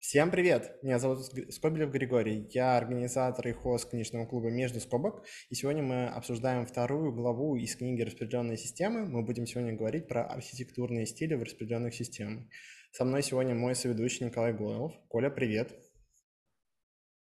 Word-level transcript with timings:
Всем 0.00 0.30
привет! 0.30 0.82
Меня 0.82 0.98
зовут 0.98 1.26
Скобелев 1.50 1.90
Григорий. 1.90 2.48
Я 2.52 2.78
организатор 2.78 3.46
и 3.46 3.52
хост 3.52 3.90
книжного 3.90 4.24
клуба 4.24 4.48
«Между 4.48 4.80
скобок». 4.80 5.26
И 5.50 5.54
сегодня 5.54 5.82
мы 5.82 6.06
обсуждаем 6.06 6.64
вторую 6.64 7.12
главу 7.12 7.54
из 7.56 7.76
книги 7.76 8.00
«Распределенные 8.00 8.56
системы». 8.56 9.04
Мы 9.04 9.22
будем 9.22 9.46
сегодня 9.46 9.74
говорить 9.76 10.08
про 10.08 10.24
архитектурные 10.24 11.04
стили 11.04 11.34
в 11.34 11.42
распределенных 11.42 11.94
системах. 11.94 12.44
Со 12.92 13.04
мной 13.04 13.22
сегодня 13.22 13.54
мой 13.54 13.74
соведущий 13.74 14.24
Николай 14.24 14.54
Гойлов. 14.54 14.94
Коля, 15.08 15.28
привет! 15.28 15.70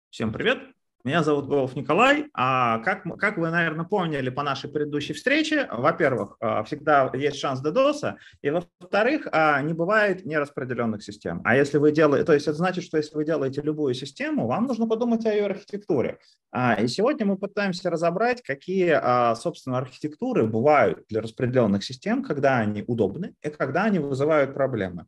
Всем 0.09 0.33
привет! 0.33 0.74
Меня 1.05 1.21
зовут 1.21 1.45
Голов 1.45 1.75
Николай. 1.75 2.31
А 2.33 2.79
как, 2.79 3.03
как 3.19 3.37
вы, 3.37 3.51
наверное, 3.51 3.85
поняли 3.85 4.31
по 4.31 4.41
нашей 4.41 4.71
предыдущей 4.71 5.13
встрече, 5.13 5.69
во-первых, 5.71 6.35
а, 6.39 6.63
всегда 6.63 7.11
есть 7.13 7.37
шанс 7.37 7.63
DDoS, 7.63 8.15
и 8.41 8.49
во-вторых, 8.49 9.27
а, 9.31 9.61
не 9.61 9.73
бывает 9.73 10.25
нераспределенных 10.25 11.03
систем. 11.03 11.41
А 11.45 11.55
если 11.55 11.77
вы 11.77 11.91
делаете, 11.91 12.25
то 12.25 12.33
есть 12.33 12.47
это 12.47 12.57
значит, 12.57 12.83
что 12.83 12.97
если 12.97 13.13
вы 13.13 13.23
делаете 13.23 13.61
любую 13.61 13.93
систему, 13.93 14.47
вам 14.47 14.65
нужно 14.65 14.87
подумать 14.87 15.23
о 15.27 15.31
ее 15.31 15.45
архитектуре. 15.45 16.17
А, 16.51 16.73
и 16.73 16.87
сегодня 16.87 17.27
мы 17.27 17.37
пытаемся 17.37 17.91
разобрать, 17.91 18.41
какие, 18.41 19.35
собственно, 19.35 19.77
архитектуры 19.77 20.47
бывают 20.47 21.03
для 21.07 21.21
распределенных 21.21 21.83
систем, 21.83 22.23
когда 22.23 22.57
они 22.57 22.83
удобны 22.87 23.35
и 23.43 23.49
когда 23.51 23.83
они 23.83 23.99
вызывают 23.99 24.55
проблемы. 24.55 25.05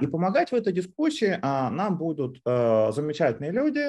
И 0.00 0.06
помогать 0.08 0.50
в 0.50 0.54
этой 0.54 0.72
дискуссии 0.72 1.38
нам 1.40 1.98
будут 1.98 2.40
замечательные 2.44 3.52
люди, 3.52 3.86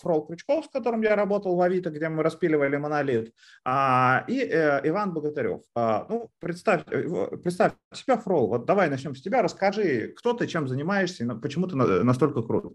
Фрол 0.00 0.26
Крючков, 0.26 0.59
Петров, 0.60 0.64
с 0.64 0.68
которым 0.68 1.02
я 1.02 1.16
работал 1.16 1.56
в 1.56 1.60
Авито, 1.60 1.90
где 1.90 2.08
мы 2.08 2.22
распиливали 2.22 2.76
монолит, 2.76 3.32
а, 3.64 4.24
и 4.28 4.38
э, 4.40 4.80
Иван 4.88 5.12
Богатырев. 5.12 5.60
А, 5.74 6.06
ну, 6.08 6.28
представь, 6.40 6.82
э, 6.90 7.36
представь 7.42 7.72
себя, 7.92 8.16
Фрол, 8.16 8.48
вот 8.48 8.66
давай 8.66 8.90
начнем 8.90 9.14
с 9.14 9.22
тебя, 9.22 9.42
расскажи, 9.42 10.12
кто 10.16 10.32
ты, 10.32 10.46
чем 10.46 10.68
занимаешься, 10.68 11.26
почему 11.42 11.66
ты 11.66 11.76
настолько 11.76 12.42
крут. 12.42 12.74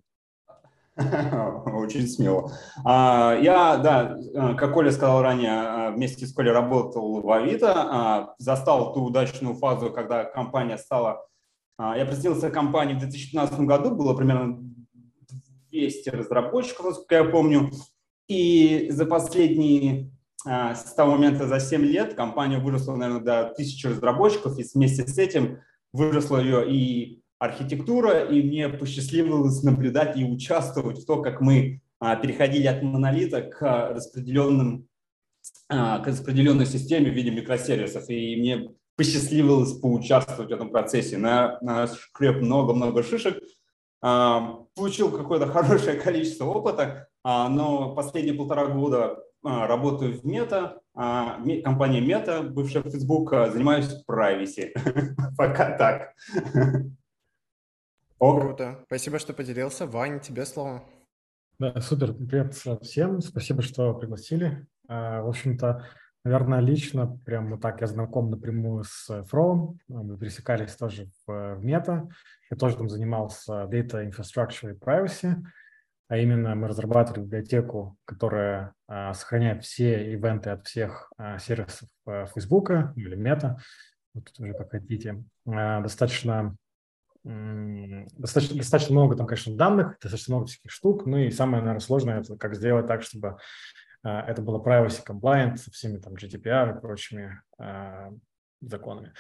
Очень 0.98 2.08
смело. 2.08 2.52
А, 2.86 3.38
я, 3.42 3.78
да, 3.78 4.18
э, 4.34 4.56
как 4.56 4.74
Коля 4.74 4.92
сказал 4.92 5.22
ранее, 5.22 5.92
вместе 5.92 6.26
с 6.26 6.34
Колей 6.34 6.52
работал 6.52 7.22
в 7.22 7.32
Авито, 7.32 8.36
застал 8.38 8.94
ту 8.94 9.04
удачную 9.04 9.56
фазу, 9.56 9.92
когда 9.92 10.24
компания 10.24 10.78
стала... 10.78 11.26
Я 11.78 12.06
присоединился 12.06 12.50
к 12.50 12.54
компании 12.54 12.94
в 12.94 13.00
2015 13.00 13.60
году, 13.60 13.92
было 13.92 14.16
примерно 14.16 14.64
200 15.76 16.10
разработчиков, 16.10 16.86
насколько 16.86 17.16
я 17.16 17.24
помню. 17.26 17.72
И 18.28 18.88
за 18.90 19.06
последние, 19.06 20.12
а, 20.46 20.74
с 20.74 20.94
того 20.94 21.12
момента 21.12 21.48
за 21.48 21.60
7 21.60 21.84
лет 21.84 22.14
компания 22.16 22.60
выросла, 22.60 22.96
наверное, 22.96 23.24
до 23.24 23.50
1000 23.50 23.90
разработчиков, 23.90 24.58
и 24.58 24.66
вместе 24.74 25.06
с 25.06 25.18
этим 25.18 25.60
выросла 25.94 26.40
ее 26.40 26.72
и 26.72 27.22
архитектура, 27.40 28.24
и 28.24 28.42
мне 28.42 28.70
посчастливилось 28.70 29.62
наблюдать 29.64 30.18
и 30.18 30.24
участвовать 30.24 31.00
в 31.00 31.06
том, 31.06 31.22
как 31.22 31.42
мы 31.42 31.82
а, 32.00 32.16
переходили 32.16 32.68
от 32.68 32.82
монолита 32.82 33.42
к 33.42 33.94
распределенным 33.94 34.88
а, 35.68 36.00
к 36.00 36.08
распределенной 36.08 36.66
системе 36.66 37.12
в 37.12 37.14
виде 37.14 37.32
микросервисов. 37.32 38.10
И 38.10 38.36
мне 38.36 38.70
посчастливилось 38.96 39.74
поучаствовать 39.74 40.50
в 40.50 40.54
этом 40.54 40.70
процессе. 40.70 41.18
На, 41.18 41.60
на 41.62 41.88
шкреп 41.88 42.38
много-много 42.42 43.04
шишек, 43.04 43.38
получил 44.76 45.12
какое-то 45.12 45.48
хорошее 45.48 46.00
количество 46.00 46.46
опыта, 46.46 47.08
а, 47.24 47.50
но 47.50 47.96
последние 47.96 48.36
полтора 48.36 48.68
года 48.68 49.24
а, 49.44 49.68
работаю 49.68 50.20
в 50.20 50.26
Мета, 50.26 50.82
компания 50.94 52.02
Мета, 52.02 52.44
бывшая 52.44 52.84
Facebook, 52.84 53.32
занимаюсь 53.32 54.04
privacy. 54.10 54.72
Пока 55.38 55.78
так. 55.78 56.14
Круто. 58.18 58.84
Спасибо, 58.88 59.20
что 59.20 59.34
поделился. 59.34 59.86
Вань, 59.86 60.20
тебе 60.20 60.46
слово. 60.46 60.84
Да, 61.60 61.80
супер. 61.80 62.14
Привет 62.14 62.54
всем. 62.82 63.22
Спасибо, 63.22 63.62
что 63.62 63.94
пригласили. 63.94 64.66
В 64.88 65.28
общем-то, 65.28 65.86
наверное, 66.26 66.60
лично, 66.60 67.08
прям 67.24 67.52
вот 67.52 67.62
так 67.62 67.80
я 67.82 67.88
знаком 67.88 68.32
напрямую 68.32 68.84
с 68.84 69.24
Фролом. 69.26 69.80
Мы 69.88 70.18
пересекались 70.18 70.76
тоже 70.76 71.08
в, 71.26 71.56
в 71.56 71.64
Мета. 71.64 72.10
Я 72.50 72.58
тоже 72.58 72.76
там 72.76 72.90
занимался 72.90 73.64
Data 73.66 74.04
Infrastructure 74.04 74.72
и 74.72 74.78
Privacy, 74.78 75.36
а 76.08 76.18
именно 76.18 76.56
мы 76.56 76.68
разрабатывали 76.68 77.22
библиотеку, 77.22 77.96
которая 78.06 78.74
а, 78.88 79.14
сохраняет 79.14 79.64
все 79.64 80.14
ивенты 80.14 80.50
от 80.50 80.66
всех 80.66 81.12
а, 81.18 81.38
сервисов 81.38 81.88
а, 82.08 82.26
Facebook 82.26 82.72
или 82.96 83.16
Meta, 83.16 83.58
вот 84.16 84.32
уже 84.40 84.54
как 84.54 84.72
хотите. 84.72 85.24
А, 85.48 85.82
достаточно, 85.82 86.56
достаточно, 87.24 88.58
достаточно 88.58 88.96
много 88.96 89.16
там, 89.16 89.28
конечно, 89.28 89.56
данных, 89.56 89.98
достаточно 90.02 90.36
много 90.36 90.48
всяких 90.48 90.72
штук, 90.72 91.06
ну 91.06 91.18
и 91.18 91.30
самое, 91.30 91.62
наверное, 91.62 91.82
сложное– 91.82 92.20
это 92.22 92.36
как 92.36 92.56
сделать 92.56 92.88
так, 92.88 93.04
чтобы 93.04 93.38
это 94.06 94.42
было 94.44 94.62
privacy 94.62 95.04
compliant 95.04 95.58
со 95.58 95.72
всеми 95.72 95.98
там 95.98 96.14
GDPR 96.14 96.78
и 96.78 96.80
прочими 96.80 97.42
а, 97.58 98.12
законами. 98.62 99.14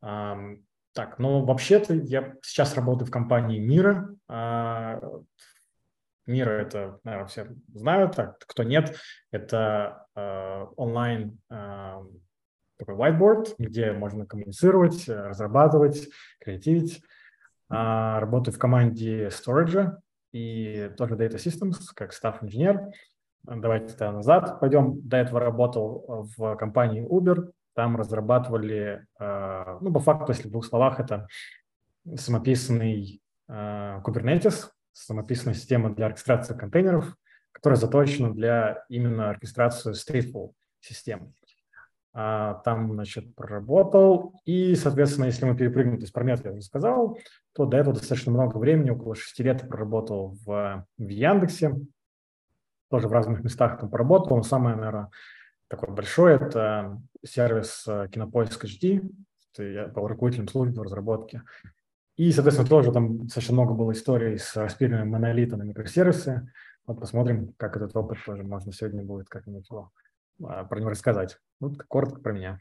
Так, 0.00 1.18
ну 1.18 1.44
вообще-то 1.44 1.94
я 1.94 2.34
сейчас 2.42 2.74
работаю 2.74 3.06
в 3.06 3.10
компании 3.10 3.58
Мира. 3.58 4.14
А, 4.28 5.00
Мира 6.26 6.50
это, 6.50 6.98
наверное, 7.04 7.28
все 7.28 7.48
знают, 7.74 8.16
так, 8.16 8.38
кто 8.38 8.62
нет, 8.62 8.96
это 9.32 10.06
онлайн 10.76 11.38
такой 11.48 12.94
whiteboard, 12.94 13.54
где 13.58 13.92
можно 13.92 14.24
коммуницировать, 14.24 15.08
разрабатывать, 15.08 16.08
креативить. 16.40 17.02
Работаю 17.68 18.54
в 18.54 18.58
команде 18.58 19.28
Storage 19.28 19.96
и 20.32 20.90
тоже 20.96 21.16
Data 21.16 21.36
Systems, 21.36 21.78
как 21.94 22.12
staff-инженер. 22.12 22.92
Давайте 23.44 23.88
тогда 23.88 24.12
назад 24.12 24.60
пойдем. 24.60 25.00
До 25.02 25.16
этого 25.16 25.40
работал 25.40 26.26
в 26.36 26.56
компании 26.56 27.06
Uber, 27.06 27.52
там 27.74 27.96
разрабатывали, 27.96 29.06
э, 29.18 29.78
ну, 29.80 29.92
по 29.92 30.00
факту, 30.00 30.32
если 30.32 30.48
в 30.48 30.52
двух 30.52 30.64
словах, 30.64 31.00
это 31.00 31.26
самописный 32.16 33.20
э, 33.48 34.00
Kubernetes, 34.04 34.68
самописная 34.92 35.54
система 35.54 35.94
для 35.94 36.06
оркестрации 36.06 36.56
контейнеров, 36.56 37.16
которая 37.50 37.78
заточена 37.78 38.32
для 38.32 38.84
именно 38.88 39.30
оркестрации 39.30 39.92
stateful 39.92 40.52
систем. 40.80 41.34
А, 42.14 42.54
там, 42.64 42.92
значит, 42.92 43.34
проработал. 43.34 44.34
И, 44.44 44.74
соответственно, 44.74 45.26
если 45.26 45.46
мы 45.46 45.56
перепрыгнем, 45.56 45.96
то 45.96 46.02
есть 46.02 46.12
про 46.12 46.24
метод 46.24 46.46
я 46.46 46.52
уже 46.52 46.62
сказал, 46.62 47.18
то 47.54 47.64
до 47.64 47.78
этого 47.78 47.94
достаточно 47.94 48.32
много 48.32 48.58
времени, 48.58 48.90
около 48.90 49.14
шести 49.14 49.42
лет 49.42 49.66
проработал 49.66 50.36
в, 50.44 50.86
в 50.98 51.08
Яндексе, 51.08 51.74
тоже 52.92 53.08
в 53.08 53.12
разных 53.12 53.42
местах 53.42 53.80
там 53.80 53.88
поработал, 53.88 54.36
но 54.36 54.42
самое, 54.42 54.76
наверное, 54.76 55.08
такой 55.66 55.88
большой, 55.94 56.34
это 56.34 57.00
сервис 57.24 57.84
э, 57.88 58.06
Кинопоиск 58.12 58.66
HD, 58.66 59.02
я 59.56 59.86
был 59.88 60.06
руководителем 60.06 60.46
службы 60.46 60.84
разработки. 60.84 61.42
И, 62.16 62.30
соответственно, 62.32 62.68
тоже 62.68 62.92
там 62.92 63.24
достаточно 63.24 63.54
много 63.54 63.72
было 63.72 63.92
историй 63.92 64.38
с 64.38 64.54
распиливанием 64.56 65.08
монолита 65.08 65.56
на 65.56 65.62
микросервисы. 65.62 66.52
Вот 66.86 67.00
посмотрим, 67.00 67.54
как 67.56 67.76
этот 67.76 67.96
опыт 67.96 68.18
тоже 68.26 68.42
можно 68.42 68.74
сегодня 68.74 69.02
будет 69.02 69.30
как-нибудь 69.30 69.66
а, 70.44 70.64
про 70.64 70.78
него 70.78 70.90
рассказать. 70.90 71.38
Вот 71.60 71.82
коротко 71.84 72.20
про 72.20 72.32
меня. 72.32 72.60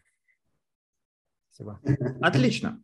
Спасибо. 1.51 1.81
Отлично. 2.21 2.81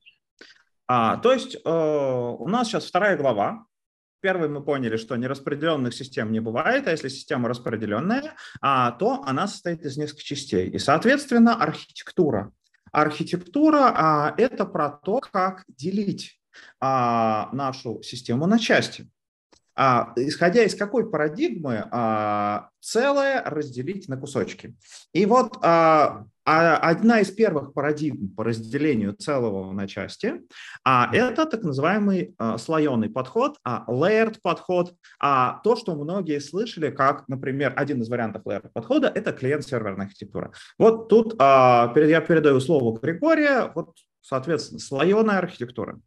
А, 0.85 1.15
то 1.15 1.31
есть 1.31 1.55
э, 1.55 1.69
у 1.69 2.47
нас 2.49 2.67
сейчас 2.67 2.85
вторая 2.85 3.15
глава, 3.15 3.65
Первый 4.19 4.49
мы 4.49 4.63
поняли, 4.63 4.97
что 4.97 5.15
нераспределенных 5.15 5.93
систем 5.93 6.31
не 6.31 6.39
бывает, 6.39 6.87
а 6.87 6.91
если 6.91 7.07
система 7.07 7.49
распределенная, 7.49 8.33
а, 8.61 8.91
то 8.91 9.23
она 9.25 9.47
состоит 9.47 9.83
из 9.83 9.95
нескольких 9.97 10.23
частей. 10.23 10.69
И, 10.69 10.79
соответственно, 10.79 11.55
архитектура. 11.55 12.51
Архитектура 12.91 13.93
а,– 13.95 14.33
это 14.37 14.65
про 14.65 14.89
то, 14.89 15.19
как 15.19 15.65
делить 15.67 16.39
а, 16.79 17.49
нашу 17.53 18.01
систему 18.01 18.47
на 18.47 18.57
части. 18.57 19.07
А, 19.77 20.13
исходя 20.15 20.63
из 20.63 20.73
какой 20.73 21.07
парадигмы 21.07 21.87
а, 21.91 22.69
целое 22.81 23.43
разделить 23.43 24.09
на 24.09 24.17
кусочки. 24.17 24.75
И 25.13 25.27
вот 25.27 25.57
а, 25.61 26.25
а 26.45 26.77
одна 26.77 27.19
из 27.19 27.29
первых 27.29 27.73
парадигм 27.73 28.29
по 28.29 28.43
разделению 28.43 29.13
целого 29.13 29.71
на 29.73 29.87
части 29.87 30.41
а, 30.83 31.09
это 31.13 31.45
так 31.45 31.61
называемый 31.61 32.33
а, 32.39 32.57
слоеный 32.57 33.09
подход, 33.09 33.57
а, 33.63 33.83
layered 33.87 34.37
подход, 34.41 34.95
а, 35.19 35.59
то, 35.63 35.75
что 35.75 35.93
многие 35.95 36.39
слышали, 36.39 36.89
как, 36.89 37.27
например, 37.27 37.73
один 37.75 38.01
из 38.01 38.09
вариантов 38.09 38.43
layered 38.45 38.69
подхода– 38.73 39.11
это 39.15 39.31
клиент-серверная 39.31 40.07
архитектура. 40.07 40.51
Вот 40.79 41.09
тут 41.09 41.35
а, 41.37 41.93
я 41.95 42.21
передаю 42.21 42.59
слово 42.61 42.97
Григория, 42.97 43.71
вот, 43.75 43.95
соответственно, 44.21 44.79
слоеная 44.79 45.37
архитектура. 45.37 45.99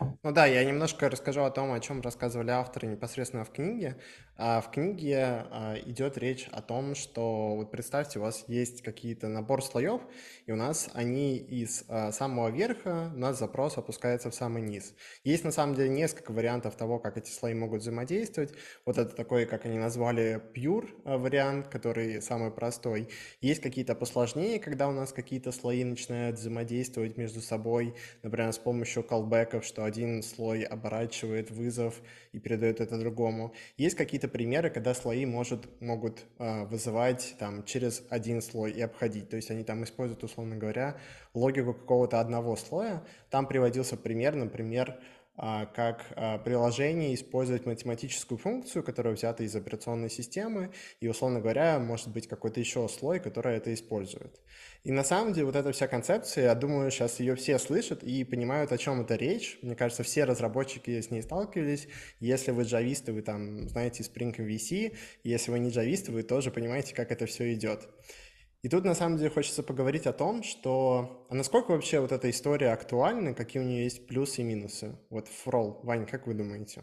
Ну 0.00 0.32
да, 0.32 0.46
я 0.46 0.64
немножко 0.64 1.08
расскажу 1.08 1.42
о 1.42 1.50
том, 1.50 1.72
о 1.72 1.80
чем 1.80 2.00
рассказывали 2.00 2.50
авторы 2.50 2.88
непосредственно 2.88 3.44
в 3.44 3.50
книге. 3.50 3.96
А 4.36 4.60
в 4.60 4.72
книге 4.72 5.46
а, 5.50 5.76
идет 5.86 6.18
речь 6.18 6.48
о 6.50 6.60
том, 6.60 6.96
что 6.96 7.54
вот 7.54 7.70
представьте, 7.70 8.18
у 8.18 8.22
вас 8.22 8.44
есть 8.48 8.82
какие-то 8.82 9.28
набор 9.28 9.62
слоев, 9.62 10.00
и 10.46 10.50
у 10.50 10.56
нас 10.56 10.90
они 10.92 11.36
из 11.36 11.84
а, 11.88 12.10
самого 12.10 12.48
верха, 12.48 13.12
у 13.14 13.18
нас 13.18 13.38
запрос 13.38 13.78
опускается 13.78 14.30
в 14.30 14.34
самый 14.34 14.62
низ. 14.62 14.94
Есть 15.22 15.44
на 15.44 15.52
самом 15.52 15.76
деле 15.76 15.88
несколько 15.88 16.32
вариантов 16.32 16.74
того, 16.74 16.98
как 16.98 17.16
эти 17.16 17.30
слои 17.30 17.54
могут 17.54 17.82
взаимодействовать. 17.82 18.54
Вот 18.84 18.98
это 18.98 19.14
такой, 19.14 19.46
как 19.46 19.66
они 19.66 19.78
назвали, 19.78 20.42
pure 20.56 20.88
вариант, 21.04 21.68
который 21.68 22.20
самый 22.20 22.50
простой. 22.50 23.10
Есть 23.40 23.62
какие-то 23.62 23.94
посложнее, 23.94 24.58
когда 24.58 24.88
у 24.88 24.92
нас 24.92 25.12
какие-то 25.12 25.52
слои 25.52 25.84
начинают 25.84 26.38
взаимодействовать 26.40 27.16
между 27.16 27.40
собой, 27.40 27.94
например, 28.24 28.52
с 28.52 28.58
помощью 28.58 29.04
колбеков, 29.04 29.64
что 29.64 29.83
один 29.84 30.22
слой 30.22 30.62
оборачивает 30.62 31.50
вызов 31.50 32.00
и 32.32 32.38
передает 32.38 32.80
это 32.80 32.98
другому. 32.98 33.54
Есть 33.76 33.96
какие-то 33.96 34.28
примеры, 34.28 34.70
когда 34.70 34.94
слои 34.94 35.26
может, 35.26 35.80
могут 35.80 36.24
э, 36.38 36.64
вызывать 36.64 37.36
там, 37.38 37.64
через 37.64 38.02
один 38.10 38.42
слой 38.42 38.72
и 38.72 38.80
обходить. 38.80 39.28
То 39.28 39.36
есть 39.36 39.50
они 39.50 39.64
там 39.64 39.84
используют, 39.84 40.24
условно 40.24 40.56
говоря, 40.56 40.98
логику 41.34 41.74
какого-то 41.74 42.20
одного 42.20 42.56
слоя. 42.56 43.04
Там 43.30 43.46
приводился 43.46 43.96
пример, 43.96 44.34
например, 44.34 44.98
а, 45.36 45.66
как 45.66 46.12
а, 46.14 46.38
приложение 46.38 47.12
использовать 47.12 47.66
математическую 47.66 48.38
функцию, 48.38 48.84
которая 48.84 49.14
взята 49.14 49.42
из 49.42 49.56
операционной 49.56 50.08
системы, 50.08 50.70
и, 51.00 51.08
условно 51.08 51.40
говоря, 51.40 51.80
может 51.80 52.08
быть 52.12 52.28
какой-то 52.28 52.60
еще 52.60 52.88
слой, 52.88 53.18
который 53.18 53.56
это 53.56 53.74
использует. 53.74 54.40
И 54.84 54.92
на 54.92 55.02
самом 55.02 55.32
деле 55.32 55.46
вот 55.46 55.56
эта 55.56 55.72
вся 55.72 55.88
концепция, 55.88 56.44
я 56.44 56.54
думаю, 56.54 56.90
сейчас 56.90 57.18
ее 57.18 57.36
все 57.36 57.58
слышат 57.58 58.02
и 58.02 58.22
понимают, 58.22 58.70
о 58.70 58.76
чем 58.76 59.00
это 59.00 59.14
речь. 59.16 59.58
Мне 59.62 59.74
кажется, 59.74 60.02
все 60.02 60.24
разработчики 60.24 61.00
с 61.00 61.10
ней 61.10 61.22
сталкивались. 61.22 61.88
Если 62.20 62.50
вы 62.50 62.64
джависты, 62.64 63.14
вы 63.14 63.22
там 63.22 63.66
знаете 63.66 64.02
Spring 64.02 64.36
MVC, 64.36 64.94
если 65.22 65.50
вы 65.50 65.58
не 65.58 65.70
джависты, 65.70 66.12
вы 66.12 66.22
тоже 66.22 66.50
понимаете, 66.50 66.94
как 66.94 67.10
это 67.12 67.24
все 67.24 67.54
идет. 67.54 67.88
И 68.60 68.68
тут 68.68 68.84
на 68.84 68.94
самом 68.94 69.16
деле 69.16 69.30
хочется 69.30 69.62
поговорить 69.62 70.06
о 70.06 70.12
том, 70.12 70.42
что 70.42 71.26
а 71.30 71.34
насколько 71.34 71.70
вообще 71.70 72.00
вот 72.00 72.12
эта 72.12 72.28
история 72.28 72.72
актуальна, 72.72 73.32
какие 73.32 73.62
у 73.62 73.66
нее 73.66 73.84
есть 73.84 74.06
плюсы 74.06 74.42
и 74.42 74.44
минусы. 74.44 74.98
Вот 75.08 75.28
Фрол, 75.28 75.80
Вань, 75.82 76.06
как 76.06 76.26
вы 76.26 76.34
думаете? 76.34 76.82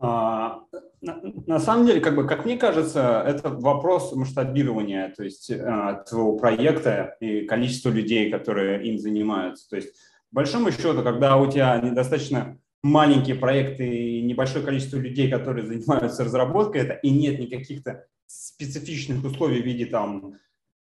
А, 0.00 0.60
на, 1.00 1.20
на 1.46 1.58
самом 1.58 1.86
деле, 1.86 2.00
как 2.00 2.14
бы, 2.14 2.26
как 2.26 2.44
мне 2.44 2.56
кажется, 2.56 3.22
это 3.26 3.50
вопрос 3.50 4.14
масштабирования, 4.14 5.12
то 5.16 5.24
есть 5.24 5.50
а, 5.50 6.04
твоего 6.04 6.36
проекта 6.36 7.16
и 7.20 7.42
количества 7.46 7.90
людей, 7.90 8.30
которые 8.30 8.86
им 8.86 8.98
занимаются. 8.98 9.68
То 9.68 9.76
есть, 9.76 9.94
по 10.30 10.36
большому 10.36 10.70
счету, 10.70 11.02
когда 11.02 11.36
у 11.36 11.50
тебя 11.50 11.78
недостаточно 11.78 12.58
маленькие 12.82 13.34
проекты 13.34 13.88
и 13.88 14.22
небольшое 14.22 14.64
количество 14.64 14.98
людей, 14.98 15.30
которые 15.30 15.66
занимаются 15.66 16.24
разработкой, 16.24 16.82
это 16.82 16.94
и 16.94 17.10
нет 17.10 17.40
никаких-то 17.40 18.06
специфичных 18.26 19.24
условий 19.24 19.62
в 19.62 19.64
виде 19.64 19.86
там 19.86 20.34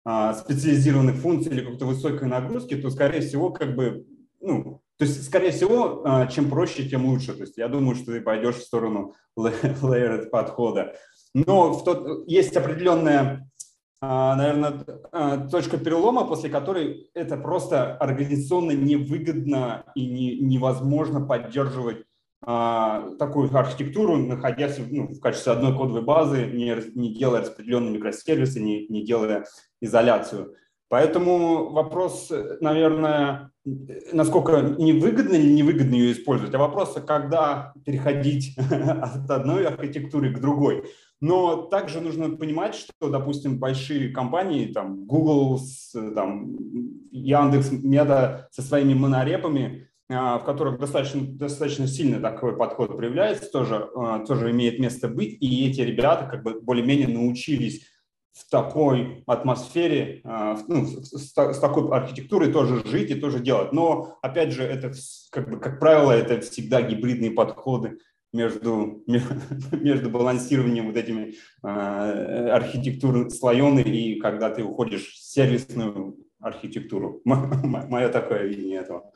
а, 0.05 0.35
специализированных 0.35 1.15
функций 1.15 1.51
или 1.51 1.61
какой-то 1.61 1.85
высокой 1.85 2.27
нагрузки, 2.27 2.75
то, 2.75 2.89
скорее 2.91 3.21
всего, 3.21 3.51
как 3.51 3.75
бы, 3.75 4.05
ну, 4.41 4.81
то 4.97 5.05
есть, 5.05 5.25
скорее 5.25 5.51
всего, 5.51 6.01
а, 6.05 6.27
чем 6.27 6.49
проще, 6.49 6.87
тем 6.87 7.05
лучше. 7.05 7.33
То 7.33 7.41
есть, 7.41 7.57
я 7.57 7.67
думаю, 7.67 7.95
что 7.95 8.11
ты 8.11 8.21
пойдешь 8.21 8.55
в 8.55 8.63
сторону 8.63 9.13
layered 9.37 10.29
подхода. 10.29 10.95
Но 11.33 11.73
в 11.73 11.83
тот, 11.83 12.27
есть 12.27 12.55
определенная, 12.57 13.47
а, 14.01 14.35
наверное, 14.35 15.47
точка 15.49 15.77
перелома, 15.77 16.25
после 16.25 16.49
которой 16.49 17.11
это 17.13 17.37
просто 17.37 17.95
организационно 17.97 18.71
невыгодно 18.71 19.85
и 19.93 20.07
не, 20.07 20.39
невозможно 20.39 21.21
поддерживать 21.21 22.07
а, 22.41 23.15
такую 23.17 23.55
архитектуру, 23.55 24.15
находясь 24.17 24.77
ну, 24.89 25.07
в 25.07 25.19
качестве 25.19 25.53
одной 25.53 25.75
кодовой 25.75 26.01
базы, 26.01 26.45
не, 26.45 26.75
не 26.95 27.13
делая 27.13 27.41
распределенные 27.41 27.91
микросервисы, 27.91 28.59
не, 28.59 28.87
не 28.87 29.03
делая 29.03 29.45
изоляцию. 29.81 30.55
Поэтому 30.89 31.69
вопрос, 31.71 32.31
наверное, 32.61 33.51
насколько 34.13 34.61
невыгодно 34.61 35.35
или 35.35 35.51
невыгодно 35.51 35.95
ее 35.95 36.13
использовать, 36.13 36.53
а 36.55 36.59
вопрос, 36.59 36.97
когда 37.05 37.73
переходить 37.85 38.57
от 38.71 39.29
одной 39.29 39.67
архитектуры 39.67 40.33
к 40.33 40.39
другой. 40.39 40.85
Но 41.19 41.63
также 41.63 41.99
нужно 41.99 42.29
понимать, 42.29 42.75
что, 42.75 43.09
допустим, 43.09 43.59
большие 43.59 44.09
компании, 44.09 44.71
там, 44.71 45.05
Google, 45.05 45.59
там, 46.15 46.55
Яндекс, 47.11 47.71
Мета 47.71 48.47
со 48.51 48.61
своими 48.61 48.93
монорепами, 48.93 49.87
а, 50.09 50.37
в 50.37 50.45
которых 50.45 50.79
достаточно, 50.79 51.21
достаточно 51.21 51.87
сильно 51.87 52.21
такой 52.21 52.55
подход 52.55 52.95
проявляется, 52.95 53.51
тоже, 53.51 53.89
а, 53.95 54.19
тоже 54.25 54.51
имеет 54.51 54.79
место 54.79 55.09
быть, 55.09 55.37
и 55.41 55.69
эти 55.69 55.81
ребята 55.81 56.27
как 56.27 56.43
бы 56.43 56.61
более-менее 56.61 57.09
научились 57.09 57.81
в 58.37 58.49
такой 58.49 59.23
атмосфере, 59.25 60.21
а, 60.23 60.57
ну, 60.67 60.85
с, 60.85 61.33
с 61.33 61.59
такой 61.59 61.89
архитектурой 61.89 62.51
тоже 62.51 62.85
жить 62.85 63.09
и 63.09 63.15
тоже 63.15 63.39
делать. 63.39 63.73
Но, 63.73 64.17
опять 64.21 64.51
же, 64.51 64.63
это, 64.63 64.91
как, 65.31 65.49
бы, 65.49 65.59
как 65.59 65.79
правило, 65.79 66.11
это 66.11 66.39
всегда 66.41 66.81
гибридные 66.81 67.31
подходы 67.31 67.97
между, 68.33 69.03
между 69.71 70.09
балансированием 70.09 70.87
вот 70.87 70.97
этими 70.97 71.35
э, 71.63 72.49
архитектур 72.49 73.29
слоеной 73.31 73.83
и 73.83 74.19
когда 74.19 74.49
ты 74.49 74.63
уходишь 74.63 75.07
в 75.07 75.17
сервисную 75.17 76.17
архитектуру. 76.39 77.21
Мое 77.25 78.09
такое 78.09 78.43
видение 78.43 78.81
этого. 78.81 79.11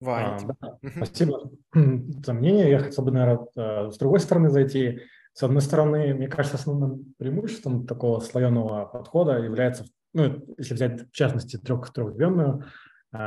Вань. 0.00 0.46
А, 0.60 0.78
спасибо 0.94 1.50
за 1.72 2.32
мнение. 2.34 2.70
Я 2.70 2.78
хотел 2.78 3.04
бы, 3.04 3.10
наверное, 3.10 3.46
э, 3.56 3.90
с 3.90 3.98
другой 3.98 4.20
стороны 4.20 4.50
зайти. 4.50 5.00
С 5.36 5.42
одной 5.42 5.60
стороны, 5.60 6.14
мне 6.14 6.28
кажется, 6.28 6.56
основным 6.56 7.12
преимуществом 7.18 7.86
такого 7.86 8.20
слоеного 8.20 8.86
подхода 8.86 9.36
является, 9.36 9.84
ну, 10.14 10.42
если 10.56 10.72
взять 10.72 11.10
в 11.10 11.12
частности 11.12 11.58
трех, 11.58 11.92
трехдневную, 11.92 12.64
э, 13.12 13.18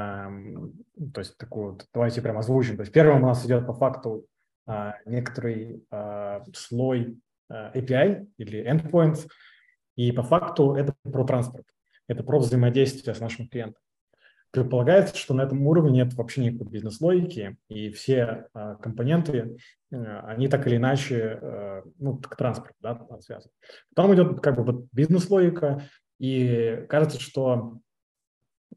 то 1.13 1.19
есть 1.19 1.37
такую, 1.37 1.77
давайте 1.93 2.23
прямо 2.23 2.39
озвучим. 2.39 2.77
То 2.77 2.81
есть 2.81 2.91
первым 2.91 3.23
у 3.23 3.27
нас 3.27 3.45
идет 3.45 3.67
по 3.67 3.73
факту 3.73 4.25
э, 4.67 4.93
некоторый 5.05 5.85
э, 5.91 6.39
слой 6.55 7.19
э, 7.47 7.79
API 7.79 8.25
или 8.37 8.67
endpoint, 8.67 9.27
и 9.95 10.11
по 10.11 10.23
факту 10.23 10.73
это 10.73 10.95
про 11.03 11.23
транспорт, 11.25 11.67
это 12.07 12.23
про 12.23 12.39
взаимодействие 12.39 13.13
с 13.13 13.19
нашим 13.19 13.47
клиентом 13.47 13.83
предполагается, 14.51 15.15
что 15.15 15.33
на 15.33 15.43
этом 15.43 15.65
уровне 15.67 15.91
нет 15.91 16.13
вообще 16.13 16.43
никакой 16.43 16.71
бизнес-логики, 16.71 17.57
и 17.67 17.91
все 17.91 18.47
э, 18.53 18.75
компоненты, 18.81 19.57
э, 19.91 20.19
они 20.21 20.47
так 20.47 20.65
или 20.67 20.77
иначе, 20.77 21.39
э, 21.41 21.83
ну, 21.99 22.17
к 22.17 22.35
транспорту, 22.35 22.75
да, 22.81 23.07
связаны. 23.21 23.51
Потом 23.95 24.15
идет 24.15 24.41
как 24.41 24.55
бы 24.55 24.63
вот 24.63 24.85
бизнес-логика, 24.91 25.83
и 26.19 26.85
кажется, 26.89 27.19
что, 27.19 27.79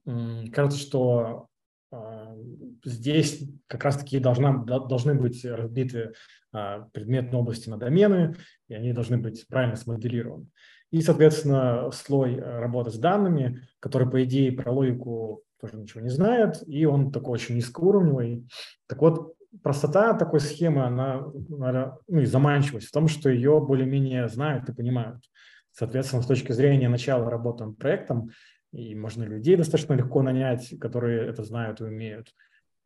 э, 0.06 0.44
кажется, 0.52 0.78
что 0.78 1.46
э, 1.90 2.36
здесь 2.84 3.42
как 3.66 3.84
раз-таки 3.84 4.18
должна, 4.18 4.58
должны 4.58 5.14
быть 5.14 5.42
разбиты 5.44 6.12
э, 6.52 6.84
предметные 6.92 7.40
области 7.40 7.70
на 7.70 7.78
домены, 7.78 8.36
и 8.68 8.74
они 8.74 8.92
должны 8.92 9.16
быть 9.16 9.46
правильно 9.48 9.76
смоделированы. 9.76 10.48
И, 10.90 11.00
соответственно, 11.00 11.90
слой 11.92 12.38
работы 12.38 12.90
с 12.90 12.98
данными, 12.98 13.66
который, 13.80 14.10
по 14.10 14.22
идее, 14.22 14.52
про 14.52 14.70
логику 14.70 15.42
тоже 15.62 15.76
ничего 15.76 16.00
не 16.00 16.10
знает, 16.10 16.62
и 16.66 16.84
он 16.84 17.12
такой 17.12 17.34
очень 17.34 17.54
низкоуровневый. 17.54 18.46
Так 18.88 19.00
вот, 19.00 19.34
простота 19.62 20.12
такой 20.14 20.40
схемы, 20.40 20.84
она, 20.84 21.24
наверное, 21.48 21.98
ну 22.08 22.20
и 22.20 22.26
заманчивость 22.26 22.88
в 22.88 22.92
том, 22.92 23.06
что 23.06 23.30
ее 23.30 23.60
более-менее 23.60 24.28
знают 24.28 24.68
и 24.68 24.74
понимают. 24.74 25.22
Соответственно, 25.70 26.22
с 26.22 26.26
точки 26.26 26.52
зрения 26.52 26.88
начала 26.88 27.30
работы 27.30 27.64
над 27.64 27.78
проектом, 27.78 28.30
и 28.72 28.94
можно 28.94 29.22
людей 29.22 29.56
достаточно 29.56 29.94
легко 29.94 30.22
нанять, 30.22 30.74
которые 30.80 31.28
это 31.28 31.44
знают 31.44 31.80
и 31.80 31.84
умеют, 31.84 32.34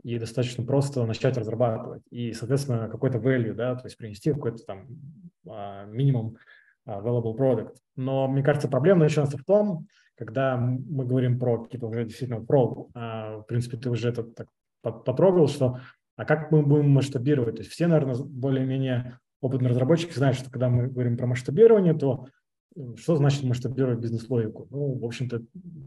и 0.02 0.18
достаточно 0.18 0.64
просто 0.64 1.04
начать 1.06 1.38
разрабатывать. 1.38 2.02
И, 2.10 2.32
соответственно, 2.32 2.88
какой-то 2.88 3.18
value, 3.18 3.54
да, 3.54 3.74
то 3.74 3.86
есть 3.86 3.96
принести 3.96 4.32
какой-то 4.32 4.58
там 4.64 4.86
а, 5.48 5.84
минимум 5.86 6.36
а, 6.84 7.00
available 7.00 7.36
product. 7.36 7.76
Но, 7.96 8.28
мне 8.28 8.42
кажется, 8.42 8.68
проблема 8.68 9.00
начинается 9.00 9.38
в 9.38 9.44
том, 9.44 9.86
когда 10.16 10.56
мы 10.56 11.04
говорим 11.04 11.38
про 11.38 11.62
какие-то 11.62 11.86
уже 11.86 12.04
действительно 12.04 12.44
про, 12.44 12.88
а, 12.94 13.38
в 13.38 13.42
принципе, 13.44 13.76
ты 13.76 13.90
уже 13.90 14.08
это 14.08 14.22
так 14.24 14.48
потрогал, 14.82 15.48
что 15.48 15.80
а 16.16 16.24
как 16.24 16.50
мы 16.50 16.62
будем 16.62 16.90
масштабировать? 16.90 17.56
То 17.56 17.60
есть 17.62 17.72
все, 17.72 17.86
наверное, 17.86 18.16
более-менее 18.16 19.18
опытные 19.40 19.70
разработчики 19.70 20.12
знают, 20.12 20.38
что 20.38 20.50
когда 20.50 20.68
мы 20.68 20.88
говорим 20.88 21.16
про 21.16 21.26
масштабирование, 21.26 21.94
то 21.94 22.26
что 22.96 23.16
значит 23.16 23.42
масштабировать 23.42 24.00
бизнес-логику? 24.00 24.66
Ну, 24.70 24.98
в 24.98 25.04
общем-то, 25.04 25.42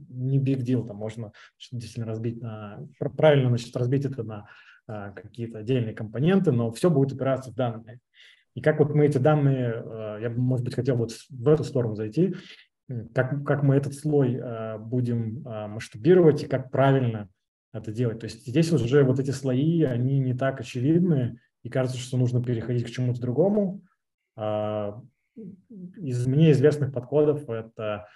не 0.10 0.40
big 0.40 0.60
deal, 0.60 0.88
там 0.88 0.98
можно 0.98 1.32
действительно 1.72 2.08
разбить 2.08 2.42
на, 2.42 2.80
правильно, 3.16 3.50
значит, 3.50 3.76
разбить 3.76 4.06
это 4.06 4.24
на 4.24 4.48
а, 4.88 5.12
какие-то 5.12 5.60
отдельные 5.60 5.94
компоненты, 5.94 6.52
но 6.52 6.72
все 6.72 6.90
будет 6.90 7.14
опираться 7.14 7.52
в 7.52 7.56
данные. 7.56 8.00
И 8.56 8.62
как 8.62 8.80
вот 8.80 8.94
мы 8.96 9.06
эти 9.06 9.20
данные, 9.20 9.74
а, 9.76 10.18
я 10.20 10.30
может 10.32 10.66
быть, 10.66 10.76
хотел 10.76 10.98
вот 10.98 11.12
в 11.30 11.48
эту 11.48 11.64
сторону 11.64 11.96
зайти, 11.96 12.36
как, 13.14 13.46
как 13.46 13.64
мы 13.64 13.76
этот 13.76 13.94
слой 13.94 14.36
э, 14.36 14.78
будем 14.78 15.48
э, 15.48 15.68
масштабировать 15.68 16.44
и 16.44 16.48
как 16.48 16.72
правильно 16.72 17.30
это 17.72 17.92
делать. 17.92 18.20
То 18.20 18.26
есть 18.26 18.48
здесь 18.48 18.72
уже 18.72 19.04
вот 19.04 19.20
эти 19.20 19.32
слои, 19.32 19.84
они 19.84 20.20
не 20.20 20.34
так 20.34 20.60
очевидны, 20.60 21.40
и 21.64 21.70
кажется, 21.70 22.00
что 22.00 22.18
нужно 22.18 22.44
переходить 22.44 22.86
к 22.86 22.90
чему-то 22.90 23.22
другому. 23.22 23.82
А, 24.36 25.02
из 25.98 26.26
мне 26.26 26.52
известных 26.52 26.94
подходов 26.94 27.48
это 27.50 28.08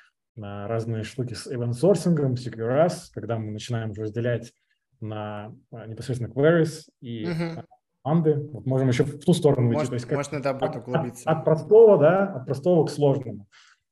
а, 0.42 0.68
разные 0.68 1.04
штуки 1.04 1.34
с 1.34 1.48
event-сорсингом, 1.48 2.34
CQRS, 2.34 3.12
когда 3.14 3.38
мы 3.38 3.52
начинаем 3.52 3.92
уже 3.92 4.04
разделять 4.04 4.54
на 5.00 5.54
непосредственно 5.88 6.32
queries 6.32 6.84
и 7.02 7.26
uh-huh. 7.26 7.66
команды. 8.02 8.36
Вот 8.54 8.66
можем 8.66 8.88
еще 8.88 9.04
в 9.04 9.20
ту 9.20 9.34
сторону 9.34 9.70
уйти. 9.70 9.88
то 9.88 9.94
есть 9.94 10.06
как 10.06 10.18
можно, 10.18 10.42
да, 10.42 10.54
будет 10.54 10.78
углубиться. 10.78 11.30
От, 11.30 11.40
от 11.40 11.46
простого, 11.46 11.98
да, 12.00 12.34
от 12.34 12.46
простого 12.46 12.86
к 12.86 12.90
сложному. 12.90 13.48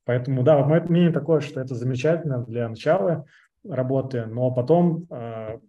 Поэтому, 0.06 0.44
да, 0.44 0.64
мое 0.66 0.82
мнение 0.82 1.12
такое, 1.12 1.42
что 1.42 1.62
это 1.62 1.76
замечательно 1.76 2.44
для 2.44 2.68
начала 2.68 3.26
работы, 3.64 4.26
но 4.26 4.52
потом 4.52 5.06
а, 5.12 5.60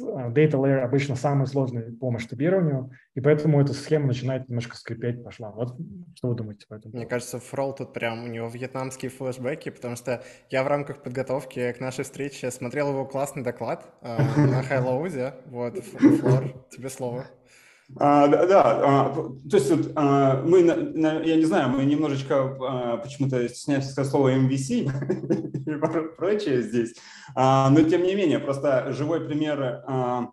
data 0.00 0.52
layer 0.52 0.80
обычно 0.80 1.14
самый 1.14 1.46
сложный 1.46 1.92
по 1.92 2.10
масштабированию, 2.10 2.90
и 3.14 3.20
поэтому 3.20 3.60
эта 3.60 3.72
схема 3.72 4.06
начинает 4.06 4.48
немножко 4.48 4.76
скрипеть, 4.76 5.22
пошла. 5.22 5.50
Вот 5.50 5.76
что 6.16 6.28
вы 6.28 6.34
думаете 6.34 6.66
по 6.68 6.74
этому? 6.74 6.94
Мне 6.94 7.06
кажется, 7.06 7.38
Фрол 7.38 7.74
тут 7.74 7.92
прям 7.92 8.24
у 8.24 8.26
него 8.26 8.48
вьетнамские 8.48 9.10
флешбеки, 9.10 9.70
потому 9.70 9.96
что 9.96 10.22
я 10.50 10.64
в 10.64 10.66
рамках 10.66 11.02
подготовки 11.02 11.72
к 11.72 11.80
нашей 11.80 12.04
встрече 12.04 12.50
смотрел 12.50 12.90
его 12.90 13.04
классный 13.04 13.42
доклад 13.42 13.86
э, 14.02 14.16
на 14.36 14.62
Хайлоузе. 14.62 15.34
Вот, 15.46 15.78
Флор, 15.78 16.66
тебе 16.70 16.88
слово. 16.88 17.26
А, 18.00 18.26
да, 18.26 18.46
да 18.46 18.62
а, 18.64 19.14
то 19.14 19.56
есть 19.56 19.70
вот, 19.70 19.92
а, 19.94 20.42
мы, 20.42 20.62
на, 20.62 21.20
я 21.20 21.36
не 21.36 21.44
знаю, 21.44 21.68
мы 21.68 21.84
немножечко 21.84 22.56
а, 22.60 22.96
почему-то 22.96 23.48
стесняемся 23.48 24.04
слово 24.04 24.34
MVC 24.34 24.90
и 25.66 26.16
прочее 26.16 26.62
здесь, 26.62 26.94
а, 27.36 27.70
но 27.70 27.82
тем 27.82 28.02
не 28.02 28.14
менее, 28.14 28.40
просто 28.40 28.92
живой 28.92 29.20
пример 29.20 29.84
а, 29.86 30.28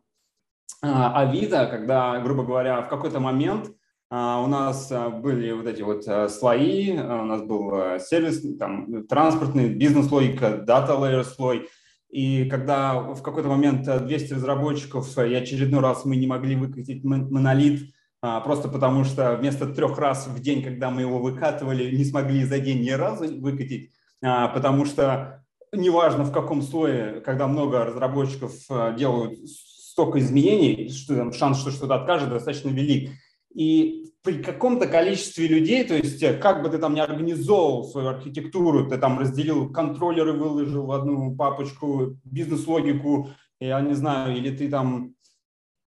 а, 0.82 1.22
Авито, 1.22 1.68
когда, 1.68 2.20
грубо 2.20 2.44
говоря, 2.44 2.82
в 2.82 2.90
какой-то 2.90 3.20
момент 3.20 3.70
а, 4.10 4.42
у 4.42 4.48
нас 4.48 4.92
были 5.22 5.52
вот 5.52 5.68
эти 5.68 5.84
вот 5.84 6.04
слои, 6.32 6.98
у 6.98 7.26
нас 7.26 7.44
был 7.44 8.00
сервис, 8.00 8.58
там, 8.58 9.06
транспортный, 9.08 9.70
бизнес-логика, 9.70 10.58
дата-лейер 10.58 11.24
слой– 11.24 11.70
и 12.12 12.46
когда 12.50 13.00
в 13.00 13.22
какой-то 13.22 13.48
момент 13.48 13.84
200 13.84 14.34
разработчиков 14.34 15.18
и 15.18 15.34
очередной 15.34 15.80
раз 15.80 16.04
мы 16.04 16.18
не 16.18 16.28
могли 16.28 16.56
выкатить 16.56 17.04
монолит, 17.04 17.94
а, 18.22 18.42
просто 18.42 18.68
потому 18.68 19.04
что 19.06 19.36
вместо 19.38 19.66
трех 19.66 19.98
раз 19.98 20.28
в 20.28 20.40
день, 20.42 20.62
когда 20.62 20.92
мы 20.92 21.02
его 21.02 21.20
выкатывали, 21.20 21.96
не 21.96 22.04
смогли 22.04 22.44
за 22.44 22.60
день 22.60 22.84
ни 22.84 22.92
разу 22.92 23.40
выкатить, 23.40 23.92
а, 24.22 24.50
потому 24.50 24.86
что 24.86 25.44
неважно 25.72 26.26
в 26.26 26.34
каком 26.34 26.62
слое, 26.62 27.22
когда 27.22 27.48
много 27.48 27.86
разработчиков 27.86 28.54
а, 28.70 28.92
делают 28.92 29.40
столько 29.48 30.20
изменений, 30.20 30.90
что 30.90 31.16
там 31.16 31.34
шанс, 31.34 31.60
что 31.60 31.72
что-то 31.72 31.96
откажет, 31.96 32.30
достаточно 32.30 32.70
велик. 32.70 33.12
И 33.54 34.11
при 34.24 34.42
каком-то 34.42 34.88
количестве 34.88 35.48
людей, 35.48 35.84
то 35.84 35.96
есть 35.96 36.22
э, 36.22 36.38
как 36.38 36.62
бы 36.62 36.70
ты 36.70 36.78
там 36.78 36.94
не 36.94 37.02
организовал 37.02 37.84
свою 37.86 38.10
архитектуру, 38.10 38.88
ты 38.88 38.98
там 38.98 39.20
разделил 39.20 39.72
контроллеры, 39.72 40.34
выложил 40.34 40.86
в 40.86 40.92
одну 40.92 41.36
папочку, 41.36 42.18
бизнес-логику, 42.24 43.30
я 43.60 43.82
не 43.82 43.94
знаю, 43.94 44.38
или 44.38 44.56
ты 44.56 44.70
там 44.70 45.16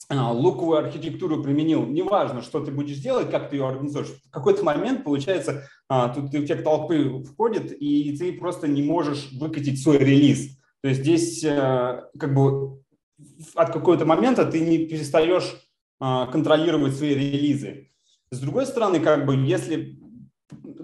а, 0.07 0.31
луковую 0.31 0.77
архитектуру 0.77 1.41
применил, 1.41 1.85
неважно, 1.85 2.41
что 2.41 2.63
ты 2.63 2.71
будешь 2.71 2.97
делать, 2.97 3.31
как 3.31 3.49
ты 3.49 3.55
ее 3.55 3.67
организуешь, 3.67 4.07
в 4.07 4.29
какой-то 4.29 4.63
момент, 4.63 5.03
получается, 5.03 5.67
а, 5.89 6.09
тут 6.09 6.33
эффект 6.33 6.63
толпы 6.63 7.23
входит, 7.23 7.71
и 7.71 8.15
ты 8.17 8.33
просто 8.33 8.67
не 8.67 8.83
можешь 8.83 9.31
выкатить 9.33 9.81
свой 9.81 9.97
релиз. 9.97 10.57
То 10.81 10.89
есть 10.89 11.01
здесь 11.01 11.43
э, 11.43 12.03
как 12.19 12.35
бы 12.35 12.79
от 13.55 13.73
какого-то 13.73 14.05
момента 14.05 14.45
ты 14.45 14.59
не 14.59 14.85
перестаешь 14.85 15.55
а, 15.99 16.27
контролировать 16.27 16.95
свои 16.95 17.15
релизы. 17.15 17.89
С 18.35 18.39
другой 18.39 18.65
стороны, 18.65 18.99
как 18.99 19.25
бы, 19.25 19.35
если 19.35 19.97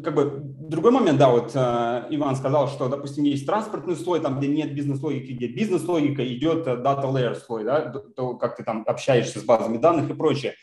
как 0.03 0.15
бы 0.15 0.41
другой 0.43 0.91
момент, 0.91 1.19
да, 1.19 1.29
вот 1.29 1.51
э, 1.53 2.07
Иван 2.09 2.35
сказал, 2.35 2.67
что, 2.67 2.87
допустим, 2.87 3.23
есть 3.23 3.45
транспортный 3.45 3.95
слой, 3.95 4.19
там, 4.19 4.39
где 4.39 4.47
нет 4.47 4.73
бизнес-логики, 4.73 5.33
где 5.33 5.47
бизнес-логика, 5.47 6.25
идет 6.25 6.65
э, 6.65 6.75
data 6.75 7.11
layer 7.11 7.35
слой, 7.35 7.63
да, 7.63 7.93
то, 8.15 8.35
как 8.35 8.55
ты 8.55 8.63
там 8.63 8.83
общаешься 8.87 9.39
с 9.39 9.43
базами 9.43 9.77
данных 9.77 10.09
и 10.09 10.13
прочее. 10.13 10.55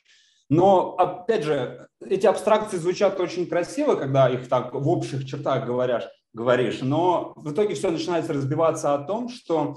Но, 0.49 0.95
опять 0.97 1.45
же, 1.45 1.88
эти 2.00 2.26
абстракции 2.26 2.78
звучат 2.78 3.21
очень 3.21 3.47
красиво, 3.47 3.95
когда 3.97 4.28
их 4.28 4.49
так 4.49 4.75
в 4.75 4.88
общих 4.88 5.26
чертах 5.26 5.66
говоришь, 5.66 6.04
говоришь, 6.33 6.80
но 6.80 7.35
в 7.37 7.52
итоге 7.52 7.75
все 7.75 7.90
начинается 7.90 8.33
разбиваться 8.33 8.95
о 8.95 8.99
том, 8.99 9.28
что 9.28 9.76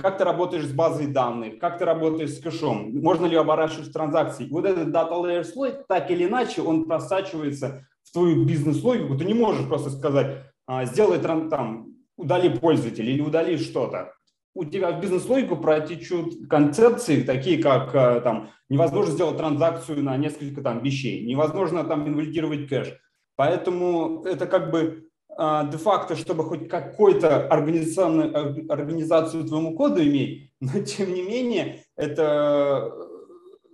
как 0.00 0.18
ты 0.18 0.24
работаешь 0.24 0.66
с 0.66 0.72
базой 0.72 1.06
данных, 1.06 1.58
как 1.58 1.78
ты 1.78 1.84
работаешь 1.84 2.30
с 2.30 2.40
кэшом, 2.40 2.90
можно 3.00 3.26
ли 3.26 3.36
оборачивать 3.36 3.92
транзакции. 3.92 4.48
Вот 4.50 4.64
этот 4.64 4.88
data 4.88 5.12
layer 5.12 5.44
слой, 5.44 5.74
так 5.88 6.10
или 6.10 6.24
иначе, 6.24 6.62
он 6.62 6.84
просачивается 6.84 7.86
в 8.02 8.12
твою 8.12 8.44
бизнес-логику. 8.44 9.16
Ты 9.16 9.24
не 9.24 9.34
можешь 9.34 9.66
просто 9.68 9.90
сказать, 9.90 10.44
а, 10.66 10.84
сделай 10.84 11.18
там, 11.18 11.94
удали 12.16 12.48
пользователя 12.48 13.10
или 13.10 13.20
удали 13.20 13.56
что-то. 13.56 14.12
У 14.54 14.64
тебя 14.64 14.92
в 14.92 15.00
бизнес-логику 15.00 15.56
протечут 15.56 16.48
концепции, 16.48 17.22
такие 17.22 17.62
как 17.62 17.94
а, 17.94 18.20
там, 18.20 18.50
невозможно 18.68 19.12
сделать 19.12 19.36
транзакцию 19.36 20.02
на 20.02 20.16
несколько 20.16 20.60
там, 20.62 20.82
вещей, 20.82 21.24
невозможно 21.26 21.84
там 21.84 22.06
инвалидировать 22.06 22.68
кэш. 22.68 22.98
Поэтому 23.36 24.24
это 24.24 24.46
как 24.46 24.70
бы 24.70 25.08
а, 25.10 25.11
де-факто, 25.38 26.14
чтобы 26.14 26.44
хоть 26.44 26.68
какую-то 26.68 27.46
организационную 27.48 28.70
организацию 28.70 29.44
твоему 29.44 29.74
коду 29.74 30.02
иметь, 30.02 30.50
но 30.60 30.80
тем 30.80 31.14
не 31.14 31.22
менее 31.22 31.84
это 31.96 32.92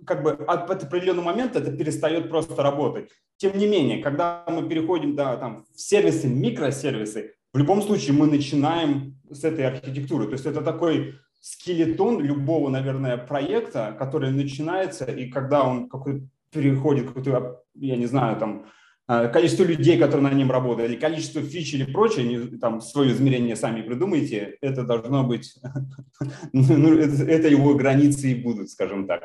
как 0.05 0.23
бы 0.23 0.31
от 0.31 0.83
определенного 0.83 1.25
момента 1.25 1.59
это 1.59 1.71
перестает 1.71 2.29
просто 2.29 2.63
работать. 2.63 3.09
Тем 3.37 3.57
не 3.57 3.67
менее, 3.67 4.01
когда 4.01 4.43
мы 4.47 4.67
переходим 4.67 5.15
да, 5.15 5.37
там, 5.37 5.65
в 5.73 5.79
сервисы, 5.79 6.27
микросервисы, 6.27 7.35
в 7.53 7.57
любом 7.57 7.81
случае 7.81 8.13
мы 8.13 8.27
начинаем 8.27 9.19
с 9.29 9.43
этой 9.43 9.65
архитектуры. 9.65 10.25
То 10.25 10.33
есть 10.33 10.45
это 10.45 10.61
такой 10.61 11.15
скелетон 11.41 12.21
любого, 12.21 12.69
наверное, 12.69 13.17
проекта, 13.17 13.95
который 13.97 14.31
начинается, 14.31 15.05
и 15.05 15.29
когда 15.29 15.63
он 15.63 15.89
какой 15.89 16.27
переходит 16.51 17.07
какой-то, 17.07 17.61
я 17.75 17.95
не 17.95 18.07
знаю, 18.07 18.37
там, 18.37 18.65
а, 18.65 18.69
количество 19.09 19.63
людей, 19.63 19.97
которые 19.97 20.29
на 20.29 20.35
нем 20.35 20.51
работали, 20.51 20.95
количество 20.95 21.41
фич 21.41 21.73
или 21.73 21.91
прочее, 21.91 22.27
не, 22.27 22.57
там 22.59 22.79
свое 22.79 23.11
измерение 23.11 23.55
сами 23.55 23.81
придумайте, 23.81 24.57
это 24.61 24.83
должно 24.83 25.23
быть, 25.23 25.55
ну, 26.53 26.97
это, 26.97 27.23
это 27.23 27.47
его 27.47 27.73
границы 27.73 28.31
и 28.31 28.35
будут, 28.35 28.69
скажем 28.69 29.07
так. 29.07 29.23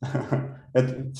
Это 0.74 1.10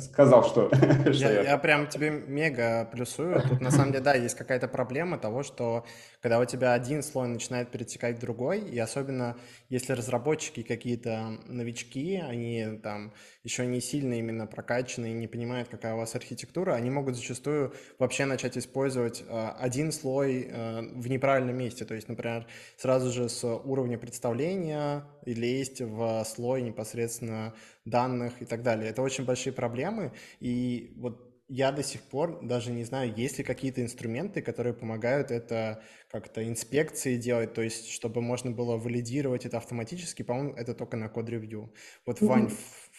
сказал, 0.00 0.44
что... 0.48 0.70
я, 1.10 1.32
я... 1.32 1.42
я 1.42 1.58
прям 1.58 1.88
тебе 1.88 2.10
мега 2.10 2.88
плюсую. 2.92 3.42
Тут 3.42 3.60
на 3.60 3.70
самом 3.70 3.92
деле, 3.92 4.04
да, 4.04 4.14
есть 4.14 4.36
какая-то 4.36 4.68
проблема 4.68 5.18
того, 5.18 5.42
что 5.42 5.84
когда 6.20 6.38
у 6.38 6.44
тебя 6.44 6.74
один 6.74 7.02
слой 7.02 7.28
начинает 7.28 7.70
перетекать 7.70 8.16
в 8.16 8.20
другой, 8.20 8.60
и 8.60 8.78
особенно 8.78 9.36
если 9.68 9.92
разработчики 9.92 10.62
какие-то 10.62 11.38
новички, 11.46 12.16
они 12.16 12.78
там 12.82 13.12
еще 13.44 13.66
не 13.66 13.80
сильно 13.80 14.14
именно 14.14 14.46
прокачаны 14.46 15.10
и 15.10 15.14
не 15.14 15.28
понимают, 15.28 15.68
какая 15.68 15.94
у 15.94 15.98
вас 15.98 16.14
архитектура, 16.14 16.72
они 16.72 16.90
могут 16.90 17.14
зачастую 17.14 17.74
вообще 17.98 18.24
начать 18.24 18.56
использовать 18.56 19.22
э, 19.28 19.48
один 19.58 19.92
слой 19.92 20.48
э, 20.50 20.80
в 20.94 21.08
неправильном 21.08 21.56
месте. 21.56 21.84
То 21.84 21.94
есть, 21.94 22.08
например, 22.08 22.46
сразу 22.76 23.12
же 23.12 23.28
с 23.28 23.44
уровня 23.44 23.98
представления 23.98 25.04
лезть 25.26 25.82
в 25.82 26.24
слой 26.24 26.62
непосредственно 26.62 27.54
данных 27.84 28.40
и 28.40 28.46
так 28.46 28.62
далее. 28.62 28.90
Это 28.90 29.02
очень 29.02 29.24
большие 29.24 29.52
проблемы, 29.52 30.12
и 30.40 30.94
вот 30.96 31.30
я 31.48 31.72
до 31.72 31.82
сих 31.82 32.02
пор 32.02 32.40
даже 32.42 32.72
не 32.72 32.84
знаю, 32.84 33.12
есть 33.14 33.38
ли 33.38 33.44
какие-то 33.44 33.82
инструменты, 33.82 34.40
которые 34.40 34.72
помогают 34.72 35.30
это 35.30 35.82
как-то 36.10 36.46
инспекции 36.46 37.16
делать, 37.16 37.52
то 37.52 37.60
есть 37.60 37.90
чтобы 37.90 38.22
можно 38.22 38.50
было 38.50 38.78
валидировать 38.78 39.44
это 39.44 39.58
автоматически, 39.58 40.22
по-моему, 40.22 40.54
это 40.54 40.74
только 40.74 40.96
на 40.96 41.08
код 41.08 41.28
ревью. 41.28 41.72
Вот, 42.06 42.20
Вань, 42.22 42.50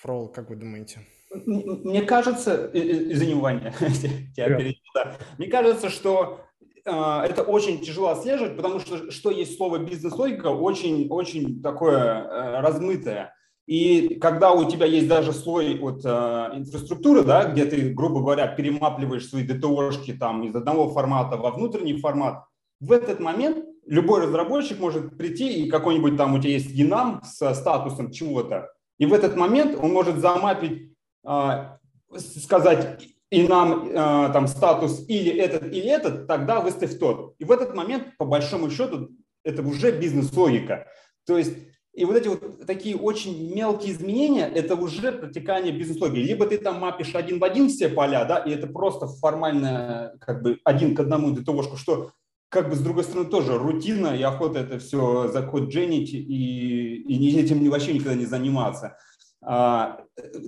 Фрол, 0.05 0.27
как 0.27 0.51
вы 0.51 0.55
думаете? 0.55 1.00
Мне 1.33 2.03
кажется, 2.03 2.69
извини, 2.74 3.33
Ваня, 3.33 3.74
тебя 4.35 4.71
да. 4.93 5.15
Мне 5.39 5.47
кажется, 5.47 5.89
что 5.89 6.41
э, 6.85 6.91
это 6.91 7.41
очень 7.41 7.81
тяжело 7.81 8.09
отслеживать, 8.09 8.55
потому 8.55 8.79
что 8.79 9.09
что 9.09 9.31
есть 9.31 9.57
слово 9.57 9.79
бизнес-логика, 9.79 10.47
очень-очень 10.50 11.63
такое 11.63 11.97
э, 11.97 12.59
размытое. 12.62 13.33
И 13.65 14.19
когда 14.21 14.51
у 14.51 14.69
тебя 14.69 14.85
есть 14.85 15.07
даже 15.07 15.33
слой 15.33 15.79
вот, 15.79 16.05
э, 16.05 16.09
инфраструктуры, 16.53 17.24
да, 17.24 17.45
где 17.45 17.65
ты, 17.65 17.89
грубо 17.89 18.19
говоря, 18.19 18.45
перемапливаешь 18.45 19.27
свои 19.27 19.43
ДТОшки 19.43 20.13
там, 20.13 20.43
из 20.43 20.55
одного 20.55 20.89
формата 20.89 21.35
во 21.35 21.50
внутренний 21.50 21.97
формат, 22.00 22.43
в 22.79 22.91
этот 22.91 23.19
момент 23.19 23.65
любой 23.88 24.21
разработчик 24.21 24.79
может 24.79 25.17
прийти 25.17 25.63
и 25.63 25.69
какой-нибудь 25.69 26.15
там 26.15 26.35
у 26.35 26.39
тебя 26.39 26.53
есть 26.53 26.71
генам 26.71 27.24
с 27.24 27.55
статусом 27.55 28.12
чего-то, 28.12 28.69
и 28.98 29.06
в 29.06 29.14
этот 29.14 29.36
момент 29.36 29.78
он 29.82 29.92
может 29.92 30.18
замапить, 30.18 30.94
э, 31.28 31.78
сказать 32.18 33.08
и 33.30 33.48
нам 33.48 33.90
э, 33.90 33.94
там 34.32 34.48
статус 34.48 35.04
или 35.08 35.32
этот, 35.32 35.66
или 35.66 35.90
этот, 35.90 36.28
тогда 36.28 36.62
выставь 36.62 36.98
тот. 36.98 37.36
И 37.40 37.44
в 37.44 37.52
этот 37.52 37.75
момент, 37.75 38.16
по 38.18 38.25
большому 38.25 38.70
счету, 38.70 39.10
это 39.44 39.62
уже 39.62 39.92
бизнес-логика. 39.92 40.88
То 41.25 41.38
есть 41.38 41.58
и 41.94 42.04
вот 42.04 42.18
эти 42.18 42.28
вот 42.28 42.66
такие 42.68 42.98
очень 42.98 43.54
мелкие 43.56 43.94
изменения, 43.94 44.48
это 44.48 44.75
уже 44.75 45.14
протекание 45.14 45.72
бизнес-логики. 45.72 46.28
Либо 46.28 46.46
ты 46.46 46.58
там 46.58 46.80
мапишь 46.80 47.16
один 47.16 47.40
в 47.40 47.44
один 47.44 47.70
все 47.70 47.90
поля, 47.90 48.25
да, 48.25 48.38
и 48.38 48.52
это 48.52 48.68
просто 48.68 49.08
формально 49.08 50.14
как 50.20 50.44
бы 50.44 50.60
один 50.66 50.94
к 50.94 51.00
одному 51.00 51.32
ДТОшку, 51.32 51.78
что 51.78 52.12
как 52.50 52.70
бы 52.70 52.75
с 52.75 52.80
другой 52.80 53.04
стороны 53.04 53.30
тоже 53.30 53.58
рутина 53.58 54.16
и 54.16 54.22
охота 54.22 54.60
это 54.60 54.80
все 54.80 55.28
закодженить 55.28 56.14
и, 56.14 56.96
и 56.96 57.40
этим 57.40 57.70
вообще 57.70 57.94
никогда 57.94 58.16
не 58.16 58.25
заниматься. 58.25 58.98
А, 59.42 60.00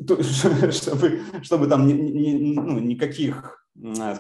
то, 0.07 0.21
чтобы, 0.71 1.21
чтобы 1.43 1.67
там 1.67 1.87
ни, 1.87 1.93
ни, 1.93 2.55
ну, 2.55 2.79
никаких, 2.79 3.65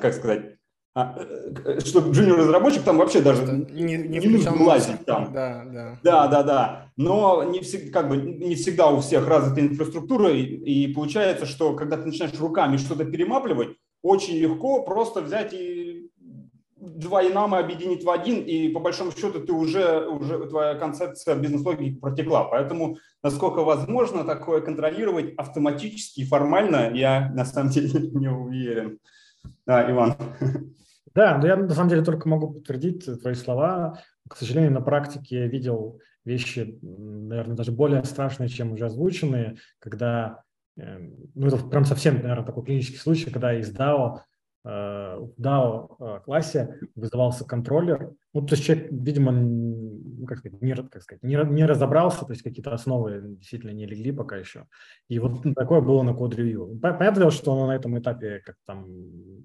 как 0.01 0.13
сказать, 0.13 0.57
а, 0.97 1.15
э, 1.15 1.79
что 1.81 1.99
джуниор-разработчик 1.99 2.81
там 2.81 2.97
вообще 2.97 3.21
даже 3.21 3.43
не, 3.45 3.83
не, 3.83 4.17
не 4.17 4.27
нужно 4.27 4.51
лазить 4.63 5.05
там. 5.05 5.31
Да, 5.31 5.63
да. 5.63 5.99
Да, 6.01 6.27
да, 6.27 6.43
да. 6.43 6.91
Но 6.97 7.43
не 7.43 7.59
всегда, 7.59 8.01
как 8.01 8.09
бы, 8.09 8.17
не 8.17 8.55
всегда 8.55 8.87
у 8.87 8.99
всех 8.99 9.27
развита 9.27 9.61
инфраструктура, 9.61 10.31
и, 10.31 10.41
и 10.41 10.91
получается, 10.91 11.45
что 11.45 11.75
когда 11.75 11.97
ты 11.97 12.07
начинаешь 12.07 12.39
руками 12.39 12.77
что-то 12.77 13.05
перемапливать, 13.05 13.69
очень 14.01 14.37
легко 14.37 14.81
просто 14.83 15.21
взять 15.21 15.53
и 15.53 15.86
два 16.97 17.25
инама 17.25 17.59
объединить 17.59 18.03
в 18.03 18.09
один, 18.09 18.41
и 18.41 18.69
по 18.69 18.79
большому 18.79 19.11
счету 19.11 19.39
ты 19.39 19.53
уже, 19.53 20.07
уже 20.07 20.47
твоя 20.47 20.75
концепция 20.75 21.35
бизнес-логики 21.35 21.99
протекла. 21.99 22.45
Поэтому, 22.45 22.97
насколько 23.23 23.63
возможно 23.63 24.23
такое 24.23 24.61
контролировать 24.61 25.33
автоматически 25.35 26.21
и 26.21 26.25
формально, 26.25 26.91
я 26.93 27.31
на 27.33 27.45
самом 27.45 27.69
деле 27.69 28.09
не 28.13 28.29
уверен. 28.29 28.99
Да, 29.65 29.89
Иван. 29.89 30.15
Да, 31.13 31.37
но 31.37 31.47
я 31.47 31.55
на 31.55 31.69
самом 31.69 31.89
деле 31.89 32.03
только 32.03 32.27
могу 32.27 32.53
подтвердить 32.53 33.05
твои 33.21 33.33
слова. 33.35 33.99
К 34.27 34.35
сожалению, 34.35 34.71
на 34.71 34.81
практике 34.81 35.39
я 35.39 35.47
видел 35.47 35.99
вещи, 36.25 36.77
наверное, 36.81 37.55
даже 37.55 37.71
более 37.71 38.03
страшные, 38.03 38.49
чем 38.49 38.73
уже 38.73 38.85
озвученные, 38.85 39.57
когда, 39.79 40.43
эм, 40.77 41.15
ну 41.33 41.47
это 41.47 41.57
прям 41.57 41.85
совсем, 41.85 42.15
наверное, 42.15 42.45
такой 42.45 42.65
клинический 42.65 42.99
случай, 42.99 43.31
когда 43.31 43.57
из 43.57 43.73
DAO 43.73 44.19
в 44.63 45.33
DAO 45.39 45.95
э, 45.99 46.19
классе 46.25 46.79
вызывался 46.95 47.45
контроллер. 47.45 48.11
Ну, 48.33 48.41
то 48.45 48.55
есть 48.55 48.65
человек, 48.65 48.87
видимо, 48.91 49.31
ну, 49.31 50.25
как 50.25 50.39
сказать, 50.39 50.61
не, 50.61 50.75
как 50.75 51.01
сказать, 51.01 51.23
не, 51.23 51.35
не 51.35 51.65
разобрался, 51.65 52.25
то 52.25 52.31
есть 52.31 52.43
какие-то 52.43 52.73
основы 52.73 53.21
действительно 53.23 53.71
не 53.71 53.85
легли 53.85 54.11
пока 54.11 54.35
еще. 54.35 54.65
И 55.07 55.19
вот 55.19 55.41
такое 55.55 55.81
было 55.81 56.03
на 56.03 56.13
код 56.13 56.35
ревью. 56.35 56.77
Понятно, 56.81 57.31
что 57.31 57.53
оно 57.53 57.67
на 57.67 57.75
этом 57.75 57.97
этапе 57.97 58.41
как 58.45 58.55
там 58.65 58.85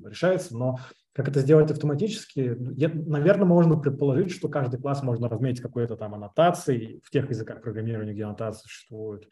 решается, 0.05 0.57
но 0.57 0.79
как 1.15 1.29
это 1.29 1.41
сделать 1.41 1.71
автоматически? 1.71 2.57
Я, 2.77 2.91
наверное, 2.93 3.45
можно 3.45 3.77
предположить, 3.77 4.33
что 4.33 4.49
каждый 4.49 4.81
класс 4.81 5.03
можно 5.03 5.29
разметить 5.29 5.61
какой-то 5.61 5.97
там 5.97 6.15
аннотацией 6.15 7.03
в 7.05 7.11
тех 7.11 7.29
языках 7.29 7.61
программирования, 7.61 8.13
где 8.13 8.25
аннотации 8.25 8.63
существуют. 8.63 9.29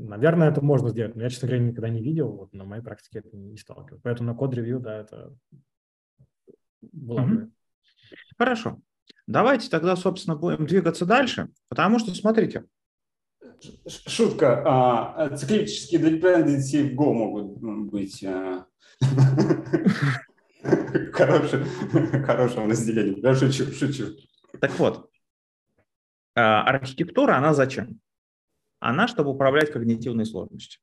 Наверное, 0.00 0.50
это 0.50 0.64
можно 0.64 0.90
сделать, 0.90 1.16
но 1.16 1.22
я, 1.22 1.28
честно 1.28 1.48
говоря, 1.48 1.64
никогда 1.64 1.88
не 1.88 2.00
видел, 2.00 2.30
вот 2.30 2.52
на 2.52 2.64
моей 2.64 2.82
практике 2.82 3.18
это 3.18 3.36
не 3.36 3.56
сталкивался. 3.56 4.00
Поэтому 4.04 4.28
на 4.28 4.36
код-ревью, 4.36 4.78
да, 4.78 5.00
это 5.00 5.34
было 6.80 7.22
бы. 7.22 7.50
Хорошо. 8.38 8.80
Давайте 9.26 9.68
тогда, 9.68 9.96
собственно, 9.96 10.36
будем 10.36 10.66
двигаться 10.66 11.04
дальше, 11.04 11.48
потому 11.68 11.98
что, 11.98 12.14
смотрите. 12.14 12.64
Шутка. 13.86 14.62
А, 14.64 15.36
циклические 15.36 16.00
dependency 16.00 16.88
в 16.88 16.94
Go 16.94 17.12
могут 17.12 17.58
быть 17.90 18.24
а, 18.24 18.66
хорошим, 21.12 21.64
хорошим 22.24 22.70
разделением. 22.70 23.18
Я 23.20 23.34
шучу, 23.34 23.72
шучу. 23.72 24.16
Так 24.60 24.78
вот, 24.78 25.10
а, 26.36 26.62
архитектура, 26.62 27.36
она 27.36 27.52
зачем? 27.52 28.00
Она 28.80 29.08
чтобы 29.08 29.30
управлять 29.30 29.72
когнитивной 29.72 30.26
сложностью. 30.26 30.80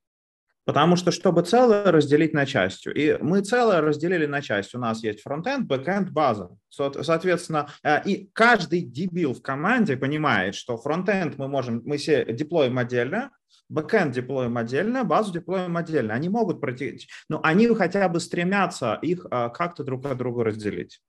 Потому 0.66 0.96
что, 0.96 1.12
чтобы 1.12 1.44
целое 1.44 1.92
разделить 1.92 2.34
на 2.34 2.48
части, 2.48 2.90
и 2.90 3.18
мы 3.22 3.42
целое 3.42 3.82
разделили 3.82 4.26
на 4.26 4.42
части. 4.42 4.76
У 4.76 4.80
нас 4.80 5.04
есть 5.04 5.22
фронтенд, 5.22 5.68
бэкенд, 5.68 6.10
база. 6.10 6.50
Соответственно, 6.70 7.70
э, 7.84 8.02
и 8.04 8.32
каждый 8.34 8.82
дебил 8.82 9.36
в 9.36 9.44
команде 9.44 9.96
понимает, 9.96 10.56
что 10.56 10.78
фронтенд 10.78 11.38
мы 11.38 11.48
можем, 11.48 11.84
мы 11.86 11.98
все 11.98 12.26
деплоим 12.26 12.80
отдельно, 12.80 13.30
бэкенд 13.70 14.12
деплоим 14.12 14.58
отдельно, 14.58 15.04
базу 15.04 15.34
деплоим 15.34 15.78
отдельно. 15.78 16.16
Они 16.16 16.30
могут 16.30 16.60
пройти, 16.60 17.00
но 17.30 17.40
они 17.44 17.68
хотя 17.76 18.10
бы 18.10 18.20
стремятся 18.20 18.98
их 19.04 19.28
э, 19.30 19.50
как-то 19.54 19.84
друг 19.84 20.08
от 20.08 20.18
друга 20.18 20.46
разделить. 20.46 21.00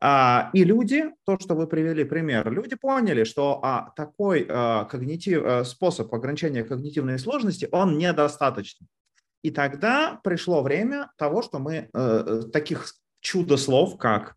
А, 0.00 0.50
и 0.52 0.62
люди, 0.64 1.10
то, 1.24 1.38
что 1.38 1.54
вы 1.54 1.66
привели 1.66 2.04
пример, 2.04 2.50
люди 2.52 2.76
поняли, 2.76 3.24
что 3.24 3.60
а, 3.62 3.92
такой 3.96 4.46
а, 4.48 4.84
когнитив, 4.84 5.42
а, 5.44 5.64
способ 5.64 6.12
ограничения 6.14 6.62
когнитивной 6.62 7.18
сложности, 7.18 7.68
он 7.72 7.98
недостаточный. 7.98 8.86
И 9.42 9.50
тогда 9.50 10.20
пришло 10.22 10.62
время 10.62 11.10
того, 11.16 11.42
что 11.42 11.58
мы 11.58 11.88
а, 11.92 12.42
таких 12.52 12.94
чудо-слов, 13.20 13.98
как 13.98 14.36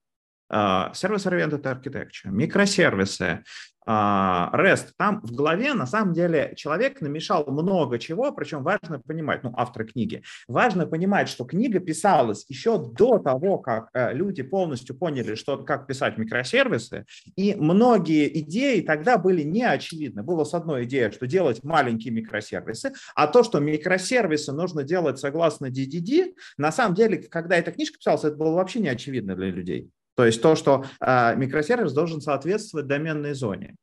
Service-Oriented 0.52 1.62
Architecture, 1.62 2.30
микросервисы, 2.30 3.44
а, 3.86 4.52
REST, 4.54 4.92
там 4.98 5.22
в 5.24 5.34
голове 5.34 5.74
на 5.74 5.88
самом 5.88 6.14
деле 6.14 6.54
человек 6.56 7.02
намешал 7.02 7.46
много 7.48 7.98
чего, 7.98 8.32
причем 8.32 8.64
важно 8.64 9.00
понимать, 9.00 9.44
ну, 9.44 9.54
автор 9.58 9.86
книги, 9.86 10.24
важно 10.48 10.86
понимать, 10.86 11.30
что 11.30 11.46
книга 11.46 11.80
писалась 11.80 12.46
еще 12.48 12.78
до 12.78 13.18
того, 13.18 13.58
как 13.58 13.90
э, 13.94 14.14
люди 14.14 14.44
полностью 14.44 14.96
поняли, 14.96 15.34
что, 15.34 15.58
как 15.58 15.88
писать 15.88 16.20
микросервисы, 16.20 17.06
и 17.36 17.56
многие 17.56 18.40
идеи 18.42 18.82
тогда 18.82 19.18
были 19.18 19.42
не 19.42 19.64
очевидны. 19.64 20.22
Было 20.22 20.44
с 20.44 20.54
одной 20.54 20.84
идеей, 20.84 21.12
что 21.12 21.26
делать 21.26 21.64
маленькие 21.64 22.14
микросервисы, 22.14 22.94
а 23.16 23.26
то, 23.26 23.44
что 23.44 23.60
микросервисы 23.60 24.52
нужно 24.52 24.84
делать 24.84 25.18
согласно 25.18 25.66
DDD, 25.66 26.36
на 26.58 26.72
самом 26.72 26.94
деле, 26.94 27.18
когда 27.18 27.56
эта 27.56 27.72
книжка 27.72 27.98
писалась, 27.98 28.26
это 28.26 28.36
было 28.36 28.52
вообще 28.52 28.80
не 28.80 28.90
очевидно 28.90 29.36
для 29.36 29.50
людей. 29.50 29.92
То 30.15 30.26
есть 30.26 30.41
то, 30.41 30.56
что 30.56 30.86
э, 31.00 31.36
микросервис 31.36 31.93
должен 31.93 32.21
соответствовать 32.21 32.88
доменной 32.88 33.34
зоне. 33.34 33.76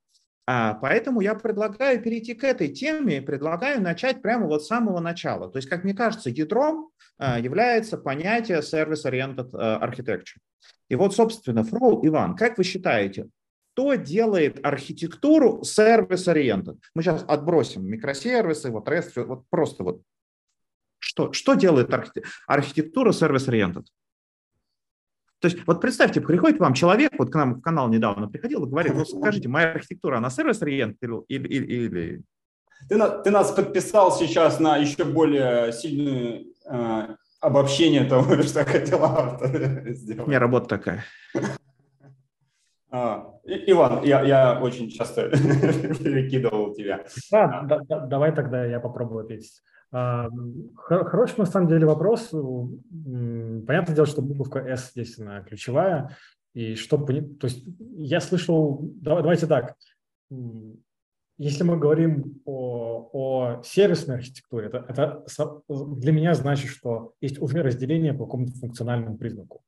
А, 0.50 0.74
поэтому 0.74 1.20
я 1.20 1.34
предлагаю 1.34 2.02
перейти 2.02 2.32
к 2.32 2.42
этой 2.42 2.68
теме, 2.68 3.20
предлагаю 3.20 3.82
начать 3.82 4.22
прямо 4.22 4.46
вот 4.46 4.64
с 4.64 4.66
самого 4.66 4.98
начала. 4.98 5.50
То 5.50 5.58
есть, 5.58 5.68
как 5.68 5.84
мне 5.84 5.92
кажется, 5.92 6.30
ядром 6.30 6.88
а, 7.18 7.38
является 7.38 7.98
понятие 7.98 8.60
Service-Oriented 8.60 9.50
а, 9.52 9.86
Architecture. 9.86 10.38
И 10.88 10.94
вот, 10.94 11.14
собственно, 11.14 11.64
Фроу, 11.64 12.06
Иван, 12.06 12.34
как 12.34 12.56
вы 12.56 12.64
считаете, 12.64 13.28
что 13.74 13.94
делает 13.94 14.64
архитектуру 14.64 15.60
Service-Oriented? 15.64 16.78
Мы 16.94 17.02
сейчас 17.02 17.26
отбросим 17.28 17.86
микросервисы, 17.86 18.70
вот 18.70 18.88
REST, 18.88 19.22
вот 19.24 19.44
просто 19.50 19.84
вот 19.84 20.00
что, 20.98 21.32
что 21.34 21.54
делает 21.54 21.92
архитектура 22.46 23.12
Service-Oriented? 23.12 23.84
То 25.40 25.46
есть 25.46 25.58
вот 25.66 25.80
представьте, 25.80 26.20
приходит 26.20 26.58
вам 26.58 26.74
человек, 26.74 27.12
вот 27.18 27.30
к 27.30 27.34
нам 27.34 27.54
в 27.56 27.60
канал 27.60 27.88
недавно 27.88 28.28
приходил 28.28 28.64
и 28.64 28.68
говорит, 28.68 28.94
ну 28.94 29.04
скажите, 29.04 29.48
моя 29.48 29.70
архитектура, 29.70 30.18
она 30.18 30.30
сервис-ориент 30.30 30.96
или, 31.00 31.22
или, 31.28 31.64
или... 31.64 32.22
Ты, 32.88 32.98
ты 33.24 33.30
нас 33.30 33.52
подписал 33.52 34.12
сейчас 34.12 34.60
на 34.60 34.76
еще 34.76 35.04
более 35.04 35.72
сильное 35.72 36.44
э, 36.68 37.16
обобщение 37.40 38.04
того, 38.04 38.42
что 38.42 38.64
хотел 38.64 39.04
автор 39.04 39.88
сделать. 39.94 40.26
У 40.26 40.30
меня 40.30 40.40
работа 40.40 40.68
такая. 40.68 41.04
А, 42.90 43.34
Иван, 43.44 44.02
я, 44.04 44.22
я 44.22 44.60
очень 44.60 44.90
часто 44.90 45.28
перекидывал 45.30 46.74
тебя. 46.74 47.04
Да, 47.30 47.62
да, 47.62 47.78
да, 47.88 48.06
давай 48.06 48.34
тогда 48.34 48.64
я 48.64 48.80
попробую 48.80 49.24
ответить. 49.24 49.62
А, 49.90 50.28
хороший 50.74 51.38
на 51.38 51.46
самом 51.46 51.68
деле 51.68 51.86
вопрос. 51.86 52.28
Понятное 52.30 53.94
дело, 53.94 54.06
что 54.06 54.22
буковка 54.22 54.60
S 54.60 54.90
здесь 54.92 55.18
она 55.18 55.42
ключевая. 55.42 56.16
И 56.54 56.74
что, 56.74 56.98
то 56.98 57.46
есть 57.46 57.64
я 57.96 58.20
слышал, 58.20 58.80
давайте 58.82 59.46
так, 59.46 59.76
если 61.38 61.62
мы 61.62 61.78
говорим 61.78 62.40
о, 62.44 63.10
о 63.12 63.62
сервисной 63.62 64.16
архитектуре, 64.16 64.66
это, 64.66 64.84
это 64.88 65.24
для 65.68 66.10
меня 66.10 66.34
значит, 66.34 66.68
что 66.68 67.12
есть 67.20 67.40
уже 67.40 67.62
разделение 67.62 68.12
по 68.12 68.24
какому-то 68.24 68.52
функциональному 68.54 69.16
признаку. 69.16 69.62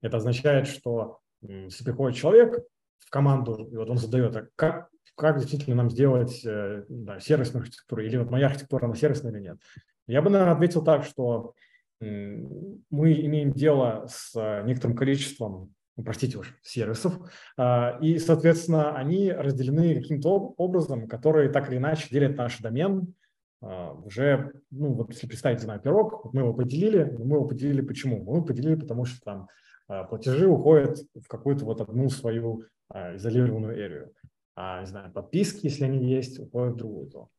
Это 0.00 0.18
означает, 0.18 0.68
что 0.68 1.18
если 1.42 1.82
приходит 1.82 2.16
человек 2.16 2.62
в 2.98 3.10
команду, 3.10 3.68
и 3.72 3.76
вот 3.76 3.90
он 3.90 3.98
задает, 3.98 4.36
а 4.36 4.46
как, 4.54 4.90
как 5.18 5.38
действительно 5.38 5.76
нам 5.76 5.90
сделать 5.90 6.44
э, 6.46 6.84
да, 6.88 7.20
сервисную 7.20 7.62
архитектуру, 7.62 8.02
или 8.02 8.16
вот 8.16 8.30
моя 8.30 8.46
архитектура, 8.46 8.86
она 8.86 8.94
сервисная 8.94 9.32
или 9.32 9.40
нет. 9.40 9.58
Я 10.06 10.22
бы, 10.22 10.30
наверное, 10.30 10.54
ответил 10.54 10.82
так, 10.82 11.04
что 11.04 11.54
мы 12.00 13.12
имеем 13.12 13.52
дело 13.52 14.06
с 14.08 14.32
э, 14.36 14.62
некоторым 14.64 14.96
количеством, 14.96 15.74
ну, 15.96 16.04
простите 16.04 16.38
уж, 16.38 16.56
сервисов, 16.62 17.18
а, 17.56 17.98
и, 18.00 18.18
соответственно, 18.18 18.96
они 18.96 19.32
разделены 19.32 19.96
каким-то 19.96 20.54
образом, 20.56 21.08
который 21.08 21.48
так 21.48 21.68
или 21.68 21.78
иначе 21.78 22.08
делит 22.08 22.36
наш 22.36 22.58
домен, 22.58 23.14
а, 23.60 23.94
уже, 23.94 24.52
ну, 24.70 24.92
вот 24.94 25.10
если 25.10 25.26
представить, 25.26 25.60
знаю, 25.60 25.80
пирог, 25.80 26.32
мы 26.32 26.42
его 26.42 26.54
поделили, 26.54 27.02
мы 27.18 27.36
его 27.36 27.46
поделили 27.46 27.80
почему? 27.80 28.18
Мы 28.18 28.36
его 28.36 28.44
поделили, 28.44 28.76
потому 28.76 29.06
что 29.06 29.20
там 29.24 29.48
а, 29.88 30.04
платежи 30.04 30.46
уходят 30.46 30.98
в 31.20 31.26
какую-то 31.26 31.64
вот 31.64 31.80
одну 31.80 32.08
свою 32.10 32.62
изолированную 32.90 33.76
эрию. 33.76 34.12
А, 34.60 34.80
не 34.80 34.86
знаю, 34.86 35.12
подписки, 35.12 35.66
если 35.66 35.84
они 35.84 36.04
есть, 36.10 36.40
уходят 36.40 36.74
в 36.74 36.78
другую 36.78 37.06
зону 37.06 37.30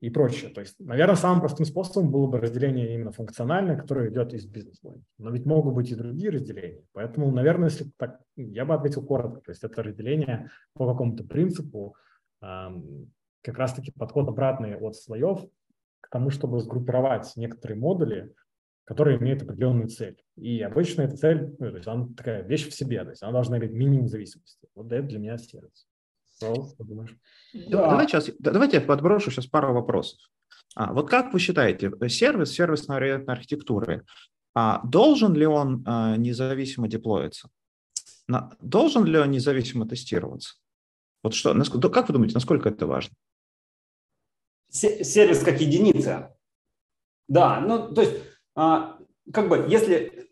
и 0.00 0.08
прочее. 0.08 0.50
То 0.50 0.62
есть, 0.62 0.80
наверное, 0.80 1.16
самым 1.16 1.40
простым 1.40 1.66
способом 1.66 2.10
было 2.10 2.26
бы 2.26 2.40
разделение 2.40 2.94
именно 2.94 3.12
функциональное, 3.12 3.76
которое 3.76 4.10
идет 4.10 4.32
из 4.32 4.46
бизнес-логики. 4.46 5.04
Но 5.18 5.30
ведь 5.30 5.44
могут 5.44 5.74
быть 5.74 5.90
и 5.90 5.94
другие 5.94 6.30
разделения. 6.30 6.82
Поэтому, 6.92 7.30
наверное, 7.30 7.68
если 7.68 7.90
так, 7.98 8.20
я 8.36 8.64
бы 8.64 8.74
ответил 8.74 9.04
коротко. 9.04 9.42
То 9.42 9.50
есть 9.50 9.62
это 9.62 9.82
разделение 9.82 10.50
по 10.72 10.90
какому-то 10.90 11.24
принципу, 11.24 11.94
эм, 12.40 13.12
как 13.42 13.58
раз-таки 13.58 13.92
подход 13.92 14.28
обратный 14.28 14.74
от 14.74 14.96
слоев 14.96 15.46
к 16.00 16.08
тому, 16.08 16.30
чтобы 16.30 16.58
сгруппировать 16.58 17.30
некоторые 17.36 17.78
модули, 17.78 18.34
которые 18.84 19.18
имеют 19.18 19.42
определенную 19.42 19.88
цель. 19.88 20.20
И 20.36 20.62
обычно 20.62 21.02
эта 21.02 21.16
цель, 21.16 21.54
ну, 21.58 21.70
то 21.70 21.76
есть 21.76 21.86
она 21.86 22.08
такая 22.16 22.42
вещь 22.42 22.66
в 22.66 22.74
себе, 22.74 23.04
то 23.04 23.10
есть 23.10 23.22
она 23.22 23.32
должна 23.32 23.58
иметь 23.58 23.72
минимум 23.72 24.08
зависимости. 24.08 24.66
Вот 24.74 24.90
это 24.90 25.06
для 25.06 25.18
меня 25.18 25.36
сервис. 25.36 25.86
Да. 27.52 27.90
Давай 27.90 28.06
сейчас, 28.08 28.30
давайте 28.38 28.78
я 28.78 28.82
подброшу 28.82 29.30
сейчас 29.30 29.46
пару 29.46 29.72
вопросов. 29.74 30.18
А, 30.74 30.92
вот 30.92 31.10
как 31.10 31.32
вы 31.32 31.38
считаете, 31.38 31.92
сервис, 32.08 32.52
сервисная 32.52 33.24
архитектуры, 33.26 34.04
а, 34.54 34.80
должен 34.84 35.34
ли 35.34 35.46
он 35.46 35.84
а, 35.86 36.16
независимо 36.16 36.88
деплоиться? 36.88 37.48
На, 38.28 38.56
должен 38.60 39.04
ли 39.04 39.18
он 39.18 39.30
независимо 39.30 39.86
тестироваться? 39.86 40.54
Вот 41.22 41.34
что, 41.34 41.54
насколько, 41.54 41.88
как 41.88 42.08
вы 42.08 42.14
думаете, 42.14 42.34
насколько 42.34 42.68
это 42.68 42.86
важно? 42.86 43.14
Сервис 44.70 45.42
как 45.42 45.60
единица. 45.60 46.34
Да, 47.28 47.60
ну 47.60 47.92
то 47.92 48.02
есть 48.02 48.22
а, 48.54 48.98
как 49.32 49.48
бы 49.48 49.66
если 49.68 50.30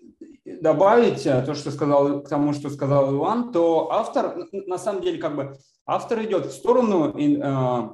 добавить 0.61 1.27
э, 1.27 1.43
то, 1.43 1.55
что 1.55 1.71
сказал, 1.71 2.23
к 2.23 2.29
тому, 2.29 2.53
что 2.53 2.71
сказал 2.71 3.15
Иван, 3.15 3.53
то 3.53 3.91
автор, 3.91 4.47
на 4.53 4.79
самом 4.79 5.03
деле, 5.03 5.19
как 5.19 5.35
бы 5.35 5.57
автор 5.87 6.23
идет 6.23 6.47
в 6.47 6.53
сторону 6.53 7.17
э, 7.17 7.89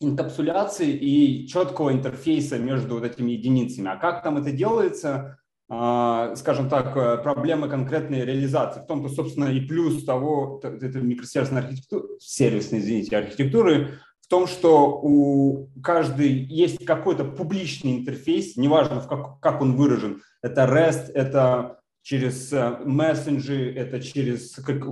инкапсуляции 0.00 0.90
и 0.90 1.46
четкого 1.48 1.92
интерфейса 1.92 2.58
между 2.58 2.94
вот 2.94 3.04
этими 3.04 3.32
единицами. 3.32 3.90
А 3.90 3.96
как 3.96 4.22
там 4.22 4.38
это 4.38 4.52
делается, 4.52 5.38
э, 5.68 6.34
скажем 6.36 6.68
так, 6.68 6.94
проблемы 7.22 7.68
конкретной 7.68 8.24
реализации. 8.24 8.80
В 8.80 8.86
том-то, 8.86 9.08
собственно, 9.08 9.46
и 9.46 9.60
плюс 9.60 10.04
того, 10.04 10.60
это 10.62 11.00
микросервисной 11.00 11.62
архитектуры, 11.62 12.08
сервисной, 12.20 12.80
извините, 12.80 13.16
архитектуры, 13.16 13.98
в 14.22 14.28
том, 14.28 14.46
что 14.46 15.00
у 15.02 15.68
каждой 15.82 16.28
есть 16.28 16.84
какой-то 16.84 17.24
публичный 17.24 17.98
интерфейс, 17.98 18.56
неважно, 18.56 19.00
в 19.00 19.08
как, 19.08 19.40
как 19.40 19.60
он 19.60 19.74
выражен, 19.74 20.22
это 20.40 20.66
REST, 20.66 21.10
это 21.14 21.79
через 22.02 22.52
э, 22.52 22.78
мессенджи, 22.84 23.72
это 23.74 24.00
через, 24.00 24.54
как, 24.56 24.82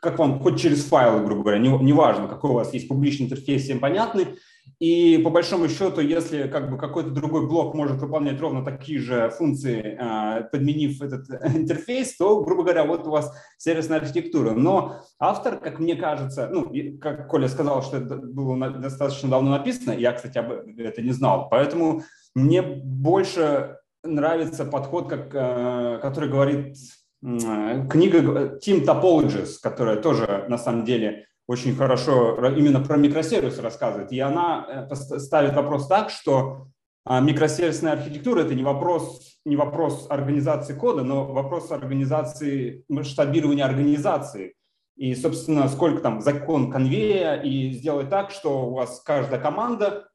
как 0.00 0.18
вам, 0.18 0.40
хоть 0.40 0.60
через 0.60 0.84
файлы, 0.84 1.24
грубо 1.24 1.42
говоря, 1.42 1.58
неважно, 1.58 2.22
не 2.22 2.28
какой 2.28 2.50
у 2.50 2.54
вас 2.54 2.72
есть 2.74 2.88
публичный 2.88 3.26
интерфейс, 3.26 3.62
всем 3.62 3.80
понятный. 3.80 4.38
И 4.80 5.18
по 5.18 5.30
большому 5.30 5.68
счету, 5.68 6.00
если 6.00 6.48
как 6.48 6.70
бы 6.70 6.78
какой-то 6.78 7.10
другой 7.10 7.46
блок 7.46 7.74
может 7.74 8.00
выполнять 8.00 8.40
ровно 8.40 8.64
такие 8.64 8.98
же 8.98 9.30
функции, 9.30 9.96
э, 9.98 10.44
подменив 10.50 11.00
этот 11.00 11.26
интерфейс, 11.54 12.16
то, 12.16 12.42
грубо 12.42 12.62
говоря, 12.64 12.84
вот 12.84 13.06
у 13.06 13.10
вас 13.10 13.32
сервисная 13.56 14.00
архитектура. 14.00 14.50
Но 14.52 15.00
автор, 15.18 15.58
как 15.58 15.78
мне 15.78 15.96
кажется, 15.96 16.48
ну, 16.52 16.72
как 17.00 17.28
Коля 17.28 17.48
сказал, 17.48 17.82
что 17.82 17.98
это 17.98 18.16
было 18.16 18.70
достаточно 18.70 19.30
давно 19.30 19.50
написано, 19.50 19.92
я, 19.92 20.12
кстати, 20.12 20.38
об 20.38 20.50
этом 20.50 21.04
не 21.04 21.12
знал, 21.12 21.48
поэтому 21.50 22.02
мне 22.34 22.62
больше 22.62 23.78
нравится 24.04 24.64
подход, 24.64 25.08
как, 25.08 25.34
э, 25.34 25.98
который 26.00 26.28
говорит 26.28 26.76
книга 27.22 28.58
Team 28.58 28.84
Topologies, 28.84 29.54
которая 29.62 29.96
тоже 29.96 30.44
на 30.48 30.58
самом 30.58 30.84
деле 30.84 31.26
очень 31.46 31.74
хорошо 31.74 32.36
именно 32.48 32.80
про 32.80 32.96
микросервисы 32.96 33.62
рассказывает. 33.62 34.12
И 34.12 34.20
она 34.20 34.86
э, 34.90 34.94
ставит 34.94 35.54
вопрос 35.54 35.88
так, 35.88 36.10
что 36.10 36.68
а, 37.06 37.20
микросервисная 37.20 37.92
архитектура– 37.92 38.40
это 38.42 38.54
не 38.54 38.62
вопрос, 38.62 39.38
не 39.44 39.56
вопрос 39.56 40.06
организации 40.08 40.74
кода, 40.74 41.02
но 41.02 41.26
вопрос 41.26 41.70
организации, 41.70 42.84
масштабирования 42.88 43.66
организации. 43.66 44.54
И, 44.96 45.14
собственно, 45.14 45.68
сколько 45.68 46.00
там 46.00 46.22
закон 46.22 46.70
конвея, 46.70 47.34
и 47.34 47.72
сделать 47.72 48.08
так, 48.08 48.30
что 48.30 48.68
у 48.68 48.74
вас 48.74 49.00
каждая 49.00 49.40
команда 49.40 50.08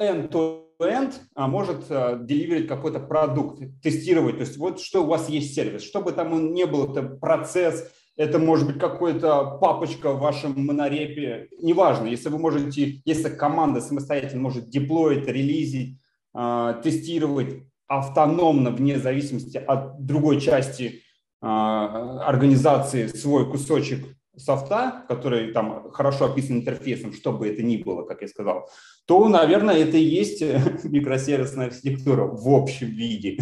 end-to 0.00 0.67
end 0.80 1.14
а 1.34 1.48
может 1.48 1.86
э, 1.90 2.18
деливерить 2.22 2.68
какой-то 2.68 3.00
продукт, 3.00 3.62
тестировать. 3.82 4.36
То 4.36 4.42
есть 4.42 4.56
вот 4.56 4.80
что 4.80 5.02
у 5.02 5.06
вас 5.06 5.28
есть 5.28 5.54
сервис. 5.54 5.82
Чтобы 5.82 6.12
там 6.12 6.32
он 6.32 6.52
не 6.52 6.66
был, 6.66 6.90
это 6.90 7.02
процесс, 7.02 7.90
это 8.16 8.38
может 8.38 8.66
быть 8.66 8.78
какая-то 8.78 9.58
папочка 9.60 10.12
в 10.12 10.20
вашем 10.20 10.54
монорепе, 10.66 11.48
неважно, 11.62 12.08
если 12.08 12.28
вы 12.28 12.38
можете, 12.38 13.00
если 13.04 13.28
команда 13.28 13.80
самостоятельно 13.80 14.42
может 14.42 14.68
деплоить, 14.68 15.26
релизить, 15.26 15.98
э, 16.36 16.80
тестировать 16.82 17.62
автономно, 17.86 18.70
вне 18.70 18.98
зависимости 18.98 19.56
от 19.56 20.04
другой 20.04 20.40
части 20.40 21.02
э, 21.40 21.46
организации 21.46 23.06
свой 23.06 23.50
кусочек 23.50 24.17
софта, 24.38 25.04
который 25.08 25.52
там 25.52 25.90
хорошо 25.90 26.26
описан 26.26 26.58
интерфейсом, 26.58 27.12
что 27.12 27.32
бы 27.32 27.48
это 27.48 27.62
ни 27.62 27.76
было, 27.76 28.04
как 28.04 28.22
я 28.22 28.28
сказал, 28.28 28.68
то, 29.06 29.28
наверное, 29.28 29.76
это 29.76 29.96
и 29.96 30.04
есть 30.04 30.42
микросервисная 30.84 31.66
архитектура 31.66 32.24
в 32.24 32.48
общем 32.48 32.88
виде. 32.88 33.38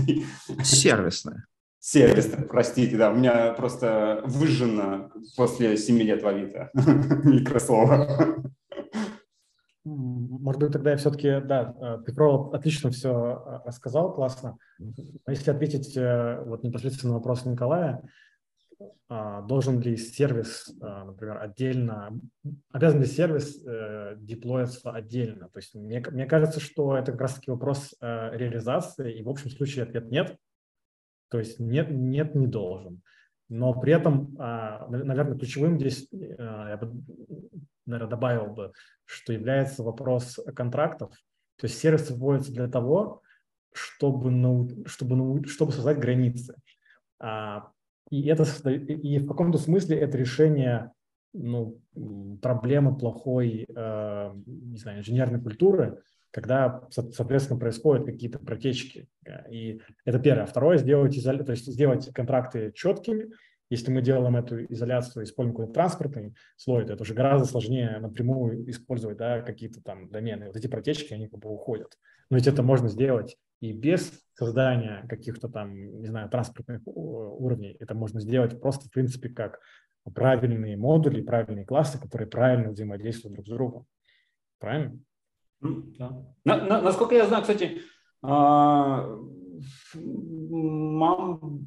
Сервисная. 0.62 1.46
Сервисная, 1.78 2.44
простите, 2.44 2.96
да, 2.96 3.12
у 3.12 3.14
меня 3.14 3.52
просто 3.52 4.22
выжжено 4.24 5.12
после 5.36 5.76
7 5.76 5.98
лет 5.98 6.22
в 6.22 6.26
Авито 6.26 6.70
микрослова. 6.74 8.42
Может 9.84 10.60
быть, 10.60 10.72
тогда 10.72 10.90
я 10.90 10.96
все-таки, 10.96 11.40
да, 11.40 11.76
э, 11.80 12.02
Петров 12.04 12.52
отлично 12.52 12.90
все 12.90 13.10
э, 13.12 13.68
рассказал, 13.68 14.12
классно. 14.12 14.58
Но 14.80 14.92
если 15.28 15.52
ответить 15.52 15.96
э, 15.96 16.42
вот 16.44 16.64
непосредственно 16.64 17.12
на 17.12 17.18
вопрос 17.18 17.44
Николая, 17.44 18.02
должен 19.08 19.80
ли 19.80 19.96
сервис, 19.96 20.70
а, 20.82 21.04
например, 21.04 21.38
отдельно, 21.38 22.20
обязан 22.70 23.00
ли 23.00 23.06
сервис 23.06 23.64
э, 23.64 24.16
деплоиться 24.18 24.90
отдельно? 24.90 25.48
То 25.48 25.58
есть 25.58 25.74
мне, 25.74 26.04
мне 26.10 26.26
кажется, 26.26 26.60
что 26.60 26.96
это 26.96 27.12
как 27.12 27.22
раз-таки 27.22 27.50
вопрос 27.50 27.94
э, 28.00 28.36
реализации, 28.36 29.18
и 29.18 29.22
в 29.22 29.30
общем 29.30 29.50
случае 29.50 29.84
ответ 29.84 30.10
нет. 30.10 30.36
То 31.28 31.38
есть 31.38 31.58
нет, 31.58 31.88
нет, 31.90 32.34
не 32.34 32.46
должен. 32.46 33.02
Но 33.48 33.72
при 33.78 33.92
этом, 33.92 34.36
а, 34.38 34.86
наверное, 34.88 35.38
ключевым 35.38 35.78
здесь, 35.78 36.08
э, 36.12 36.36
я 36.38 36.76
бы, 36.76 36.92
наверное, 37.86 38.10
добавил 38.10 38.46
бы, 38.46 38.72
что 39.04 39.32
является 39.32 39.84
вопрос 39.84 40.38
контрактов. 40.54 41.10
То 41.56 41.66
есть 41.66 41.78
сервис 41.78 42.10
вводится 42.10 42.52
для 42.52 42.68
того, 42.68 43.22
чтобы, 43.72 44.30
чтобы, 44.86 45.46
чтобы 45.46 45.72
создать 45.72 45.98
границы. 45.98 46.56
И, 48.10 48.26
это, 48.28 48.44
и 48.70 49.18
в 49.18 49.26
каком-то 49.26 49.58
смысле 49.58 49.98
это 49.98 50.16
решение 50.16 50.92
ну, 51.32 51.80
проблемы 52.40 52.96
плохой, 52.96 53.66
э, 53.68 54.32
не 54.46 54.78
знаю, 54.78 55.00
инженерной 55.00 55.40
культуры, 55.40 56.02
когда, 56.30 56.86
соответственно, 56.90 57.58
происходят 57.58 58.04
какие-то 58.04 58.38
протечки. 58.38 59.08
И 59.50 59.80
это 60.04 60.18
первое. 60.18 60.46
Второе, 60.46 60.78
сделать, 60.78 61.16
изоля... 61.16 61.42
то 61.42 61.52
есть 61.52 61.66
сделать 61.66 62.12
контракты 62.12 62.72
четкими. 62.74 63.30
Если 63.70 63.90
мы 63.90 64.00
делаем 64.00 64.36
эту 64.36 64.64
изоляцию, 64.66 65.24
используем 65.24 65.56
какой-то 65.56 65.72
транспортный 65.72 66.34
слой, 66.56 66.84
то 66.84 66.92
это 66.92 67.02
уже 67.02 67.14
гораздо 67.14 67.48
сложнее 67.48 67.98
напрямую 67.98 68.70
использовать 68.70 69.16
да, 69.16 69.40
какие-то 69.40 69.82
там 69.82 70.08
домены. 70.08 70.46
Вот 70.46 70.56
эти 70.56 70.68
протечки, 70.68 71.14
они 71.14 71.26
как 71.26 71.40
бы 71.40 71.50
уходят. 71.50 71.98
Но 72.30 72.36
ведь 72.36 72.46
это 72.46 72.62
можно 72.62 72.88
сделать 72.88 73.36
и 73.60 73.72
без 73.72 74.12
создания 74.34 75.06
каких-то 75.08 75.48
там, 75.48 75.74
не 76.00 76.06
знаю, 76.06 76.28
транспортных 76.28 76.82
уровней. 76.84 77.76
Это 77.80 77.94
можно 77.94 78.20
сделать 78.20 78.60
просто, 78.60 78.86
в 78.86 78.90
принципе, 78.90 79.28
как 79.28 79.60
правильные 80.14 80.76
модули, 80.76 81.22
правильные 81.22 81.64
классы, 81.64 82.00
которые 82.00 82.28
правильно 82.28 82.70
взаимодействуют 82.70 83.34
друг 83.34 83.46
с 83.46 83.50
другом. 83.50 83.86
Правильно? 84.58 84.98
Да. 85.60 86.26
На, 86.44 86.64
на, 86.64 86.82
насколько 86.82 87.14
я 87.14 87.26
знаю, 87.26 87.42
кстати, 87.42 87.80
а, 88.22 89.18
мам, 90.04 91.66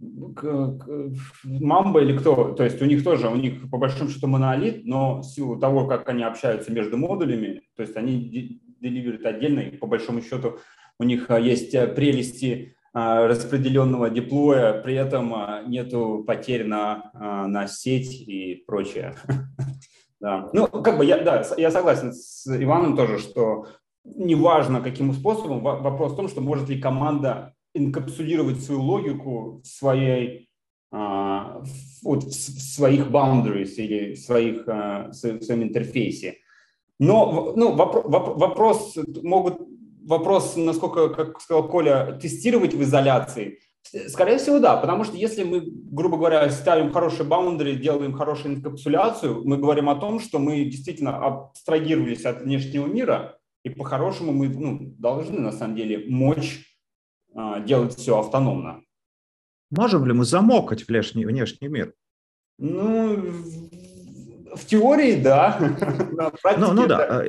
Мамба 1.44 2.02
или 2.02 2.18
кто, 2.18 2.54
то 2.54 2.64
есть 2.64 2.82
у 2.82 2.86
них 2.86 3.04
тоже, 3.04 3.28
у 3.30 3.36
них 3.36 3.70
по 3.70 3.78
большому 3.78 4.10
счету 4.10 4.28
монолит, 4.28 4.86
но 4.86 5.22
в 5.22 5.24
силу 5.24 5.60
того, 5.60 5.88
как 5.88 6.08
они 6.10 6.24
общаются 6.24 6.72
между 6.72 6.98
модулями, 6.98 7.62
то 7.76 7.82
есть 7.82 7.96
они 7.98 8.62
деливерят 8.80 9.26
отдельно, 9.26 9.60
и 9.62 9.78
по 9.78 9.88
большому 9.88 10.22
счету 10.22 10.60
у 11.00 11.04
них 11.04 11.30
а, 11.30 11.40
есть 11.40 11.74
э, 11.74 11.88
прелести 11.88 12.76
а, 12.94 13.28
распределенного 13.28 14.10
деплоя, 14.10 14.74
при 14.82 14.96
этом 14.96 15.34
а, 15.34 15.64
нету 15.66 16.24
потерь 16.28 16.66
на, 16.66 17.12
на 17.14 17.68
сеть 17.68 18.22
и 18.22 18.64
прочее. 18.68 19.16
Да. 20.22 20.50
Ну, 20.52 20.68
как 20.68 20.98
бы 20.98 21.06
я, 21.06 21.24
да, 21.24 21.46
я 21.56 21.72
согласен 21.72 22.12
с 22.12 22.46
Иваном 22.46 22.98
тоже, 22.98 23.20
что 23.20 23.68
неважно 24.04 24.82
каким 24.82 25.14
способом, 25.14 25.62
вопрос 25.62 26.12
в 26.12 26.18
том, 26.18 26.28
что 26.28 26.42
может 26.42 26.68
ли 26.68 26.78
команда 26.78 27.54
инкапсулировать 27.74 28.62
свою 28.62 28.82
логику 28.82 29.62
в 29.64 29.66
своей 29.66 30.50
вот 30.92 32.24
в 32.26 32.34
своих 32.34 33.08
boundaries 33.08 33.76
или 33.76 34.16
в, 34.16 34.20
своих, 34.20 34.68
в 34.68 35.14
своем 35.14 35.64
интерфейсе. 35.64 36.36
Но 37.00 37.54
ну, 37.56 37.74
вопрос, 37.76 38.98
могут, 39.24 39.62
вопрос, 40.10 40.56
насколько, 40.58 41.10
как 41.10 41.40
сказал 41.40 41.68
Коля, 41.68 42.18
тестировать 42.20 42.74
в 42.74 42.82
изоляции. 42.82 43.60
Скорее 44.08 44.38
всего, 44.38 44.60
да, 44.60 44.76
потому 44.76 45.04
что 45.04 45.16
если 45.16 45.44
мы, 45.44 45.62
грубо 45.62 46.18
говоря, 46.18 46.50
ставим 46.50 46.92
хорошие 46.92 47.26
баундери, 47.26 47.76
делаем 47.76 48.14
хорошую 48.14 48.56
инкапсуляцию, 48.56 49.44
мы 49.46 49.58
говорим 49.58 49.88
о 49.90 49.96
том, 49.96 50.20
что 50.20 50.40
мы 50.40 50.66
действительно 50.66 51.18
абстрагировались 51.18 52.26
от 52.26 52.42
внешнего 52.42 52.88
мира, 52.88 53.38
и 53.64 53.70
по-хорошему 53.70 54.32
мы 54.32 54.50
ну, 54.50 54.94
должны, 54.98 55.40
на 55.40 55.52
самом 55.52 55.76
деле, 55.76 56.06
мочь 56.08 56.66
а, 57.36 57.60
делать 57.60 57.96
все 57.96 58.20
автономно. 58.20 58.82
Можем 59.72 60.06
ли 60.06 60.14
мы 60.14 60.26
замокать 60.26 60.88
внешний, 60.88 61.26
внешний 61.26 61.68
мир? 61.68 61.94
Ну, 62.58 63.16
в 64.56 64.66
теории, 64.66 65.22
да. 65.22 65.60
Ну, 66.58 66.74
ну 66.74 66.88
да. 66.88 67.26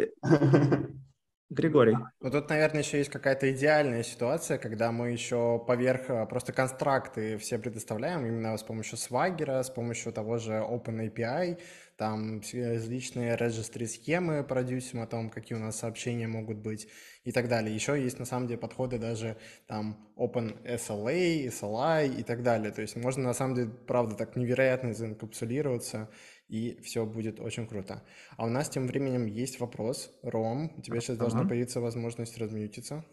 Григорий. 1.50 1.96
Ну 2.20 2.30
тут, 2.30 2.48
наверное, 2.48 2.82
еще 2.82 2.98
есть 2.98 3.10
какая-то 3.10 3.52
идеальная 3.52 4.04
ситуация, 4.04 4.56
когда 4.56 4.92
мы 4.92 5.10
еще 5.10 5.62
поверх 5.66 6.08
э, 6.08 6.24
просто 6.26 6.52
констракты 6.52 7.38
все 7.38 7.58
предоставляем 7.58 8.24
именно 8.24 8.56
с 8.56 8.62
помощью 8.62 8.96
Swagger, 8.96 9.64
с 9.64 9.68
помощью 9.68 10.12
того 10.12 10.38
же 10.38 10.52
OpenAPI, 10.52 11.58
там 11.96 12.40
различные 12.54 13.36
registry 13.36 13.86
схемы 13.86 14.44
продюсим 14.44 15.02
о 15.02 15.08
том, 15.08 15.28
какие 15.28 15.58
у 15.58 15.60
нас 15.60 15.76
сообщения 15.76 16.28
могут 16.28 16.58
быть 16.58 16.86
и 17.24 17.32
так 17.32 17.48
далее. 17.48 17.74
Еще 17.74 18.00
есть 18.00 18.20
на 18.20 18.24
самом 18.24 18.46
деле 18.46 18.58
подходы 18.60 18.98
даже 18.98 19.36
там 19.66 20.08
OpenSLA, 20.16 21.48
SLI 21.48 22.20
и 22.20 22.22
так 22.22 22.44
далее. 22.44 22.70
То 22.70 22.80
есть 22.80 22.94
можно 22.94 23.24
на 23.24 23.34
самом 23.34 23.56
деле, 23.56 23.70
правда, 23.88 24.14
так 24.14 24.36
невероятно 24.36 24.94
заинкапсулироваться 24.94 26.08
и 26.50 26.80
все 26.82 27.06
будет 27.06 27.40
очень 27.40 27.66
круто. 27.66 28.02
А 28.36 28.44
у 28.44 28.48
нас 28.48 28.68
тем 28.68 28.88
временем 28.88 29.26
есть 29.26 29.60
вопрос. 29.60 30.12
Ром, 30.22 30.72
у 30.76 30.82
тебя 30.82 31.00
сейчас 31.00 31.16
ага. 31.16 31.20
должна 31.20 31.48
появиться 31.48 31.80
возможность 31.80 32.36
размьютиться. 32.38 33.04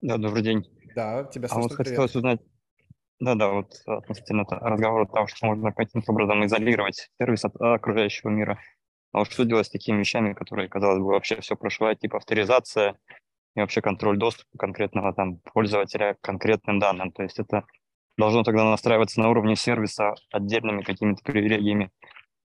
Да, 0.00 0.16
добрый 0.16 0.42
день. 0.42 0.66
Да, 0.96 1.24
тебя 1.24 1.48
слышно, 1.48 1.58
А 1.58 1.62
вот 1.68 1.72
хотелось 1.74 2.16
узнать, 2.16 2.40
да-да, 3.20 3.50
вот 3.52 3.74
относительно 3.86 4.44
разговора 4.48 5.06
того, 5.06 5.26
что 5.26 5.46
можно 5.46 5.72
каким-то 5.72 6.12
образом 6.12 6.44
изолировать 6.46 7.10
сервис 7.20 7.44
от 7.44 7.60
окружающего 7.60 8.30
мира. 8.30 8.58
А 9.12 9.18
вот 9.18 9.30
что 9.30 9.44
делать 9.44 9.66
с 9.66 9.70
такими 9.70 9.98
вещами, 9.98 10.32
которые, 10.32 10.68
казалось 10.68 10.98
бы, 10.98 11.08
вообще 11.08 11.40
все 11.42 11.56
прошивают, 11.56 12.00
типа 12.00 12.16
авторизация 12.16 12.96
и 13.54 13.60
вообще 13.60 13.82
контроль 13.82 14.16
доступа 14.16 14.56
конкретного 14.58 15.12
там 15.12 15.38
пользователя 15.40 16.14
к 16.14 16.20
конкретным 16.22 16.78
данным. 16.78 17.12
То 17.12 17.22
есть 17.22 17.38
это 17.38 17.66
должно 18.16 18.42
тогда 18.42 18.64
настраиваться 18.64 19.20
на 19.20 19.30
уровне 19.30 19.56
сервиса 19.56 20.14
отдельными 20.30 20.82
какими-то 20.82 21.22
привилегиями 21.22 21.90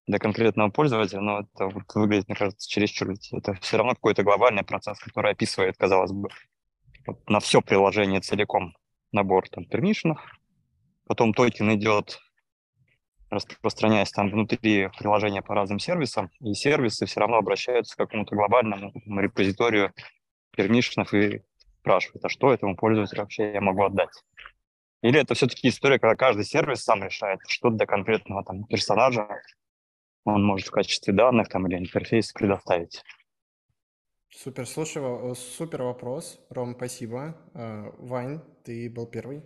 для 0.07 0.19
конкретного 0.19 0.69
пользователя, 0.69 1.19
но 1.19 1.39
это 1.41 1.67
вот 1.67 1.83
выглядит, 1.93 2.27
мне 2.27 2.37
кажется, 2.37 2.69
чересчур. 2.69 3.13
Это 3.33 3.53
все 3.55 3.77
равно 3.77 3.93
какой-то 3.93 4.23
глобальный 4.23 4.63
процесс, 4.63 4.99
который 4.99 5.31
описывает, 5.31 5.77
казалось 5.77 6.11
бы, 6.11 6.29
вот 7.05 7.29
на 7.29 7.39
все 7.39 7.61
приложение 7.61 8.21
целиком 8.21 8.73
набор 9.11 9.49
там 9.49 9.65
пермишенов. 9.65 10.19
Потом 11.05 11.33
токен 11.33 11.73
идет, 11.73 12.19
распространяясь 13.29 14.11
там 14.11 14.29
внутри 14.29 14.89
приложения 14.97 15.41
по 15.41 15.55
разным 15.55 15.79
сервисам, 15.79 16.29
и 16.41 16.53
сервисы 16.53 17.05
все 17.05 17.19
равно 17.19 17.37
обращаются 17.37 17.95
к 17.95 17.99
какому-то 17.99 18.35
глобальному 18.35 18.93
репозиторию 19.21 19.93
пермишенов 20.55 21.13
и 21.13 21.41
спрашивают, 21.79 22.25
а 22.25 22.29
что 22.29 22.53
этому 22.53 22.75
пользователю 22.75 23.21
вообще 23.21 23.53
я 23.53 23.61
могу 23.61 23.83
отдать. 23.83 24.11
Или 25.01 25.19
это 25.19 25.35
все-таки 25.35 25.69
история, 25.69 25.99
когда 25.99 26.15
каждый 26.15 26.43
сервис 26.43 26.83
сам 26.83 27.03
решает, 27.03 27.39
что 27.47 27.69
для 27.69 27.85
конкретного 27.85 28.43
там, 28.43 28.63
персонажа 28.63 29.27
он 30.23 30.43
может 30.43 30.67
в 30.67 30.71
качестве 30.71 31.13
данных 31.13 31.49
там, 31.49 31.67
или 31.67 31.77
интерфейс 31.77 32.31
предоставить. 32.33 33.03
Супер, 34.29 34.67
слушай, 34.67 35.01
э, 35.01 35.33
супер 35.35 35.83
вопрос. 35.83 36.39
Ром, 36.49 36.75
спасибо. 36.75 37.37
Э, 37.53 37.91
Вань, 37.97 38.41
ты 38.63 38.89
был 38.89 39.07
первый. 39.07 39.43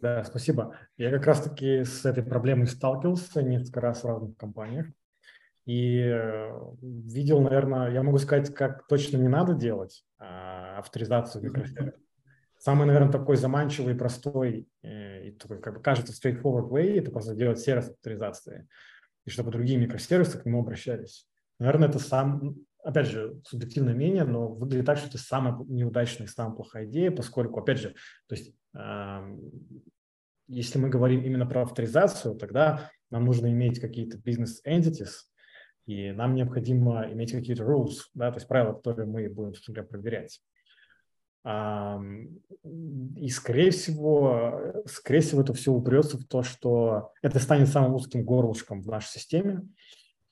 Да, 0.00 0.24
спасибо. 0.24 0.76
Я 0.96 1.10
как 1.10 1.26
раз-таки 1.26 1.84
с 1.84 2.04
этой 2.06 2.24
проблемой 2.24 2.66
сталкивался 2.66 3.42
несколько 3.42 3.80
раз 3.80 4.02
в 4.02 4.06
разных 4.06 4.36
компаниях. 4.36 4.86
И 5.66 5.98
э, 5.98 6.50
видел, 6.80 7.40
наверное, 7.40 7.92
я 7.92 8.02
могу 8.02 8.18
сказать, 8.18 8.54
как 8.54 8.86
точно 8.86 9.18
не 9.18 9.28
надо 9.28 9.54
делать 9.54 10.04
а, 10.18 10.78
авторизацию 10.78 11.44
микросервисов. 11.44 12.00
Самый, 12.60 12.86
наверное, 12.86 13.10
такой 13.10 13.38
заманчивый, 13.38 13.94
простой 13.94 14.68
э, 14.82 15.28
и 15.28 15.30
такой, 15.30 15.62
как 15.62 15.76
бы 15.76 15.80
кажется, 15.80 16.12
straightforward 16.12 16.68
way– 16.68 16.98
это 16.98 17.10
просто 17.10 17.34
делать 17.34 17.58
сервис 17.58 17.88
авторизации, 17.88 18.68
и 19.24 19.30
чтобы 19.30 19.50
другие 19.50 19.78
микросервисы 19.78 20.38
к 20.38 20.44
нему 20.44 20.60
обращались. 20.60 21.26
Наверное, 21.58 21.88
это 21.88 21.98
сам, 21.98 22.56
опять 22.84 23.06
же, 23.06 23.40
субъективное 23.46 23.94
мнение, 23.94 24.24
но 24.24 24.48
выглядит 24.48 24.84
так, 24.84 24.98
что 24.98 25.08
это 25.08 25.16
самая 25.16 25.56
неудачная 25.68 26.26
и 26.26 26.30
самая 26.30 26.54
плохая 26.54 26.84
идея, 26.84 27.10
поскольку, 27.10 27.60
опять 27.60 27.78
же, 27.78 27.94
то 28.28 28.34
есть 28.34 28.54
э, 28.74 29.38
если 30.46 30.78
мы 30.78 30.90
говорим 30.90 31.22
именно 31.22 31.46
про 31.46 31.62
авторизацию, 31.62 32.34
тогда 32.34 32.90
нам 33.08 33.24
нужно 33.24 33.46
иметь 33.46 33.80
какие-то 33.80 34.18
бизнес-entities, 34.18 35.30
и 35.86 36.12
нам 36.12 36.34
необходимо 36.34 37.10
иметь 37.10 37.32
какие-то 37.32 37.62
rules, 37.62 38.00
да, 38.12 38.30
то 38.30 38.36
есть 38.36 38.48
правила, 38.48 38.74
которые 38.74 39.06
мы 39.06 39.30
будем, 39.30 39.54
говоря, 39.66 39.84
проверять. 39.84 40.42
И, 41.42 43.28
скорее 43.30 43.70
всего, 43.70 44.82
скорее 44.86 45.20
всего, 45.20 45.40
это 45.40 45.54
все 45.54 45.72
упрется 45.72 46.18
в 46.18 46.24
то, 46.24 46.42
что 46.42 47.12
это 47.22 47.38
станет 47.38 47.68
самым 47.68 47.94
узким 47.94 48.24
горлышком 48.24 48.82
в 48.82 48.88
нашей 48.88 49.08
системе, 49.08 49.66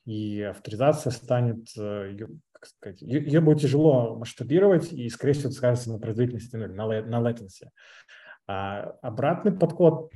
и 0.05 0.43
авторизация 0.43 1.11
станет, 1.11 1.67
э, 1.79 2.17
как 2.53 2.67
сказать, 2.67 3.01
ее 3.03 3.41
будет 3.41 3.61
тяжело 3.61 4.17
масштабировать, 4.17 4.93
и, 4.93 5.09
скорее 5.09 5.33
всего, 5.33 5.49
это 5.49 5.57
скажется 5.57 5.93
на 5.93 5.99
производительности, 5.99 6.57
на, 6.57 6.67
на 6.67 7.21
latency. 7.21 7.69
А 8.47 8.95
обратный 9.03 9.53
подход, 9.53 10.11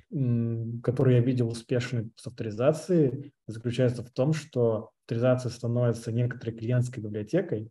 который 0.83 1.17
я 1.17 1.21
видел 1.21 1.49
успешный 1.49 2.11
с 2.17 2.27
авторизацией, 2.27 3.35
заключается 3.47 4.03
в 4.03 4.11
том, 4.11 4.33
что 4.33 4.93
авторизация 5.03 5.51
становится 5.51 6.13
некоторой 6.13 6.57
клиентской 6.57 7.03
библиотекой, 7.03 7.71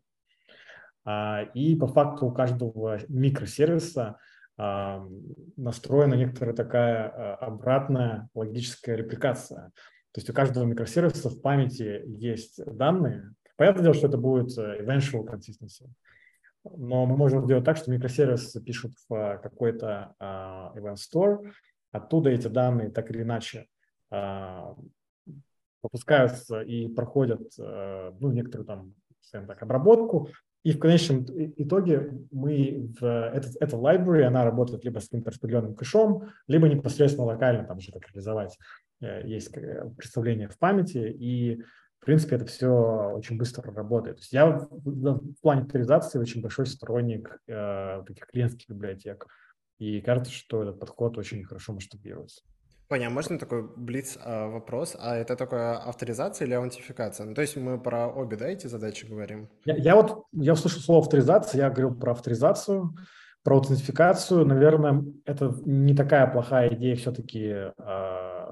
и 1.05 1.75
по 1.75 1.87
факту 1.87 2.27
у 2.27 2.31
каждого 2.31 2.99
микросервиса 3.07 4.17
а, 4.63 5.03
настроена 5.57 6.13
некоторая 6.13 6.55
такая 6.55 7.09
а, 7.09 7.35
обратная 7.47 8.29
логическая 8.35 8.95
репликация. 8.95 9.71
То 10.11 10.19
есть 10.19 10.29
у 10.29 10.33
каждого 10.33 10.65
микросервиса 10.65 11.29
в 11.29 11.41
памяти 11.41 12.03
есть 12.05 12.63
данные. 12.65 13.33
Понятное 13.55 13.83
дело, 13.83 13.95
что 13.95 14.07
это 14.07 14.17
будет 14.17 14.55
э, 14.57 14.83
eventual 14.83 15.25
consistency. 15.25 15.89
Но 16.63 17.07
мы 17.07 17.17
можем 17.17 17.43
сделать 17.45 17.63
так, 17.63 17.77
что 17.77 17.89
микросервис 17.89 18.51
пишут 18.63 18.91
в 19.09 19.39
какой-то 19.41 20.13
event 20.19 20.97
store, 20.97 21.51
оттуда 21.91 22.29
эти 22.29 22.47
данные 22.47 22.91
так 22.91 23.09
или 23.09 23.23
иначе 23.23 23.67
пропускаются 25.81 26.61
и 26.61 26.87
проходят 26.87 27.41
э, 27.57 28.11
ну, 28.19 28.31
некоторую 28.31 28.67
там, 28.67 28.93
так, 29.31 29.63
обработку, 29.63 30.29
и 30.63 30.73
в 30.73 30.79
конечном 30.79 31.25
итоге 31.57 32.11
мы 32.31 32.91
в 32.99 33.03
этот, 33.03 33.55
эта 33.59 33.75
library, 33.75 34.23
она 34.23 34.43
работает 34.43 34.83
либо 34.83 34.99
с 34.99 35.05
каким-то 35.05 35.31
распределенным 35.31 35.75
кэшом, 35.75 36.29
либо 36.47 36.67
непосредственно 36.67 37.25
локально, 37.25 37.65
там 37.65 37.77
уже 37.77 37.91
как 37.91 38.07
реализовать. 38.09 38.57
Э, 39.01 39.27
есть 39.27 39.51
представление 39.51 40.49
в 40.49 40.57
памяти, 40.59 40.97
и 40.97 41.63
в 41.99 42.05
принципе 42.05 42.35
это 42.35 42.45
все 42.45 43.11
очень 43.15 43.37
быстро 43.37 43.73
работает. 43.73 44.17
То 44.17 44.21
есть 44.21 44.33
я 44.33 44.47
в, 44.47 44.69
в 44.69 45.41
плане 45.41 45.61
авторизации 45.61 46.19
очень 46.19 46.41
большой 46.41 46.67
сторонник 46.67 47.39
э, 47.47 48.03
таких 48.05 48.27
клиентских 48.27 48.69
библиотек. 48.69 49.25
И 49.79 49.99
кажется, 50.01 50.31
что 50.31 50.61
этот 50.61 50.79
подход 50.79 51.17
очень 51.17 51.43
хорошо 51.43 51.73
масштабируется. 51.73 52.43
Понятно, 52.91 53.15
можно 53.15 53.39
такой 53.39 53.65
блиц 53.73 54.17
а, 54.21 54.49
вопрос? 54.49 54.97
А 54.99 55.15
это 55.15 55.37
только 55.37 55.77
авторизация 55.77 56.45
или 56.45 56.55
аутентификация? 56.55 57.25
Ну, 57.25 57.33
то 57.33 57.39
есть 57.39 57.55
мы 57.55 57.79
про 57.79 58.09
обе, 58.09 58.35
да, 58.35 58.49
эти 58.49 58.67
задачи 58.67 59.05
говорим? 59.05 59.47
Я, 59.63 59.77
я 59.77 59.95
вот, 59.95 60.25
я 60.33 60.51
услышал 60.51 60.81
слово 60.81 60.99
авторизация, 60.99 61.59
я 61.59 61.69
говорил 61.69 61.95
про 61.95 62.11
авторизацию, 62.11 62.93
про 63.43 63.55
аутентификацию. 63.55 64.45
Наверное, 64.45 65.05
это 65.23 65.55
не 65.63 65.95
такая 65.95 66.27
плохая 66.27 66.75
идея 66.75 66.97
все-таки 66.97 67.71
э, 67.77 68.45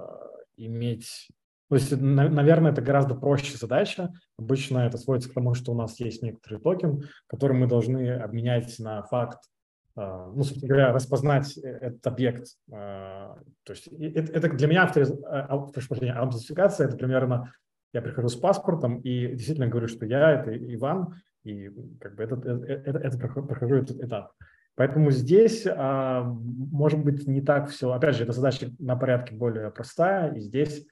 иметь... 0.56 1.28
То 1.67 1.75
есть, 1.75 1.91
на, 1.99 2.30
наверное, 2.30 2.71
это 2.71 2.82
гораздо 2.82 3.15
проще 3.15 3.58
задача. 3.58 4.13
Обычно 4.38 4.88
это 4.88 4.97
сводится 4.97 5.30
к 5.30 5.34
тому, 5.34 5.54
что 5.54 5.73
у 5.73 5.75
нас 5.75 5.99
есть 5.99 6.23
некоторый 6.23 6.62
токен, 6.62 7.04
который 7.28 7.58
мы 7.58 7.67
должны 7.67 8.12
обменять 8.12 8.80
на 8.80 9.04
факт 9.04 9.39
а, 9.39 9.49
ну, 9.95 10.43
собственно 10.43 10.69
говоря, 10.69 10.93
распознать 10.93 11.58
э, 11.58 11.67
этот 11.67 12.06
объект. 12.08 12.47
А, 12.71 13.38
то 13.63 13.73
есть 13.73 13.88
это, 13.88 14.49
для 14.49 14.67
меня 14.67 14.84
авториз... 14.84 15.12
А, 15.25 15.45
аутентификация– 15.45 16.88
это 16.89 16.97
примерно 16.97 17.54
я 17.91 18.02
прихожу 18.02 18.30
с 18.30 18.36
паспортом 18.36 18.99
и 18.99 19.28
действительно 19.30 19.67
говорю, 19.67 19.88
что 19.88 20.06
я– 20.06 20.32
это 20.39 20.56
Иван, 20.56 21.15
и 21.43 21.69
как 21.99 22.15
бы 22.15 22.23
этот, 22.23 22.45
это, 22.45 22.65
это, 22.65 22.99
это 22.99 23.17
прохожу 23.17 23.75
этот 23.75 23.99
этап. 24.02 24.34
Поэтому 24.75 25.12
здесь, 25.12 25.65
а, 25.67 26.23
может 26.23 27.04
быть, 27.04 27.28
не 27.28 27.41
так 27.41 27.69
все. 27.69 27.91
Опять 27.91 28.15
же, 28.15 28.23
эта 28.23 28.32
задача 28.32 28.69
на 28.80 28.95
порядке 28.95 29.36
более 29.36 29.71
простая, 29.71 30.34
и 30.34 30.39
здесь, 30.39 30.88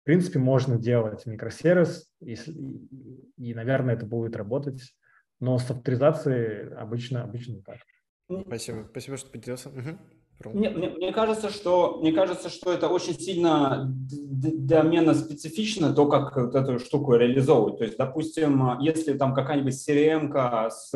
в 0.00 0.04
принципе, 0.04 0.38
можно 0.38 0.78
делать 0.78 1.26
микросервис, 1.26 2.10
и, 2.20 2.34
и 3.36 3.54
наверное, 3.54 3.94
это 3.94 4.06
будет 4.06 4.36
работать, 4.36 4.94
но 5.40 5.58
с 5.58 5.70
авторизацией 5.70 6.72
обычно, 6.74 7.24
обычно 7.24 7.60
так. 7.62 7.78
Спасибо, 8.46 8.86
спасибо, 8.90 9.16
что 9.16 9.30
поделился. 9.30 9.68
Угу. 9.68 9.98
Мне, 10.50 10.70
мне, 10.70 10.90
мне, 10.90 11.12
кажется, 11.12 11.50
что, 11.50 11.98
мне 12.00 12.12
кажется, 12.12 12.48
что 12.48 12.72
это 12.72 12.88
очень 12.88 13.14
сильно 13.14 13.84
доменно 13.86 15.14
специфично, 15.14 15.94
то, 15.94 16.06
как 16.06 16.36
вот 16.36 16.54
эту 16.54 16.78
штуку 16.78 17.14
реализовывать. 17.14 17.78
То 17.78 17.84
есть, 17.84 17.96
допустим, 17.96 18.80
если 18.80 19.12
там 19.12 19.34
какая-нибудь 19.34 19.74
CRM 19.74 20.70
с 20.70 20.92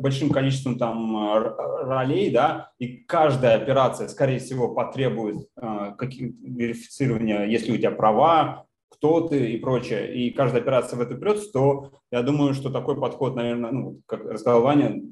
большим 0.00 0.30
количеством 0.30 0.78
там 0.78 1.34
ролей, 1.82 2.30
да, 2.30 2.70
и 2.78 2.96
каждая 2.96 3.56
операция, 3.56 4.08
скорее 4.08 4.38
всего, 4.38 4.74
потребует 4.74 5.46
э, 5.60 5.94
верифицирования, 6.00 7.44
если 7.44 7.72
у 7.72 7.76
тебя 7.76 7.90
права, 7.90 8.64
кто 8.88 9.20
ты 9.20 9.52
и 9.52 9.58
прочее, 9.58 10.14
и 10.14 10.30
каждая 10.30 10.62
операция 10.62 10.96
в 10.96 11.02
это 11.02 11.16
прется, 11.16 11.50
то 11.52 11.90
я 12.10 12.22
думаю, 12.22 12.54
что 12.54 12.70
такой 12.70 12.98
подход, 12.98 13.34
наверное, 13.34 13.72
ну, 13.72 14.00
как 14.06 14.24
рассказал 14.24 14.62
Ваня, 14.62 15.02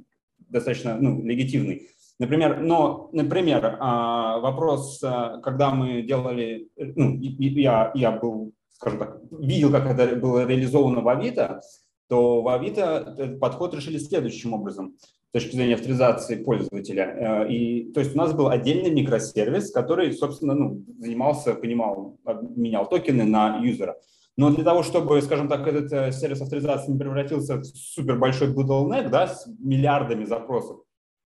достаточно 0.50 0.96
ну, 1.00 1.22
легитимный. 1.22 1.88
Например, 2.18 2.60
но, 2.60 3.08
например, 3.12 3.78
а, 3.80 4.38
вопрос, 4.40 5.00
а, 5.02 5.40
когда 5.40 5.70
мы 5.70 6.02
делали, 6.02 6.68
ну, 6.76 7.16
я, 7.18 7.90
я 7.94 8.10
был, 8.12 8.52
скажем 8.74 8.98
так, 8.98 9.20
видел, 9.30 9.70
как 9.70 9.86
это 9.86 10.16
было 10.16 10.46
реализовано 10.46 11.00
в 11.00 11.08
Авито, 11.08 11.62
то 12.08 12.42
в 12.42 12.48
Авито 12.48 13.14
этот 13.16 13.40
подход 13.40 13.74
решили 13.74 13.96
следующим 13.96 14.52
образом 14.52 14.96
с 15.00 15.32
точки 15.32 15.54
зрения 15.56 15.76
авторизации 15.76 16.42
пользователя. 16.42 17.44
Э, 17.44 17.48
и, 17.48 17.90
то 17.92 18.00
есть 18.00 18.14
у 18.14 18.18
нас 18.18 18.34
был 18.34 18.48
отдельный 18.48 18.90
микросервис, 18.90 19.70
который, 19.70 20.12
собственно, 20.12 20.54
ну, 20.54 20.84
занимался, 20.98 21.54
понимал, 21.54 22.18
менял 22.56 22.86
токены 22.86 23.24
на 23.24 23.60
юзера. 23.64 23.96
Но 24.40 24.48
для 24.48 24.64
того, 24.64 24.82
чтобы, 24.82 25.20
скажем 25.20 25.48
так, 25.48 25.66
этот 25.66 25.92
э, 25.92 26.12
сервис 26.12 26.40
авторизации 26.40 26.92
не 26.92 26.98
превратился 26.98 27.58
в 27.58 27.64
супер 27.66 28.16
большой 28.16 28.48
bottleneck, 28.48 29.10
да, 29.10 29.26
с 29.26 29.46
миллиардами 29.58 30.24
запросов, 30.24 30.80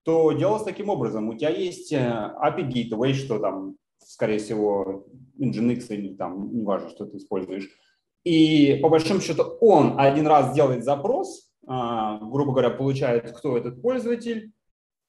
то 0.04 0.32
делалось 0.32 0.64
таким 0.64 0.90
образом. 0.90 1.30
У 1.30 1.36
тебя 1.36 1.52
есть 1.52 1.94
э, 1.94 1.98
API 1.98 2.68
Gateway, 2.68 3.14
что 3.14 3.38
там, 3.38 3.76
скорее 4.00 4.40
всего, 4.40 5.06
Nginx 5.38 5.86
или 5.90 6.16
там, 6.16 6.58
неважно, 6.58 6.90
что 6.90 7.06
ты 7.06 7.18
используешь. 7.18 7.70
И 8.24 8.80
по 8.82 8.90
большому 8.90 9.22
счету 9.22 9.44
он 9.62 10.00
один 10.00 10.26
раз 10.26 10.56
делает 10.56 10.84
запрос, 10.84 11.52
а, 11.68 12.18
грубо 12.18 12.52
говоря, 12.52 12.72
получает, 12.72 13.32
кто 13.34 13.56
этот 13.56 13.80
пользователь, 13.84 14.54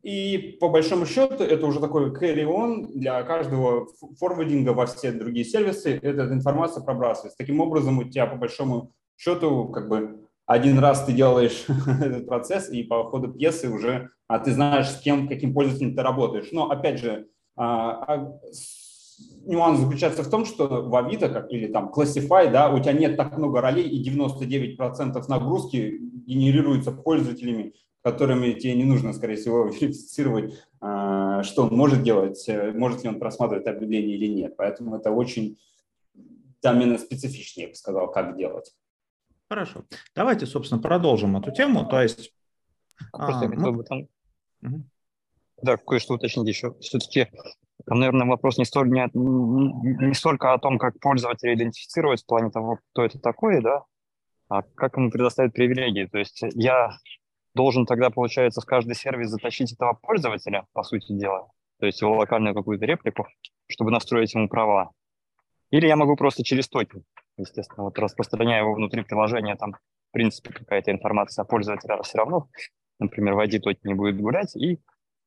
и 0.04 0.56
по 0.60 0.68
большому 0.68 1.06
счету 1.06 1.42
это 1.42 1.66
уже 1.66 1.80
такой 1.80 2.10
carry-on 2.12 2.86
для 2.92 3.22
каждого 3.22 3.88
форвардинга 4.18 4.70
во 4.70 4.86
все 4.86 5.12
другие 5.12 5.44
сервисы. 5.44 5.98
Эта 6.00 6.32
информация 6.32 6.84
пробрасывается. 6.84 7.38
Таким 7.38 7.60
образом 7.60 7.98
у 7.98 8.04
тебя 8.04 8.26
по 8.26 8.36
большому 8.36 8.92
счету 9.16 9.68
как 9.68 9.88
бы 9.88 10.20
один 10.46 10.78
раз 10.78 11.04
ты 11.04 11.12
делаешь 11.12 11.64
этот 12.00 12.26
процесс, 12.26 12.70
и 12.70 12.82
по 12.82 13.04
ходу 13.04 13.32
пьесы 13.32 13.70
уже 13.70 14.10
а 14.26 14.38
ты 14.38 14.52
знаешь, 14.52 14.88
с 14.88 15.00
кем, 15.00 15.28
каким 15.28 15.52
пользователем 15.52 15.94
ты 15.94 16.02
работаешь. 16.02 16.48
Но, 16.52 16.70
опять 16.70 16.98
же, 16.98 17.28
а, 17.56 18.14
а, 18.14 18.38
нюанс 19.46 19.80
заключается 19.80 20.22
в 20.22 20.30
том, 20.30 20.44
что 20.44 20.66
в 20.66 20.96
Авито 20.96 21.28
как, 21.28 21.52
или 21.52 21.66
там 21.66 21.92
Classify, 21.94 22.50
да, 22.50 22.70
у 22.70 22.78
тебя 22.80 22.92
нет 22.92 23.16
так 23.16 23.36
много 23.36 23.60
ролей, 23.60 23.86
и 23.86 24.02
99% 24.02 25.22
нагрузки 25.28 25.98
генерируются 26.26 26.92
пользователями, 26.92 27.74
которыми 28.04 28.52
тебе 28.52 28.74
не 28.76 28.84
нужно, 28.84 29.12
скорее 29.12 29.36
всего, 29.36 29.64
верифицировать, 29.68 30.54
а, 30.80 31.42
что 31.42 31.64
он 31.64 31.76
может 31.76 32.02
делать, 32.02 32.48
может 32.74 33.02
ли 33.02 33.08
он 33.08 33.18
просматривать 33.18 33.66
объявление 33.66 34.16
или 34.16 34.26
нет. 34.26 34.56
Поэтому 34.56 34.96
это 34.96 35.10
очень 35.10 35.58
доменно 36.62 36.98
специфично, 36.98 37.62
я 37.62 37.68
бы 37.68 37.74
сказал, 37.74 38.10
как 38.10 38.36
делать. 38.36 38.72
Хорошо. 39.48 39.84
Давайте, 40.14 40.46
собственно, 40.46 40.80
продолжим 40.80 41.36
эту 41.36 41.50
тему. 41.52 41.86
То 41.86 42.00
есть 42.02 42.32
Просто 43.10 43.46
а, 43.46 43.48
хотел 43.48 43.72
бы 43.72 43.84
там... 43.84 44.08
Да, 45.62 45.76
кое-что 45.76 46.14
уточнить 46.14 46.48
еще. 46.48 46.74
Все-таки 46.80 47.28
там, 47.86 47.98
наверное, 48.00 48.26
вопрос 48.26 48.58
не, 48.58 48.64
столь, 48.64 48.90
не, 48.90 49.08
не 49.14 50.14
столько 50.14 50.52
о 50.52 50.58
том, 50.58 50.78
как 50.78 50.98
пользователя 51.00 51.54
идентифицировать 51.54 52.22
в 52.22 52.26
плане 52.26 52.50
того, 52.50 52.78
кто 52.92 53.04
это 53.04 53.18
такой, 53.18 53.62
да, 53.62 53.84
а 54.48 54.62
как 54.62 54.96
ему 54.96 55.10
предоставить 55.10 55.52
привилегии. 55.52 56.06
То 56.06 56.18
есть 56.18 56.40
я 56.54 56.90
должен 57.54 57.86
тогда, 57.86 58.10
получается, 58.10 58.60
в 58.60 58.66
каждый 58.66 58.94
сервис 58.94 59.28
затащить 59.28 59.72
этого 59.72 59.94
пользователя, 59.94 60.66
по 60.72 60.82
сути 60.82 61.12
дела, 61.12 61.48
то 61.80 61.86
есть 61.86 62.00
его 62.00 62.16
локальную 62.16 62.54
какую-то 62.54 62.84
реплику, 62.86 63.26
чтобы 63.68 63.90
настроить 63.90 64.34
ему 64.34 64.48
права. 64.48 64.90
Или 65.70 65.86
я 65.86 65.96
могу 65.96 66.16
просто 66.16 66.44
через 66.44 66.68
токен, 66.68 67.04
естественно, 67.36 67.84
вот 67.84 67.98
распространяя 67.98 68.60
его 68.62 68.74
внутри 68.74 69.02
приложения, 69.02 69.56
там, 69.56 69.72
в 69.72 70.12
принципе, 70.12 70.52
какая-то 70.52 70.90
информация 70.90 71.42
о 71.42 71.46
пользователе 71.46 72.00
все 72.02 72.18
равно 72.18 72.48
например, 72.98 73.34
в 73.34 73.40
ID 73.40 73.60
токен 73.60 73.88
не 73.88 73.94
будет 73.94 74.20
гулять, 74.20 74.54
и, 74.56 74.80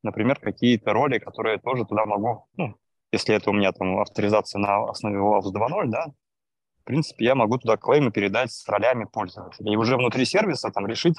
например, 0.03 0.39
какие-то 0.39 0.93
роли, 0.93 1.19
которые 1.19 1.57
тоже 1.59 1.85
туда 1.85 2.05
могу, 2.05 2.47
ну, 2.55 2.75
если 3.11 3.35
это 3.35 3.49
у 3.49 3.53
меня 3.53 3.71
там 3.71 3.99
авторизация 3.99 4.59
на 4.59 4.89
основе 4.89 5.17
OAuth 5.17 5.53
2.0, 5.53 5.87
да, 5.87 6.05
в 6.81 6.83
принципе, 6.83 7.25
я 7.25 7.35
могу 7.35 7.57
туда 7.57 7.77
клеймы 7.77 8.11
передать 8.11 8.51
с 8.51 8.67
ролями 8.67 9.05
пользователя. 9.05 9.71
И 9.71 9.75
уже 9.75 9.97
внутри 9.97 10.23
сервиса 10.23 10.71
там 10.71 10.87
решить, 10.87 11.17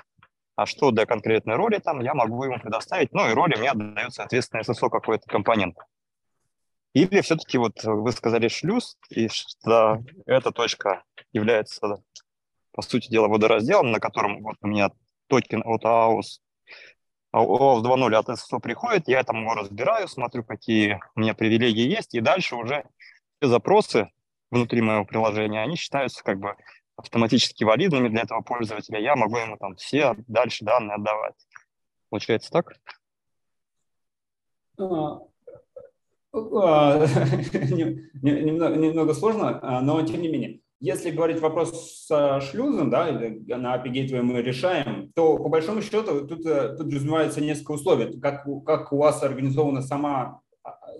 а 0.58 0.66
что 0.66 0.90
для 0.90 1.06
конкретной 1.06 1.54
роли 1.54 1.78
там 1.78 2.00
я 2.00 2.14
могу 2.14 2.42
ему 2.42 2.58
предоставить. 2.58 3.12
Ну 3.12 3.30
и 3.30 3.32
роли 3.32 3.56
мне 3.56 3.70
отдает, 3.70 4.12
соответственно, 4.12 4.62
SSO 4.62 4.90
какой-то 4.90 5.24
компонент. 5.28 5.76
Или 6.94 7.20
все-таки 7.20 7.58
вот 7.58 7.84
вы 7.84 8.10
сказали 8.10 8.48
шлюз, 8.48 8.98
и 9.08 9.28
что 9.28 10.02
эта 10.26 10.50
точка 10.50 11.04
является, 11.32 12.02
по 12.72 12.82
сути 12.82 13.08
дела, 13.08 13.28
водоразделом, 13.28 13.92
на 13.92 14.00
котором 14.00 14.42
вот 14.42 14.56
у 14.60 14.66
меня 14.66 14.90
токен 15.28 15.62
от 15.64 15.84
AUS, 15.84 16.40
AUS 17.32 17.80
2.0 17.84 18.14
от 18.16 18.28
SSO 18.30 18.58
приходит, 18.60 19.06
я 19.06 19.22
там 19.22 19.42
его 19.42 19.54
разбираю, 19.54 20.08
смотрю, 20.08 20.42
какие 20.42 20.98
у 21.14 21.20
меня 21.20 21.34
привилегии 21.34 21.88
есть, 21.88 22.16
и 22.16 22.20
дальше 22.20 22.56
уже 22.56 22.82
все 23.38 23.48
запросы 23.48 24.10
внутри 24.50 24.80
моего 24.80 25.04
приложения, 25.04 25.62
они 25.62 25.76
считаются 25.76 26.24
как 26.24 26.40
бы 26.40 26.56
автоматически 26.98 27.64
валидными 27.64 28.08
для 28.08 28.22
этого 28.22 28.42
пользователя. 28.42 29.00
Я 29.00 29.16
могу 29.16 29.36
ему 29.36 29.56
там 29.56 29.76
все 29.76 30.16
дальше 30.26 30.64
данные 30.64 30.96
отдавать. 30.96 31.34
Получается 32.10 32.50
так? 32.50 32.74
А, 34.78 35.20
а, 36.32 37.06
немного 38.22 39.14
сложно, 39.14 39.60
а, 39.62 39.80
но 39.80 40.02
тем 40.02 40.20
не 40.20 40.28
менее. 40.28 40.60
Если 40.80 41.10
говорить 41.10 41.40
вопрос 41.40 42.06
с 42.06 42.40
шлюзом, 42.50 42.90
да, 42.90 43.10
на 43.10 43.76
API 43.76 43.92
Gateway 43.92 44.22
мы 44.22 44.42
решаем, 44.42 45.12
то 45.14 45.36
по 45.36 45.48
большому 45.48 45.82
счету 45.82 46.26
тут 46.26 46.46
э, 46.46 46.76
подразумевается 46.76 47.40
несколько 47.40 47.72
условий, 47.72 48.20
как, 48.20 48.46
как 48.64 48.92
у 48.92 48.98
вас 48.98 49.24
организована 49.24 49.82
сама 49.82 50.40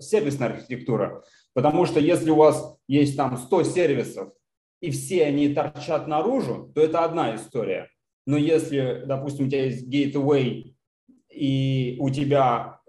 сервисная 0.01 0.49
архитектура. 0.49 1.23
Потому 1.53 1.85
что 1.85 2.01
если 2.01 2.29
у 2.29 2.35
вас 2.35 2.77
есть 2.87 3.15
там 3.15 3.37
100 3.37 3.63
сервисов, 3.63 4.33
и 4.81 4.91
все 4.91 5.25
они 5.25 5.53
торчат 5.53 6.07
наружу, 6.07 6.71
то 6.73 6.81
это 6.81 7.03
одна 7.03 7.35
история. 7.35 7.89
Но 8.25 8.37
если, 8.37 9.03
допустим, 9.05 9.47
у 9.47 9.49
тебя 9.49 9.65
есть 9.65 9.87
gateway, 9.87 10.73
и 11.29 11.97
у 11.99 12.09
тебя 12.09 12.79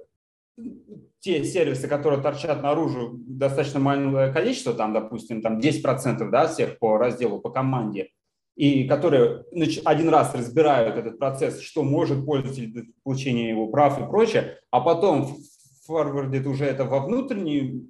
те 1.21 1.45
сервисы, 1.45 1.87
которые 1.89 2.23
торчат 2.23 2.63
наружу, 2.63 3.13
достаточно 3.27 3.79
маленькое 3.79 4.33
количество, 4.33 4.73
там, 4.75 4.93
допустим, 4.93 5.43
там 5.43 5.59
10% 5.59 6.31
да, 6.31 6.49
всех 6.49 6.79
по 6.79 6.97
разделу, 6.97 7.41
по 7.41 7.51
команде, 7.51 8.11
и 8.57 8.87
которые 8.87 9.45
один 9.85 10.09
раз 10.09 10.35
разбирают 10.35 10.97
этот 10.97 11.19
процесс, 11.19 11.61
что 11.61 11.83
может 11.83 12.25
пользователь 12.25 12.73
для 12.73 12.83
получения 13.03 13.51
его 13.51 13.69
прав 13.69 14.01
и 14.01 14.07
прочее, 14.07 14.59
а 14.71 14.81
потом 14.81 15.37
форвардит 15.87 16.47
уже 16.47 16.65
это 16.65 16.85
во 16.85 17.01
внутреннюю, 17.01 17.89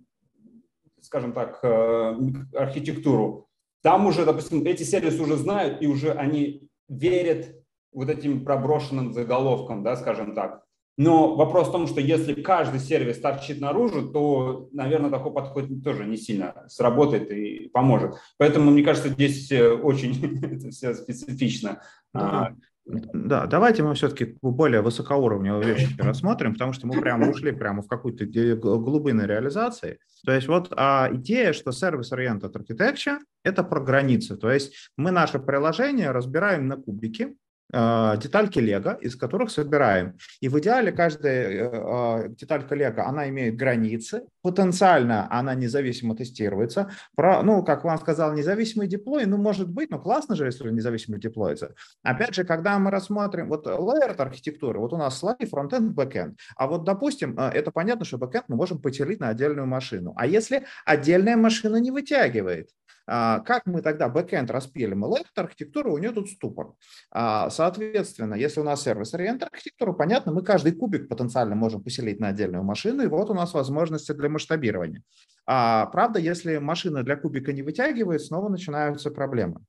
скажем 1.00 1.32
так, 1.32 1.60
э, 1.62 2.16
архитектуру, 2.54 3.49
там 3.82 4.06
уже, 4.06 4.24
допустим, 4.24 4.64
эти 4.64 4.82
сервисы 4.82 5.22
уже 5.22 5.36
знают, 5.36 5.82
и 5.82 5.86
уже 5.86 6.12
они 6.12 6.68
верят 6.88 7.54
вот 7.92 8.08
этим 8.08 8.44
проброшенным 8.44 9.12
заголовкам, 9.12 9.82
да, 9.82 9.96
скажем 9.96 10.34
так. 10.34 10.64
Но 10.96 11.34
вопрос 11.34 11.68
в 11.68 11.72
том, 11.72 11.86
что 11.86 12.00
если 12.00 12.34
каждый 12.34 12.78
сервис 12.78 13.18
торчит 13.20 13.58
наружу, 13.58 14.10
то, 14.10 14.68
наверное, 14.72 15.10
такой 15.10 15.32
подход 15.32 15.64
тоже 15.82 16.04
не 16.04 16.18
сильно 16.18 16.66
сработает 16.68 17.30
и 17.30 17.68
поможет. 17.68 18.16
Поэтому, 18.36 18.70
мне 18.70 18.82
кажется, 18.82 19.09
здесь 19.09 19.50
э, 19.50 19.70
очень 19.70 20.36
это 20.44 20.68
все 20.68 20.92
специфично. 20.94 21.80
Да. 22.12 22.55
Да, 22.87 23.47
давайте 23.47 23.83
мы 23.83 23.95
все-таки 23.95 24.37
более 24.43 24.81
высокоуровневые 24.81 25.74
вещи 25.74 25.95
рассмотрим, 25.99 26.55
потому 26.55 26.72
что 26.72 26.87
мы 26.87 27.01
прямо 27.01 27.28
ушли 27.28 27.53
прямо 27.53 27.83
в 27.83 27.89
какую-то 27.89 28.26
глубину 28.57 29.26
реализации. 29.26 29.99
То 30.24 30.33
есть 30.33 30.49
вот 30.49 30.72
а, 30.76 31.09
идея, 31.12 31.53
что 31.53 31.70
service-oriented 31.72 32.53
architecture– 32.53 33.18
это 33.45 33.62
про 33.62 33.81
границы. 33.81 34.37
То 34.37 34.51
есть 34.51 34.91
мы 34.97 35.11
наше 35.11 35.39
приложение 35.39 36.11
разбираем 36.11 36.66
на 36.66 36.76
кубики, 36.76 37.37
детальки 37.72 38.58
Лего, 38.58 38.98
из 39.00 39.16
которых 39.16 39.50
собираем. 39.50 40.16
И 40.40 40.48
в 40.48 40.58
идеале 40.58 40.92
каждая 40.92 41.48
э, 41.48 41.70
э, 41.72 42.28
деталька 42.30 42.74
Лего, 42.74 43.06
она 43.06 43.28
имеет 43.28 43.56
границы, 43.56 44.24
потенциально 44.42 45.28
она 45.30 45.54
независимо 45.54 46.16
тестируется. 46.16 46.90
Про, 47.14 47.42
ну, 47.42 47.62
как 47.62 47.84
вам 47.84 47.98
сказал, 47.98 48.32
независимый 48.32 48.88
деплой, 48.88 49.26
ну, 49.26 49.36
может 49.36 49.68
быть, 49.68 49.90
но 49.90 49.98
классно 50.00 50.34
же, 50.34 50.46
если 50.46 50.70
независимый 50.70 51.20
деплоится. 51.20 51.74
Опять 52.02 52.34
же, 52.34 52.44
когда 52.44 52.78
мы 52.78 52.90
рассмотрим 52.90 53.48
вот 53.48 53.66
layered 53.66 54.16
архитектуры, 54.16 54.80
вот 54.80 54.92
у 54.92 54.96
нас 54.96 55.18
слой, 55.18 55.36
фронтенд, 55.48 55.92
бэкенд. 55.92 56.38
А 56.56 56.66
вот, 56.66 56.84
допустим, 56.84 57.38
это 57.38 57.70
понятно, 57.70 58.04
что 58.04 58.18
бэкенд 58.18 58.46
мы 58.48 58.56
можем 58.56 58.80
поделить 58.80 59.20
на 59.20 59.28
отдельную 59.28 59.66
машину. 59.66 60.12
А 60.16 60.26
если 60.26 60.64
отдельная 60.84 61.36
машина 61.36 61.76
не 61.76 61.90
вытягивает, 61.90 62.70
как 63.11 63.66
мы 63.66 63.82
тогда 63.82 64.08
бэкэнд 64.08 64.50
распилим? 64.50 65.04
Left 65.04 65.34
архитектура, 65.34 65.90
у 65.90 65.98
нее 65.98 66.12
тут 66.12 66.28
ступор. 66.30 66.74
А, 67.11 67.50
соответственно, 67.50 68.34
если 68.34 68.61
у 68.61 68.64
нас 68.64 68.82
сервис-ориент 68.82 69.42
архитектура, 69.42 69.92
понятно, 69.92 70.32
мы 70.32 70.42
каждый 70.42 70.72
кубик 70.72 71.08
потенциально 71.08 71.56
можем 71.56 71.82
поселить 71.82 72.20
на 72.20 72.28
отдельную 72.28 72.62
машину, 72.62 73.02
и 73.02 73.08
вот 73.08 73.28
у 73.30 73.34
нас 73.34 73.52
возможности 73.52 74.12
для 74.12 74.28
масштабирования. 74.28 75.02
А, 75.44 75.86
правда, 75.86 76.20
если 76.20 76.58
машина 76.58 77.02
для 77.02 77.16
кубика 77.16 77.52
не 77.52 77.62
вытягивает, 77.62 78.22
снова 78.22 78.48
начинаются 78.48 79.11
проблемы. 79.11 79.64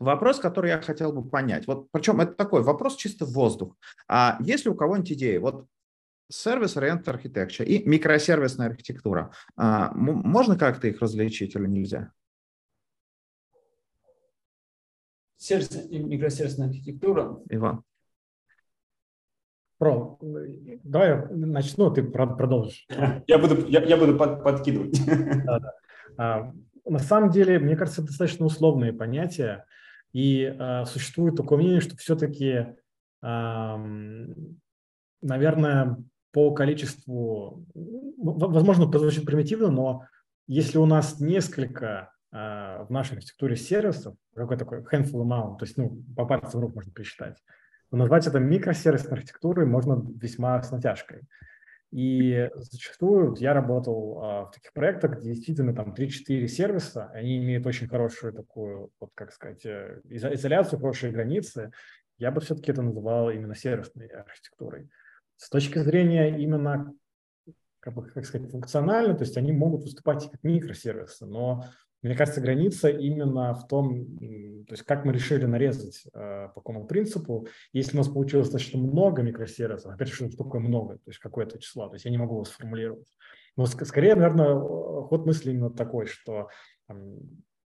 Вопрос, 0.00 0.40
который 0.40 0.70
я 0.70 0.80
хотел 0.80 1.12
бы 1.12 1.22
понять, 1.28 1.66
вот 1.66 1.88
причем 1.92 2.20
это 2.20 2.32
такой 2.32 2.62
вопрос 2.62 2.96
чисто 2.96 3.26
в 3.26 3.32
воздух. 3.32 3.76
А 4.08 4.38
есть 4.40 4.64
ли 4.64 4.70
у 4.70 4.74
кого-нибудь 4.74 5.12
идеи? 5.12 5.36
Вот 5.36 5.66
сервис-ориент 6.28 7.06
архитектура 7.08 7.68
и 7.68 7.86
микросервисная 7.88 8.68
архитектура. 8.68 9.30
А, 9.56 9.92
можно 9.94 10.58
как-то 10.58 10.88
их 10.88 11.00
различить 11.00 11.54
или 11.54 11.66
нельзя? 11.66 12.10
Сервис, 15.44 15.70
микросервисная 15.90 16.68
архитектура. 16.68 17.38
Иван. 17.50 17.82
Про, 19.76 20.18
давай 20.20 21.08
я 21.08 21.28
начну, 21.30 21.90
ты 21.90 22.02
продолжишь. 22.02 22.86
Я 23.26 23.38
буду, 23.38 23.66
я, 23.66 23.82
я 23.82 23.96
буду 23.96 24.16
под, 24.16 24.42
подкидывать. 24.42 24.98
Да, 25.44 25.58
да. 25.58 25.72
А, 26.16 26.52
на 26.86 26.98
самом 26.98 27.30
деле, 27.30 27.58
мне 27.58 27.76
кажется, 27.76 28.00
это 28.00 28.08
достаточно 28.08 28.46
условные 28.46 28.92
понятия, 28.92 29.66
и 30.12 30.44
а, 30.44 30.84
существует 30.86 31.36
такое 31.36 31.58
мнение, 31.58 31.80
что 31.80 31.96
все-таки, 31.96 32.66
а, 33.20 33.76
наверное, 35.20 35.96
по 36.32 36.52
количеству, 36.52 37.66
возможно, 38.16 38.86
прозвучит 38.86 39.26
примитивно, 39.26 39.70
но 39.70 40.04
если 40.46 40.78
у 40.78 40.86
нас 40.86 41.20
несколько 41.20 42.13
в 42.34 42.86
нашей 42.90 43.14
архитектуре 43.14 43.54
сервисов, 43.54 44.16
какой 44.34 44.56
такой 44.56 44.80
handful 44.80 45.22
amount, 45.22 45.58
то 45.58 45.64
есть 45.64 45.76
ну, 45.76 46.02
по 46.16 46.26
пальцам 46.26 46.60
рук 46.60 46.74
можно 46.74 46.92
пересчитать, 46.92 47.38
но 47.92 47.98
назвать 47.98 48.26
это 48.26 48.40
микросервисной 48.40 49.12
архитектурой 49.12 49.66
можно 49.66 50.04
весьма 50.20 50.60
с 50.60 50.72
натяжкой. 50.72 51.22
И 51.92 52.50
зачастую 52.56 53.36
я 53.38 53.54
работал 53.54 54.18
а, 54.20 54.44
в 54.46 54.50
таких 54.50 54.72
проектах, 54.72 55.20
где 55.20 55.30
действительно 55.30 55.72
там 55.76 55.94
3-4 55.94 56.48
сервиса, 56.48 57.08
они 57.14 57.38
имеют 57.38 57.64
очень 57.66 57.86
хорошую 57.86 58.32
такую, 58.32 58.90
вот 58.98 59.10
как 59.14 59.30
сказать, 59.30 59.64
э, 59.64 60.00
изоляцию, 60.08 60.80
хорошие 60.80 61.12
границы. 61.12 61.70
Я 62.18 62.32
бы 62.32 62.40
все-таки 62.40 62.72
это 62.72 62.82
называл 62.82 63.30
именно 63.30 63.54
сервисной 63.54 64.08
архитектурой. 64.08 64.90
С 65.36 65.48
точки 65.48 65.78
зрения 65.78 66.36
именно, 66.36 66.92
как, 67.78 67.94
бы, 67.94 68.08
как 68.08 68.26
сказать, 68.26 68.50
функционально, 68.50 69.14
то 69.14 69.22
есть 69.22 69.36
они 69.36 69.52
могут 69.52 69.84
выступать 69.84 70.28
как 70.28 70.42
микросервисы, 70.42 71.26
но 71.26 71.64
мне 72.04 72.14
кажется, 72.14 72.42
граница 72.42 72.90
именно 72.90 73.54
в 73.54 73.66
том, 73.66 74.18
то 74.66 74.74
есть 74.74 74.82
как 74.82 75.06
мы 75.06 75.14
решили 75.14 75.46
нарезать 75.46 76.04
э, 76.12 76.48
по 76.54 76.60
какому 76.60 76.86
принципу. 76.86 77.48
Если 77.72 77.96
у 77.96 77.98
нас 77.98 78.08
получилось 78.08 78.50
достаточно 78.50 78.78
много 78.78 79.22
микросервисов, 79.22 79.92
опять 79.92 80.08
же, 80.08 80.14
что 80.14 80.36
такое 80.36 80.60
много, 80.60 80.96
то 80.96 81.08
есть 81.10 81.18
какое-то 81.18 81.58
число, 81.58 81.88
то 81.88 81.94
есть 81.94 82.04
я 82.04 82.10
не 82.10 82.18
могу 82.18 82.34
его 82.34 82.44
сформулировать. 82.44 83.08
Но 83.56 83.64
скорее, 83.64 84.16
наверное, 84.16 84.54
ход 84.54 85.24
мысли 85.24 85.52
именно 85.52 85.70
такой, 85.70 86.06
что 86.06 86.48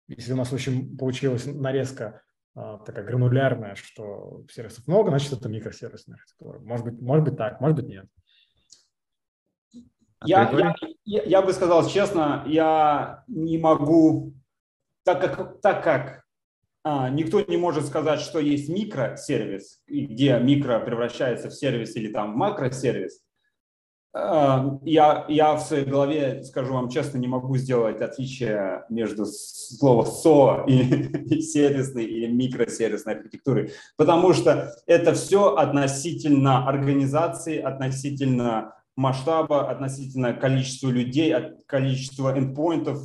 если 0.07 0.33
у 0.33 0.37
нас 0.37 0.53
очень 0.53 0.95
получилась 0.95 1.47
нарезка 1.47 2.21
э, 2.55 2.77
такая 2.85 3.05
гранулярная, 3.05 3.73
что 3.73 4.45
сервисов 4.51 4.85
много, 4.87 5.09
значит, 5.09 5.33
это 5.33 5.49
микросервисная 5.49 6.17
архитектура. 6.17 6.59
Может 6.59 6.85
быть, 6.85 7.01
может 7.01 7.25
быть 7.25 7.37
так, 7.37 7.59
может 7.59 7.77
быть 7.77 7.87
нет. 7.87 8.05
Я, 10.25 10.49
я, 10.51 10.75
я, 11.05 11.23
я 11.23 11.41
бы 11.41 11.53
сказал 11.53 11.87
честно, 11.87 12.43
я 12.47 13.23
не 13.27 13.57
могу, 13.57 14.33
так 15.03 15.21
как, 15.21 15.61
так 15.61 15.83
как 15.83 16.23
а, 16.83 17.09
никто 17.09 17.41
не 17.41 17.57
может 17.57 17.85
сказать, 17.85 18.21
что 18.21 18.39
есть 18.39 18.69
микросервис, 18.69 19.81
где 19.87 20.39
микро 20.39 20.79
превращается 20.79 21.49
в 21.49 21.53
сервис 21.53 21.95
или 21.95 22.11
там 22.11 22.33
в 22.33 22.35
макросервис, 22.37 23.21
а, 24.13 24.79
я, 24.83 25.25
я 25.27 25.53
в 25.55 25.61
своей 25.61 25.85
голове, 25.85 26.43
скажу 26.43 26.73
вам 26.73 26.89
честно, 26.89 27.17
не 27.17 27.27
могу 27.27 27.57
сделать 27.57 28.01
отличие 28.01 28.85
между 28.89 29.25
словом 29.25 30.05
СО 30.05 30.63
и, 30.67 30.79
и 31.35 31.41
сервисной 31.41 32.05
или 32.05 32.27
микросервисной 32.27 33.15
архитектурой, 33.15 33.73
потому 33.97 34.33
что 34.33 34.73
это 34.87 35.13
все 35.13 35.55
относительно 35.55 36.67
организации, 36.67 37.59
относительно 37.59 38.73
масштаба, 38.97 39.69
относительно 39.69 40.33
количества 40.33 40.89
людей, 40.89 41.33
от 41.33 41.63
количества 41.65 42.37
эндпоинтов. 42.37 42.99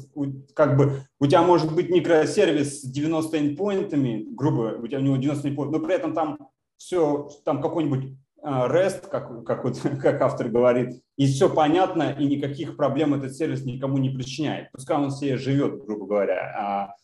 Как 0.55 0.76
бы 0.76 1.03
у 1.20 1.26
тебя 1.26 1.43
может 1.43 1.72
быть 1.72 1.90
микросервис 1.90 2.80
с 2.80 2.84
90 2.84 3.38
эндпоинтами, 3.38 4.26
грубо, 4.30 4.78
у 4.82 4.86
тебя 4.88 4.99
у 4.99 5.03
него 5.03 5.16
90 5.16 5.51
эндпоинтов, 5.51 5.80
но 5.80 5.86
при 5.86 5.95
этом 5.95 6.14
там 6.14 6.38
все, 6.78 7.28
там 7.45 7.61
какой-нибудь 7.61 8.16
а, 8.43 8.68
REST, 8.68 9.09
как, 9.09 9.45
как, 9.45 9.64
вот, 9.64 9.78
как 10.03 10.20
автор 10.22 10.49
говорит, 10.49 11.03
и 11.16 11.26
все 11.26 11.49
понятно, 11.49 12.11
и 12.18 12.24
никаких 12.24 12.76
проблем 12.76 13.12
этот 13.14 13.36
сервис 13.36 13.64
никому 13.64 13.99
не 13.99 14.09
причиняет. 14.09 14.72
Пускай 14.72 14.97
он 14.97 15.11
себе 15.11 15.36
живет, 15.36 15.84
грубо 15.84 16.07
говоря. 16.07 16.55
А, 16.59 16.95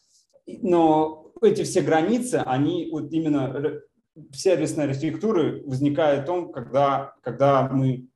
но 0.47 1.31
эти 1.43 1.63
все 1.63 1.83
границы, 1.83 2.37
они 2.47 2.89
вот 2.91 3.13
именно 3.13 3.83
сервисной 4.33 4.87
архитектуры 4.87 5.63
возникают 5.67 6.23
в 6.23 6.27
том, 6.27 6.53
когда, 6.53 7.13
когда 7.23 7.69
мы 7.69 8.09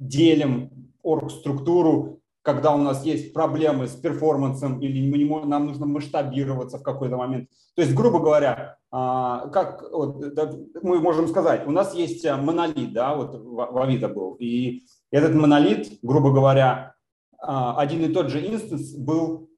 делим 0.00 0.70
орг-структуру, 1.02 2.20
когда 2.42 2.74
у 2.74 2.78
нас 2.78 3.04
есть 3.04 3.32
проблемы 3.34 3.86
с 3.86 3.94
перформансом 3.94 4.80
или 4.80 5.08
мы 5.08 5.18
не 5.18 5.26
можем, 5.26 5.50
нам 5.50 5.66
нужно 5.66 5.86
масштабироваться 5.86 6.78
в 6.78 6.82
какой-то 6.82 7.16
момент. 7.16 7.48
То 7.76 7.82
есть, 7.82 7.94
грубо 7.94 8.18
говоря, 8.18 8.78
а, 8.90 9.48
как 9.48 9.82
вот, 9.92 10.24
мы 10.82 11.00
можем 11.00 11.28
сказать, 11.28 11.66
у 11.66 11.70
нас 11.70 11.94
есть 11.94 12.24
а, 12.24 12.38
монолит, 12.38 12.92
да, 12.92 13.14
вот 13.14 13.34
в 13.34 13.78
Авито 13.78 14.08
был, 14.08 14.34
и 14.34 14.82
этот 15.10 15.34
монолит, 15.34 15.98
грубо 16.02 16.32
говоря, 16.32 16.94
а, 17.38 17.76
один 17.78 18.02
и 18.04 18.12
тот 18.12 18.30
же 18.30 18.44
инстанс 18.44 18.94
был, 18.94 19.48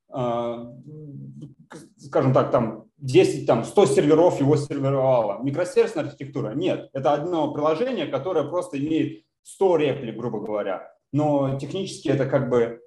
скажем 1.97 2.34
так, 2.34 2.51
там 2.51 2.84
10, 2.99 3.47
там 3.47 3.64
100 3.64 3.86
серверов 3.86 4.40
его 4.40 4.57
сервировало. 4.57 5.43
Микросервисная 5.43 6.05
архитектура? 6.05 6.53
Нет, 6.55 6.90
это 6.93 7.14
одно 7.14 7.53
приложение, 7.53 8.07
которое 8.07 8.45
просто 8.45 8.78
имеет 8.78 9.24
100 9.45 9.76
реплик, 9.76 10.16
грубо 10.16 10.40
говоря. 10.40 10.93
Но 11.12 11.59
технически 11.59 12.09
это 12.09 12.26
как 12.26 12.49
бы, 12.49 12.80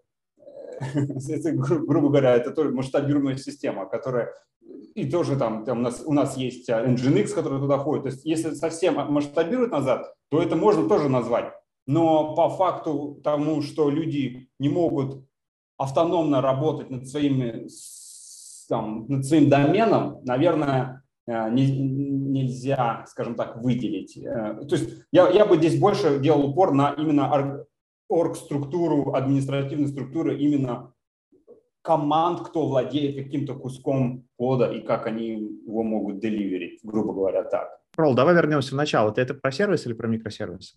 это, 0.80 1.51
грубо 1.51 2.10
говоря, 2.10 2.36
это 2.36 2.51
тоже 2.51 2.72
масштабируемая 2.72 3.38
система, 3.38 3.88
которая 3.88 4.34
и 4.95 5.10
тоже 5.10 5.38
там, 5.38 5.66
там 5.66 5.80
у, 5.80 5.82
нас, 5.82 6.01
у 6.06 6.14
нас 6.14 6.38
есть 6.38 6.70
а, 6.70 6.86
Nginx, 6.86 7.28
который 7.34 7.60
туда 7.60 7.78
входит. 7.78 8.03
То 8.03 8.10
есть 8.10 8.26
если 8.26 8.53
совсем 8.53 8.95
масштабировать 8.95 9.72
назад, 9.72 10.14
то 10.30 10.41
это 10.41 10.56
можно 10.56 10.88
тоже 10.88 11.10
назвать. 11.10 11.51
Но 11.86 12.34
по 12.34 12.49
факту 12.49 13.20
тому, 13.24 13.62
что 13.62 13.89
люди 13.89 14.49
не 14.58 14.70
могут 14.70 15.24
автономно 15.78 16.41
работать 16.41 16.89
над, 16.89 17.08
своими, 17.08 17.68
там, 18.70 19.06
над 19.08 19.26
своим 19.26 19.49
доменом, 19.49 20.22
наверное, 20.24 21.03
Э, 21.28 21.49
нельзя, 22.36 23.06
скажем 23.08 23.36
так, 23.36 23.58
выделить. 23.58 24.18
Э, 24.18 24.66
то 24.68 24.76
есть 24.76 24.90
я, 25.12 25.30
я 25.30 25.46
бы 25.46 25.58
здесь 25.58 25.80
больше 25.80 26.20
делал 26.20 26.50
упор 26.50 26.74
на 26.74 26.94
именно 26.98 27.66
орг-структуру, 28.10 29.14
административную 29.14 29.88
структуру 29.88 30.36
именно 30.36 30.94
команд, 31.82 32.48
кто 32.48 32.68
владеет 32.68 33.16
каким-то 33.24 33.56
куском 33.56 34.28
кода 34.38 34.72
и 34.72 34.82
как 34.82 35.08
они 35.08 35.62
его 35.66 35.84
могут 35.84 36.20
деливерить, 36.20 36.80
грубо 36.84 37.14
говоря, 37.14 37.44
так. 37.44 37.70
Ролл, 37.96 38.16
давай 38.16 38.36
вернемся 38.36 38.74
в 38.74 38.78
начало. 38.78 39.12
Ты 39.12 39.22
это 39.22 39.34
про 39.34 39.52
сервис 39.52 39.86
или 39.86 39.94
про 39.94 40.08
микросервис? 40.08 40.76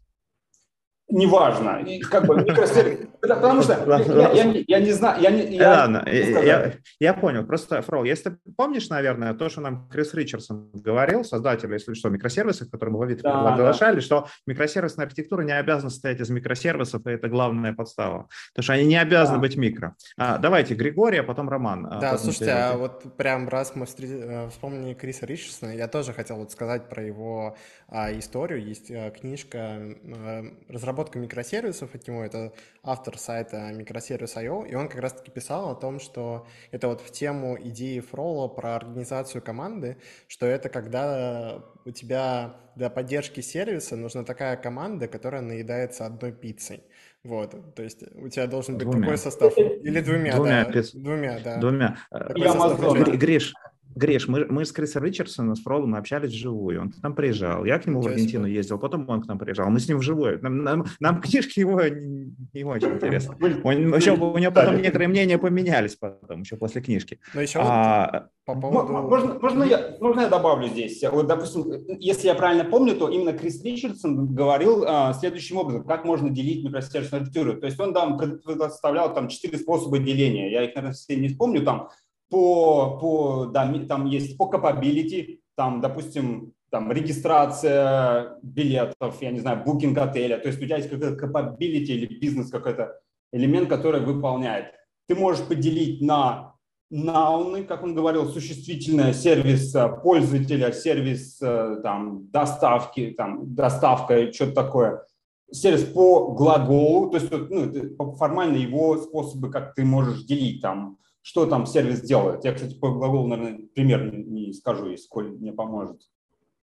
Неважно. 1.08 1.82
И 1.86 2.00
как 2.00 2.26
бы 2.26 2.36
микросервис... 2.36 3.08
Потому 3.20 3.62
что 3.62 3.74
я, 4.16 4.30
я, 4.30 4.64
я 4.66 4.80
не 4.80 4.92
знаю... 4.92 5.20
Я, 5.20 5.30
не, 5.30 5.56
я, 5.56 5.70
Ладно, 5.70 6.04
я, 6.06 6.74
я 7.00 7.14
понял. 7.14 7.44
Просто, 7.44 7.82
Фрол, 7.82 8.04
если 8.04 8.30
ты 8.30 8.36
помнишь, 8.56 8.88
наверное, 8.88 9.34
то, 9.34 9.48
что 9.48 9.60
нам 9.60 9.88
Крис 9.88 10.14
Ричардсон 10.14 10.70
говорил, 10.72 11.24
создатель, 11.24 11.72
если 11.72 11.94
что, 11.94 12.10
микросервисов, 12.10 12.70
которые 12.70 12.92
мы 12.92 12.98
в 13.00 13.02
Авито 13.02 13.22
да, 13.22 13.52
приглашали, 13.52 13.96
да. 13.96 14.00
что 14.00 14.28
микросервисная 14.46 15.06
архитектура 15.06 15.42
не 15.42 15.52
обязана 15.52 15.90
состоять 15.90 16.20
из 16.20 16.30
микросервисов, 16.30 17.06
и 17.06 17.10
это 17.10 17.28
главная 17.28 17.72
подстава. 17.72 18.28
Потому 18.52 18.62
что 18.62 18.72
они 18.74 18.84
не 18.84 18.96
обязаны 18.96 19.38
да. 19.38 19.42
быть 19.42 19.56
микро. 19.56 19.96
А, 20.16 20.38
давайте, 20.38 20.74
Григорий, 20.74 21.18
а 21.18 21.24
потом 21.24 21.48
Роман. 21.48 21.86
А 21.86 22.00
да, 22.00 22.18
слушайте, 22.18 22.52
а 22.52 22.76
вот 22.76 23.16
прям 23.16 23.48
раз 23.48 23.74
мы 23.74 23.86
э, 23.98 24.48
вспомнили 24.50 24.94
Криса 24.94 25.26
Ричардсона, 25.26 25.70
я 25.70 25.88
тоже 25.88 26.12
хотел 26.12 26.36
вот 26.36 26.52
сказать 26.52 26.88
про 26.88 27.02
его 27.02 27.56
а, 27.88 28.12
историю. 28.16 28.64
Есть 28.64 28.90
а, 28.90 29.10
книжка 29.10 29.58
а, 29.58 30.44
«Разработка 30.68 30.97
микросервисов» 31.14 31.94
от 31.94 32.06
него, 32.08 32.24
это 32.24 32.52
автор 32.82 33.18
сайта 33.18 33.72
микросервис.io, 33.72 34.68
и 34.68 34.74
он 34.74 34.88
как 34.88 35.00
раз-таки 35.00 35.30
писал 35.30 35.70
о 35.70 35.74
том, 35.74 36.00
что 36.00 36.46
это 36.70 36.88
вот 36.88 37.00
в 37.00 37.10
тему 37.10 37.56
идеи 37.60 38.00
Фрола 38.00 38.48
про 38.48 38.76
организацию 38.76 39.42
команды, 39.42 39.96
что 40.26 40.46
это 40.46 40.68
когда 40.68 41.62
у 41.84 41.90
тебя 41.90 42.56
для 42.76 42.90
поддержки 42.90 43.40
сервиса 43.40 43.96
нужна 43.96 44.24
такая 44.24 44.56
команда, 44.56 45.08
которая 45.08 45.42
наедается 45.42 46.06
одной 46.06 46.32
пиццей. 46.32 46.82
Вот, 47.24 47.74
то 47.74 47.82
есть 47.82 48.02
у 48.14 48.28
тебя 48.28 48.46
должен 48.46 48.76
быть 48.76 48.84
двумя. 48.84 49.02
такой 49.02 49.18
состав. 49.18 49.56
Или 49.58 50.00
двумя, 50.00 50.36
двумя 50.36 50.64
да. 50.64 50.72
Пиц... 50.72 50.92
Двумя, 50.92 51.40
да. 51.40 51.56
Двумя. 51.58 51.98
Я 52.36 53.16
Гриш, 53.16 53.52
Гриш, 53.98 54.28
мы, 54.28 54.46
мы 54.48 54.64
с 54.64 54.70
Крисом 54.70 55.04
Ричардсоном, 55.04 55.56
с 55.56 55.62
Фролом 55.62 55.96
общались 55.96 56.30
вживую. 56.30 56.80
Он 56.82 56.90
к 56.90 57.02
нам 57.02 57.14
приезжал. 57.14 57.64
Я 57.64 57.78
к 57.78 57.86
нему 57.86 57.98
Интересно. 57.98 58.10
в 58.10 58.14
Аргентину 58.14 58.46
ездил, 58.46 58.78
потом 58.78 59.08
он 59.08 59.22
к 59.22 59.26
нам 59.26 59.38
приезжал. 59.38 59.68
Мы 59.70 59.80
с 59.80 59.88
ним 59.88 59.98
вживую. 59.98 60.40
Нам, 60.40 60.62
нам, 60.62 60.86
нам 61.00 61.20
книжки 61.20 61.58
его 61.58 61.82
не, 61.82 62.32
не 62.54 62.64
очень 62.64 62.90
интересны. 62.94 63.34
Он, 63.64 63.94
еще, 63.94 64.12
у 64.12 64.38
него 64.38 64.52
потом 64.52 64.76
некоторые 64.76 65.08
мнения 65.08 65.36
поменялись 65.36 65.96
потом, 65.96 66.42
еще 66.42 66.56
после 66.56 66.80
книжки. 66.80 67.18
Но 67.34 67.40
еще 67.40 67.58
а, 67.60 68.28
по 68.44 68.54
поводу... 68.54 68.92
Можно, 68.92 69.38
можно, 69.40 69.64
я, 69.64 69.96
можно 70.00 70.20
я 70.20 70.28
добавлю 70.28 70.68
здесь? 70.68 71.02
Вот, 71.10 71.26
допустим, 71.26 71.64
если 71.98 72.28
я 72.28 72.36
правильно 72.36 72.64
помню, 72.64 72.94
то 72.94 73.08
именно 73.08 73.32
Крис 73.32 73.62
Ричардсон 73.64 74.32
говорил 74.32 74.84
а, 74.86 75.12
следующим 75.12 75.56
образом, 75.56 75.82
как 75.84 76.04
можно 76.04 76.30
делить 76.30 76.64
микросервисную 76.64 77.22
архитектуру. 77.22 77.60
То 77.60 77.66
есть 77.66 77.80
он 77.80 77.92
там 77.92 78.16
предоставлял 78.16 79.12
там 79.12 79.26
четыре 79.26 79.58
способа 79.58 79.98
деления. 79.98 80.50
Я 80.50 80.62
их, 80.62 80.76
наверное, 80.76 80.94
все 80.94 81.16
не 81.16 81.28
вспомню. 81.28 81.64
Там 81.64 81.88
по, 82.28 82.98
по 83.00 83.46
да, 83.46 83.72
там 83.88 84.06
есть 84.06 84.36
по 84.36 84.50
capability, 84.52 85.40
там, 85.56 85.80
допустим, 85.80 86.52
там 86.70 86.92
регистрация 86.92 88.38
билетов, 88.42 89.20
я 89.22 89.30
не 89.30 89.40
знаю, 89.40 89.64
букинг 89.64 89.96
отеля, 89.98 90.38
то 90.38 90.48
есть 90.48 90.60
у 90.60 90.64
тебя 90.64 90.76
есть 90.76 90.90
какой-то 90.90 91.26
capability 91.26 91.92
или 91.92 92.18
бизнес 92.18 92.50
какой-то 92.50 93.00
элемент, 93.32 93.68
который 93.68 94.00
выполняет. 94.00 94.74
Ты 95.06 95.14
можешь 95.14 95.46
поделить 95.46 96.02
на 96.02 96.54
науны, 96.90 97.64
как 97.64 97.82
он 97.82 97.94
говорил, 97.94 98.26
существительное, 98.28 99.12
сервис 99.12 99.74
э, 99.74 99.88
пользователя, 100.02 100.72
сервис 100.72 101.38
э, 101.40 101.80
там, 101.82 102.28
доставки, 102.30 103.14
там, 103.16 103.54
доставка, 103.54 104.32
что-то 104.32 104.52
такое. 104.52 105.02
Сервис 105.50 105.84
по 105.84 106.32
глаголу, 106.32 107.10
то 107.10 107.18
есть 107.18 107.30
ну, 107.30 108.16
формально 108.16 108.56
его 108.56 108.98
способы, 108.98 109.50
как 109.50 109.74
ты 109.74 109.84
можешь 109.84 110.24
делить 110.24 110.60
там 110.60 110.98
что 111.28 111.44
там 111.44 111.66
сервис 111.66 112.00
делает. 112.00 112.42
Я, 112.42 112.54
кстати, 112.54 112.72
по 112.72 112.90
глаголу, 112.90 113.26
наверное, 113.26 113.60
пример 113.74 114.14
не 114.14 114.54
скажу, 114.54 114.88
если 114.88 115.06
Коль 115.08 115.28
мне 115.28 115.52
поможет. 115.52 116.00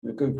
Как, 0.03 0.35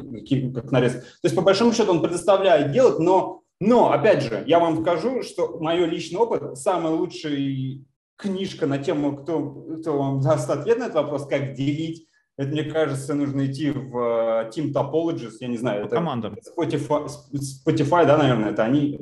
как 0.53 0.72
нарез. 0.72 0.93
То 0.93 1.24
есть, 1.24 1.36
по 1.36 1.41
большому 1.41 1.74
счету, 1.74 1.89
он 1.89 2.03
предоставляет 2.03 2.72
делать, 2.72 2.99
но, 2.99 3.41
но, 3.59 3.91
опять 3.91 4.22
же, 4.22 4.43
я 4.45 4.59
вам 4.59 4.84
скажу, 4.84 5.24
что 5.24 5.57
мой 5.59 5.84
личный 5.88 6.20
опыт, 6.20 6.59
самая 6.59 6.93
лучшая 6.93 7.84
книжка 8.16 8.68
на 8.68 8.78
тему, 8.78 9.18
кто, 9.18 9.49
кто 9.80 9.97
вам 9.97 10.22
даст 10.22 10.47
ответ 10.47 10.78
на 10.78 10.84
этот 10.84 10.95
вопрос, 10.97 11.26
как 11.26 11.55
делить, 11.55 12.07
это, 12.38 12.49
мне 12.51 12.66
кажется, 12.66 13.16
нужно 13.16 13.47
идти 13.47 13.72
в 13.72 13.97
uh, 13.97 14.51
Team 14.51 14.72
Topologies, 14.72 15.38
я 15.39 15.47
не 15.47 15.57
знаю, 15.57 15.86
это 15.86 15.95
команда. 15.95 16.36
Spotify, 16.55 17.09
Spotify, 17.34 18.05
да, 18.05 18.20
наверное, 18.20 18.51
это 18.51 18.64
они, 18.64 18.99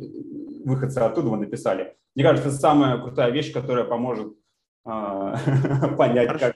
выходцы 0.64 1.00
оттуда 1.00 1.28
вы 1.28 1.38
написали. 1.38 1.98
Мне 2.16 2.24
кажется, 2.24 2.48
это 2.48 2.58
самая 2.58 2.98
крутая 2.98 3.32
вещь, 3.32 3.52
которая 3.52 3.84
поможет 3.84 4.38
а, 4.84 5.38
понять, 5.98 6.40
как, 6.40 6.56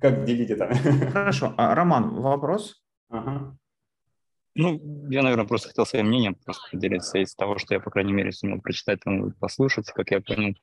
как 0.00 0.24
делить 0.24 0.50
это. 0.50 0.74
Хорошо. 1.12 1.54
А, 1.56 1.74
Роман, 1.74 2.20
вопрос? 2.20 2.82
Ага. 3.08 3.56
Ну, 4.54 5.08
я, 5.10 5.22
наверное, 5.22 5.46
просто 5.46 5.68
хотел 5.68 5.86
своим 5.86 6.08
мнением 6.08 6.34
просто 6.34 6.62
поделиться 6.70 7.18
из 7.18 7.34
того, 7.34 7.56
что 7.58 7.74
я, 7.74 7.80
по 7.80 7.90
крайней 7.90 8.12
мере, 8.12 8.32
сумел 8.32 8.60
прочитать 8.60 9.00
там, 9.00 9.32
послушать, 9.32 9.86
как 9.86 10.10
я 10.10 10.20
понял, 10.20 10.54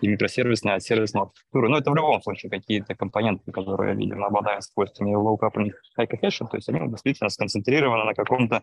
и 0.00 0.08
микросервисная, 0.08 0.76
от 0.76 0.82
сервисной 0.82 1.24
архитектуры. 1.24 1.68
Но 1.68 1.78
это 1.78 1.90
в 1.90 1.96
любом 1.96 2.22
случае 2.22 2.50
какие-то 2.50 2.94
компоненты, 2.94 3.52
которые, 3.52 3.94
видимо, 3.96 4.26
обладают 4.26 4.64
свойствами 4.64 5.14
low 5.14 5.38
coupling 5.38 5.72
high 5.98 6.08
cohesion, 6.08 6.48
то 6.48 6.56
есть 6.56 6.68
они 6.68 6.88
действительно 6.88 7.28
сконцентрированы 7.28 8.04
на 8.04 8.14
каком-то 8.14 8.62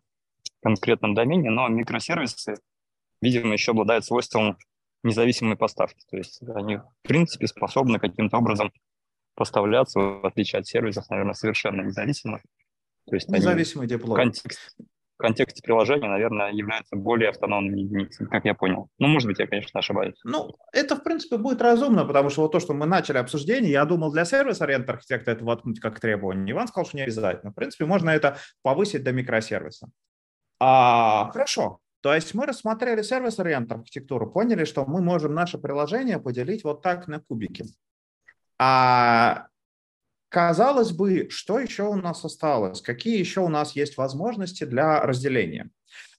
конкретном 0.64 1.14
домене, 1.14 1.52
но 1.52 1.68
микросервисы, 1.68 2.56
видимо, 3.22 3.54
еще 3.54 3.72
обладают 3.72 4.06
свойством 4.06 4.58
независимой 5.06 5.56
поставки. 5.56 6.04
То 6.10 6.18
есть 6.18 6.42
они, 6.48 6.78
в 6.78 6.84
принципе, 7.04 7.48
способны 7.48 8.00
каким-то 8.00 8.38
образом 8.38 8.72
поставляться, 9.36 10.00
в 10.00 10.26
отличие 10.26 10.60
от 10.60 10.68
сервисов, 10.68 11.10
наверное, 11.10 11.34
совершенно 11.34 11.82
независимых. 11.82 12.42
То 13.08 13.16
есть 13.16 13.30
Независимый 13.30 13.88
диплом. 13.88 14.16
В 14.16 14.18
контексте, 14.18 14.84
в 15.18 15.18
контексте 15.18 15.62
приложения, 15.62 16.10
наверное, 16.10 16.52
являются 16.52 16.96
более 16.96 17.30
автономными 17.30 17.82
единицами, 17.82 18.28
как 18.28 18.44
я 18.44 18.54
понял. 18.54 18.90
Ну, 19.00 19.08
может 19.08 19.28
быть, 19.28 19.40
я, 19.40 19.48
конечно, 19.48 19.80
ошибаюсь. 19.80 20.16
Ну, 20.26 20.54
это, 20.74 20.98
в 20.98 21.04
принципе, 21.04 21.38
будет 21.38 21.62
разумно, 21.62 22.04
потому 22.04 22.30
что 22.30 22.42
вот 22.42 22.52
то, 22.52 22.60
что 22.60 22.74
мы 22.74 22.86
начали 22.86 23.18
обсуждение, 23.18 23.72
я 23.72 23.86
думал, 23.86 24.12
для 24.12 24.26
сервис-ориент 24.26 24.90
архитекта 24.90 25.32
это 25.32 25.46
воткнуть 25.46 25.80
как 25.80 26.00
требование. 26.02 26.52
Иван 26.52 26.68
сказал, 26.68 26.86
что 26.86 26.98
не 26.98 27.04
обязательно. 27.04 27.52
В 27.52 27.56
принципе, 27.56 27.86
можно 27.86 28.10
это 28.10 28.38
повысить 28.62 29.04
до 29.04 29.14
микросервиса. 29.14 29.88
А, 30.60 31.30
хорошо. 31.32 31.80
То 32.06 32.14
есть 32.14 32.36
мы 32.36 32.46
рассмотрели 32.46 33.02
сервис-ориент 33.02 33.72
архитектуру, 33.72 34.30
поняли, 34.30 34.66
что 34.66 34.86
мы 34.86 35.02
можем 35.02 35.34
наше 35.34 35.58
приложение 35.58 36.20
поделить 36.20 36.64
вот 36.64 36.84
так 36.84 37.08
на 37.08 37.20
кубики. 37.20 37.66
А 38.60 39.48
казалось 40.30 40.92
бы, 40.92 41.30
что 41.32 41.60
еще 41.60 41.82
у 41.82 41.96
нас 41.96 42.24
осталось? 42.24 42.82
Какие 42.82 43.18
еще 43.18 43.42
у 43.42 43.48
нас 43.48 43.72
есть 43.72 43.98
возможности 43.98 44.66
для 44.66 45.02
разделения? 45.02 45.72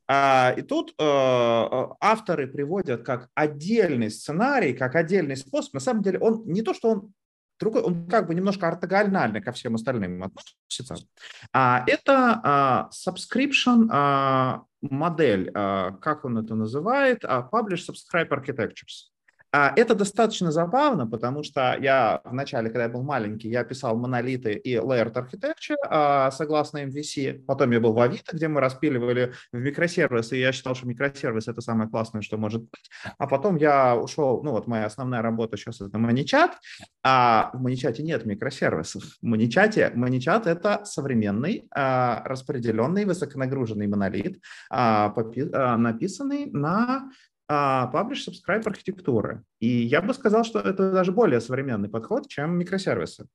А, 0.09 0.53
и 0.57 0.62
тут 0.62 0.91
э, 0.91 0.95
авторы 0.99 2.49
приводят 2.49 3.05
как 3.05 3.28
отдельный 3.37 4.11
сценарий, 4.11 4.72
как 4.72 4.97
отдельный 4.97 5.37
способ. 5.37 5.74
На 5.74 5.80
самом 5.80 6.03
деле 6.03 6.18
он 6.18 6.43
не 6.47 6.62
то, 6.62 6.74
что 6.74 6.91
он 6.91 7.12
другой, 7.61 7.82
он 7.82 8.09
как 8.09 8.26
бы 8.26 8.34
немножко 8.34 8.66
ортогонально 8.66 9.41
ко 9.41 9.53
всем 9.53 9.76
остальным 9.76 10.20
относится. 10.24 10.97
А, 11.53 11.84
это 11.87 12.41
а, 12.43 12.91
subscription 12.93 14.64
модель, 14.91 15.51
а, 15.55 15.93
как 15.93 16.24
он 16.24 16.39
это 16.39 16.55
называет, 16.55 17.24
а, 17.24 17.49
Publish 17.53 17.89
Subscribe 17.89 18.28
Architectures. 18.28 19.11
А, 19.57 19.72
это 19.74 19.94
достаточно 19.94 20.52
забавно, 20.52 21.07
потому 21.07 21.42
что 21.42 21.78
я 21.80 22.20
в 22.24 22.34
начале, 22.34 22.68
когда 22.68 22.82
я 22.82 22.88
был 22.90 23.02
маленький, 23.02 23.48
я 23.48 23.64
писал 23.64 23.96
монолиты 23.96 24.52
и 24.52 24.74
layered 24.74 25.14
architecture 25.14 25.76
а, 25.88 26.30
согласно 26.30 26.84
MVC. 26.84 27.44
Потом 27.46 27.70
я 27.70 27.80
был 27.80 27.94
в 27.94 28.00
Авито, 28.00 28.36
где 28.36 28.48
мы 28.48 28.61
распиливали 28.61 29.32
в 29.52 29.57
микросервисы, 29.57 30.36
и 30.36 30.40
я 30.40 30.52
считал, 30.52 30.74
что 30.74 30.86
микросервис— 30.86 31.48
это 31.48 31.62
самое 31.62 31.88
классное, 31.88 32.20
что 32.20 32.36
может 32.36 32.64
быть. 32.64 32.90
А 33.16 33.26
потом 33.26 33.57
я 33.57 33.96
ушел, 33.96 34.42
ну 34.42 34.50
вот 34.50 34.66
моя 34.66 34.84
основная 34.84 35.22
работа 35.22 35.57
сейчас— 35.57 35.80
это 35.82 35.96
маничат, 35.96 36.50
а 37.02 37.50
в 37.54 37.62
маничате 37.62 38.02
нет 38.02 38.26
микросервисов. 38.26 39.04
В 39.22 39.26
маничате, 39.26 39.90
маничат— 39.94 40.46
это 40.48 40.84
современный 40.84 41.66
распределенный 41.72 43.07
высоконагруженный 43.07 43.86
монолит, 43.86 44.38
написанный 44.68 46.50
на 46.50 47.09
а, 47.49 47.90
publish, 47.92 48.28
subscribe 48.28 48.66
архитектуры. 48.66 49.42
И 49.61 49.68
я 49.68 50.03
бы 50.03 50.14
сказал, 50.14 50.44
что 50.44 50.61
это 50.61 50.92
даже 50.92 51.12
более 51.12 51.40
современный 51.40 51.88
подход, 51.88 52.28
чем 52.28 52.59
микросервисы. 52.59 53.26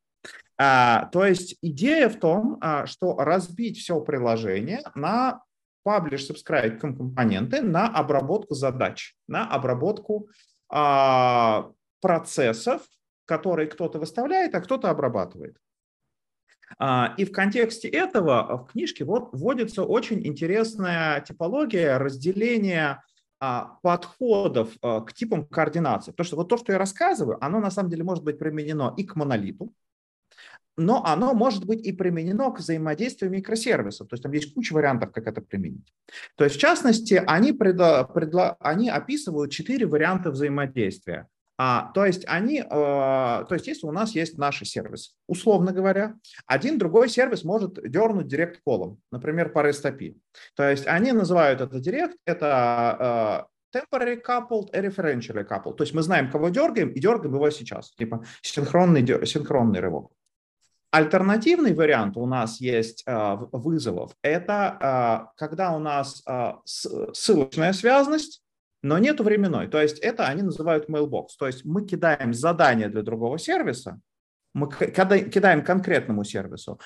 А, 0.58 1.06
то 1.12 1.26
есть 1.26 1.58
идея 1.62 2.10
в 2.10 2.20
том, 2.20 2.58
а, 2.62 2.86
что 2.86 3.16
разбить 3.18 3.78
все 3.80 4.00
приложение 4.02 4.82
на 4.96 5.42
publish, 5.88 6.30
subscribe 6.30 6.78
компоненты 6.78 7.62
на 7.62 7.88
обработку 7.88 8.54
задач, 8.54 9.16
на 9.28 9.48
обработку 9.48 10.30
а, 10.70 11.72
процессов, 12.02 12.82
которые 13.26 13.68
кто-то 13.68 14.00
выставляет, 14.00 14.54
а 14.56 14.62
кто-то 14.62 14.90
обрабатывает. 14.90 15.58
А, 16.80 17.14
и 17.18 17.26
в 17.26 17.32
контексте 17.32 17.88
этого 17.88 18.66
в 18.66 18.72
книжке 18.72 19.04
вот 19.04 19.30
вводится 19.32 19.84
очень 19.84 20.26
интересная 20.26 21.22
типология 21.22 21.98
разделения 21.98 23.04
подходов 23.82 24.70
а, 24.82 25.02
к 25.02 25.14
типам 25.14 25.48
координации. 25.48 26.12
Потому 26.12 26.26
что 26.26 26.36
вот 26.36 26.50
то, 26.50 26.58
что 26.58 26.74
я 26.74 26.78
рассказываю, 26.78 27.44
оно 27.44 27.60
на 27.60 27.72
самом 27.72 27.90
деле 27.90 28.04
может 28.04 28.24
быть 28.24 28.38
применено 28.38 28.94
и 28.98 29.04
к 29.04 29.16
монолиту, 29.16 29.74
но 30.78 31.04
оно 31.04 31.34
может 31.34 31.66
быть 31.66 31.82
и 31.82 31.92
применено 31.92 32.52
к 32.52 32.60
взаимодействию 32.60 33.32
микросервисов. 33.32 34.08
То 34.08 34.14
есть 34.14 34.24
там 34.24 34.32
есть 34.32 34.54
куча 34.54 34.74
вариантов, 34.74 35.12
как 35.12 35.28
это 35.28 35.42
применить. 35.42 35.92
То 36.36 36.44
есть, 36.44 36.56
в 36.56 36.60
частности, 36.60 37.22
они, 37.26 37.52
предла, 37.52 38.04
предла, 38.04 38.58
они 38.60 38.90
описывают 38.90 39.52
четыре 39.52 39.88
варианта 39.88 40.30
взаимодействия. 40.30 41.28
А, 41.64 41.92
то 41.94 42.08
есть 42.08 42.24
они, 42.28 42.58
э, 42.60 42.64
то 42.64 43.48
есть 43.52 43.68
если 43.68 43.86
у 43.86 43.92
нас 43.92 44.16
есть 44.16 44.36
наш 44.40 44.62
сервис, 44.62 45.16
условно 45.28 45.72
говоря, 45.72 46.16
один 46.48 46.80
другой 46.80 47.08
сервис 47.08 47.44
может 47.44 47.76
дернуть 47.88 48.28
директ 48.28 48.62
колом, 48.66 48.98
например, 49.12 49.52
по 49.52 49.60
REST 49.60 49.86
API. 49.86 50.16
То 50.56 50.68
есть 50.68 50.88
они 50.88 51.12
называют 51.12 51.62
это 51.62 51.80
директ, 51.80 52.18
это 52.26 53.48
э, 53.72 53.78
temporary 53.78 54.20
coupled 54.28 54.72
и 54.74 54.88
referentially 54.88 55.48
coupled. 55.48 55.76
То 55.76 55.84
есть 55.84 55.94
мы 55.94 56.02
знаем, 56.02 56.32
кого 56.32 56.50
дергаем, 56.50 56.90
и 56.90 57.00
дергаем 57.00 57.36
его 57.36 57.52
сейчас, 57.52 57.92
типа 57.92 58.26
синхронный, 58.42 59.06
синхронный 59.28 59.82
рывок. 59.82 60.10
Альтернативный 60.90 61.76
вариант 61.76 62.18
у 62.18 62.26
нас 62.26 62.60
есть 62.60 63.04
э, 63.06 63.36
вызовов. 63.52 64.14
Это 64.24 65.30
э, 65.30 65.38
когда 65.38 65.76
у 65.76 65.80
нас 65.80 66.24
э, 66.28 66.54
ссылочная 66.66 67.74
связность, 67.74 68.42
но 68.84 68.98
нет 68.98 69.20
временной. 69.20 69.68
То 69.68 69.82
есть 69.82 70.00
это 70.00 70.28
они 70.28 70.42
называют 70.42 70.90
mailbox. 70.90 71.28
То 71.38 71.48
есть 71.48 71.66
мы 71.66 71.86
кидаем 71.86 72.34
задание 72.34 72.90
для 72.90 73.04
другого 73.04 73.38
сервиса, 73.38 74.00
мы 74.54 74.70
кидаем 74.70 75.64
конкретному 75.64 76.24
сервису, 76.24 76.80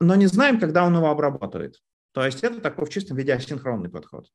но 0.00 0.14
не 0.14 0.26
знаем, 0.26 0.58
когда 0.58 0.84
он 0.84 0.96
его 0.96 1.10
обработает. 1.10 1.76
То 2.12 2.24
есть 2.24 2.42
это 2.42 2.60
такой 2.60 2.86
в 2.86 2.90
чистом 2.90 3.16
виде 3.16 3.32
асинхронный 3.32 3.90
подход. 3.90 4.26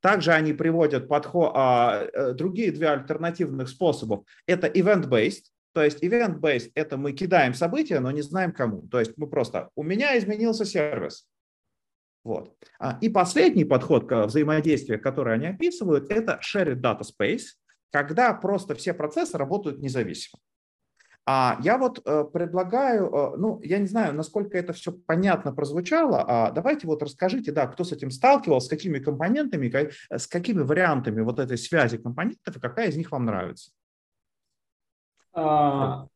Также 0.00 0.32
они 0.32 0.52
приводят 0.52 1.08
подход, 1.08 1.52
а, 1.54 2.06
э, 2.12 2.32
другие 2.32 2.70
две 2.70 2.90
альтернативных 2.90 3.68
способов. 3.68 4.24
Это 4.46 4.68
event-based, 4.68 5.46
то 5.72 5.82
есть 5.82 6.02
event-based– 6.04 6.70
это 6.74 6.96
мы 6.96 7.12
кидаем 7.12 7.54
события, 7.54 7.98
но 7.98 8.12
не 8.12 8.22
знаем 8.22 8.52
кому. 8.52 8.86
То 8.88 9.00
есть 9.00 9.14
мы 9.16 9.26
просто, 9.28 9.70
у 9.74 9.82
меня 9.82 10.16
изменился 10.16 10.64
сервис, 10.64 11.26
вот. 12.24 12.56
А, 12.78 12.98
и 13.02 13.10
последний 13.10 13.64
подход 13.64 14.08
к 14.08 14.26
взаимодействию, 14.26 15.00
который 15.00 15.34
они 15.34 15.46
описывают, 15.46 16.10
это 16.10 16.40
shared 16.42 16.80
data 16.80 17.02
space, 17.02 17.52
когда 17.92 18.32
просто 18.32 18.74
все 18.74 18.94
процессы 18.94 19.36
работают 19.36 19.80
независимо. 19.80 20.40
А 21.26 21.58
я 21.62 21.78
вот 21.78 22.02
э, 22.04 22.24
предлагаю, 22.24 23.06
э, 23.06 23.36
ну, 23.36 23.60
я 23.62 23.78
не 23.78 23.86
знаю, 23.86 24.14
насколько 24.14 24.58
это 24.58 24.74
все 24.74 24.92
понятно 24.92 25.54
прозвучало, 25.54 26.22
а 26.26 26.50
давайте 26.50 26.86
вот 26.86 27.02
расскажите, 27.02 27.50
да, 27.50 27.66
кто 27.66 27.82
с 27.84 27.92
этим 27.92 28.10
сталкивался, 28.10 28.66
с 28.66 28.70
какими 28.70 28.98
компонентами, 28.98 29.90
с 30.10 30.26
какими 30.26 30.60
вариантами 30.60 31.22
вот 31.22 31.38
этой 31.38 31.56
связи 31.56 31.96
компонентов 31.96 32.56
и 32.56 32.60
какая 32.60 32.88
из 32.88 32.96
них 32.96 33.10
вам 33.10 33.24
нравится. 33.24 33.70
А, 35.32 36.08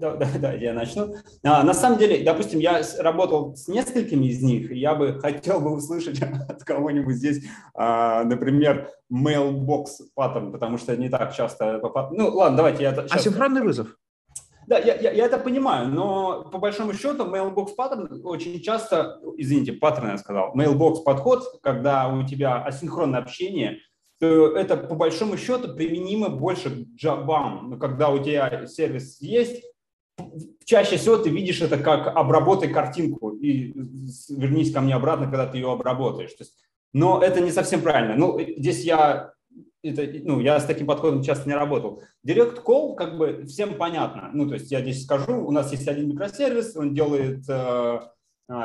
да, 0.00 0.16
да, 0.16 0.28
да, 0.38 0.52
я 0.52 0.72
начну. 0.72 1.14
А, 1.42 1.62
на 1.62 1.74
самом 1.74 1.98
деле, 1.98 2.24
допустим, 2.24 2.58
я 2.58 2.82
работал 2.98 3.56
с 3.56 3.68
несколькими 3.68 4.26
из 4.26 4.42
них, 4.42 4.70
и 4.70 4.78
я 4.78 4.94
бы 4.94 5.18
хотел 5.22 5.60
бы 5.60 5.74
услышать 5.74 6.20
от 6.48 6.64
кого-нибудь 6.64 7.16
здесь, 7.16 7.44
а, 7.74 8.24
например, 8.24 8.90
mailbox 9.12 9.86
паттерн, 10.14 10.52
потому 10.52 10.78
что 10.78 10.96
не 10.96 11.08
так 11.08 11.34
часто... 11.34 11.80
Ну, 12.12 12.28
ладно, 12.28 12.56
давайте 12.56 12.82
я... 12.82 12.94
Сейчас... 12.94 13.12
Асинхронный 13.12 13.62
вызов. 13.62 13.96
Да, 14.66 14.78
я, 14.78 14.94
я, 14.94 15.10
я 15.10 15.26
это 15.26 15.38
понимаю, 15.38 15.88
но 15.88 16.44
по 16.44 16.58
большому 16.58 16.94
счету 16.94 17.24
mailbox 17.24 17.74
паттерн 17.76 18.20
очень 18.24 18.60
часто, 18.60 19.20
извините, 19.36 19.72
паттерн 19.72 20.10
я 20.10 20.18
сказал, 20.18 20.54
mailbox 20.54 21.02
подход, 21.04 21.44
когда 21.62 22.08
у 22.08 22.24
тебя 22.26 22.62
асинхронное 22.62 23.20
общение– 23.20 23.78
это 24.20 24.76
по 24.76 24.94
большому 24.94 25.36
счету 25.36 25.74
применимо 25.74 26.28
больше 26.28 26.70
к 26.70 26.88
джабам. 26.96 27.70
Но 27.70 27.76
когда 27.78 28.10
у 28.10 28.22
тебя 28.22 28.66
сервис 28.66 29.20
есть, 29.20 29.64
чаще 30.64 30.96
всего 30.96 31.16
ты 31.16 31.30
видишь 31.30 31.62
это 31.62 31.78
как 31.78 32.14
обработай 32.16 32.72
картинку 32.72 33.30
и 33.30 33.72
вернись 34.28 34.72
ко 34.72 34.80
мне 34.80 34.94
обратно, 34.94 35.26
когда 35.26 35.46
ты 35.46 35.58
ее 35.58 35.72
обработаешь. 35.72 36.32
То 36.32 36.44
есть, 36.44 36.54
но 36.92 37.22
это 37.22 37.40
не 37.40 37.50
совсем 37.50 37.80
правильно. 37.80 38.14
Ну, 38.16 38.38
здесь 38.40 38.84
я, 38.84 39.32
это, 39.82 40.06
ну, 40.24 40.40
я 40.40 40.60
с 40.60 40.64
таким 40.64 40.86
подходом 40.86 41.22
часто 41.22 41.48
не 41.48 41.54
работал. 41.54 42.02
Direct 42.26 42.62
Call 42.64 42.94
как 42.94 43.16
бы 43.16 43.44
всем 43.46 43.74
понятно. 43.74 44.30
Ну, 44.32 44.48
то 44.48 44.54
есть 44.54 44.70
я 44.70 44.80
здесь 44.80 45.04
скажу, 45.04 45.44
у 45.46 45.50
нас 45.50 45.72
есть 45.72 45.88
один 45.88 46.08
микросервис, 46.08 46.76
он 46.76 46.94
делает 46.94 47.48
э, 47.48 48.00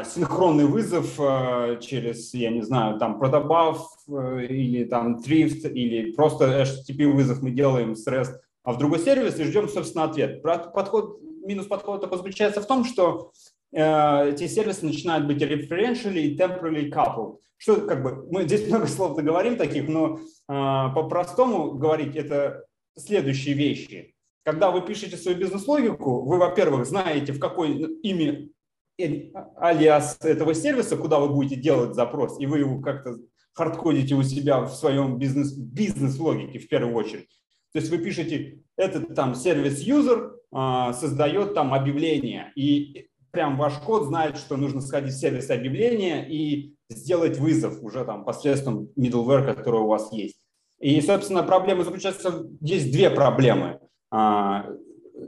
синхронный 0.03 0.65
вызов 0.65 1.19
а, 1.19 1.75
через, 1.75 2.33
я 2.33 2.49
не 2.49 2.61
знаю, 2.63 2.97
там 2.97 3.21
Protobuf 3.21 3.81
э, 4.07 4.45
или 4.45 4.83
там 4.85 5.19
Thrift 5.19 5.69
или 5.69 6.11
просто 6.11 6.63
HTTP 6.63 7.07
вызов 7.11 7.43
мы 7.43 7.51
делаем 7.51 7.95
с 7.95 8.07
REST, 8.07 8.33
а 8.63 8.73
в 8.73 8.79
другой 8.79 8.99
сервис 8.99 9.39
и 9.39 9.43
ждем, 9.43 9.69
собственно, 9.69 10.05
ответ. 10.05 10.41
Подход, 10.41 11.19
минус 11.45 11.67
подхода 11.67 12.09
заключается 12.17 12.61
в 12.61 12.65
том, 12.65 12.83
что 12.83 13.31
э, 13.71 14.31
эти 14.31 14.47
сервисы 14.47 14.87
начинают 14.87 15.27
быть 15.27 15.43
referentially 15.43 16.21
и 16.21 16.35
temporally 16.35 16.89
coupled. 16.91 17.37
Что 17.57 17.75
как 17.81 18.01
бы 18.01 18.27
мы 18.31 18.43
здесь 18.43 18.67
много 18.67 18.87
слов 18.87 19.15
договорим 19.15 19.55
таких, 19.55 19.87
но 19.87 20.17
э, 20.17 20.19
по-простому 20.47 21.73
говорить 21.73 22.15
это 22.15 22.65
следующие 22.97 23.53
вещи. 23.53 24.15
Когда 24.43 24.71
вы 24.71 24.81
пишете 24.81 25.15
свою 25.15 25.37
бизнес-логику, 25.37 26.25
вы, 26.25 26.39
во-первых, 26.39 26.87
знаете, 26.87 27.33
в 27.33 27.39
какой 27.39 27.73
ими 28.01 28.51
алиас 28.97 30.17
этого 30.21 30.53
сервиса, 30.53 30.97
куда 30.97 31.19
вы 31.19 31.29
будете 31.29 31.55
делать 31.55 31.95
запрос, 31.95 32.39
и 32.39 32.45
вы 32.45 32.59
его 32.59 32.79
как-то 32.79 33.17
хардкодите 33.53 34.15
у 34.15 34.23
себя 34.23 34.61
в 34.61 34.73
своем 34.73 35.17
бизнес, 35.17 35.53
бизнес-логике 35.53 36.59
в 36.59 36.67
первую 36.67 36.95
очередь. 36.95 37.29
То 37.73 37.79
есть 37.79 37.89
вы 37.89 37.97
пишете, 37.97 38.59
этот 38.77 39.15
там 39.15 39.35
сервис-юзер 39.35 40.35
а, 40.51 40.93
создает 40.93 41.53
там 41.53 41.73
объявление, 41.73 42.51
и 42.55 43.09
прям 43.31 43.57
ваш 43.57 43.73
код 43.79 44.05
знает, 44.05 44.37
что 44.37 44.55
нужно 44.55 44.81
сходить 44.81 45.13
в 45.13 45.19
сервис 45.19 45.49
объявления 45.49 46.25
и 46.29 46.73
сделать 46.89 47.37
вызов 47.37 47.81
уже 47.81 48.05
там 48.05 48.23
посредством 48.23 48.89
middleware, 48.97 49.53
который 49.53 49.81
у 49.81 49.87
вас 49.87 50.11
есть. 50.13 50.37
И, 50.79 51.01
собственно, 51.01 51.43
проблема 51.43 51.83
заключается, 51.83 52.47
есть 52.61 52.91
две 52.91 53.09
проблемы. 53.09 53.79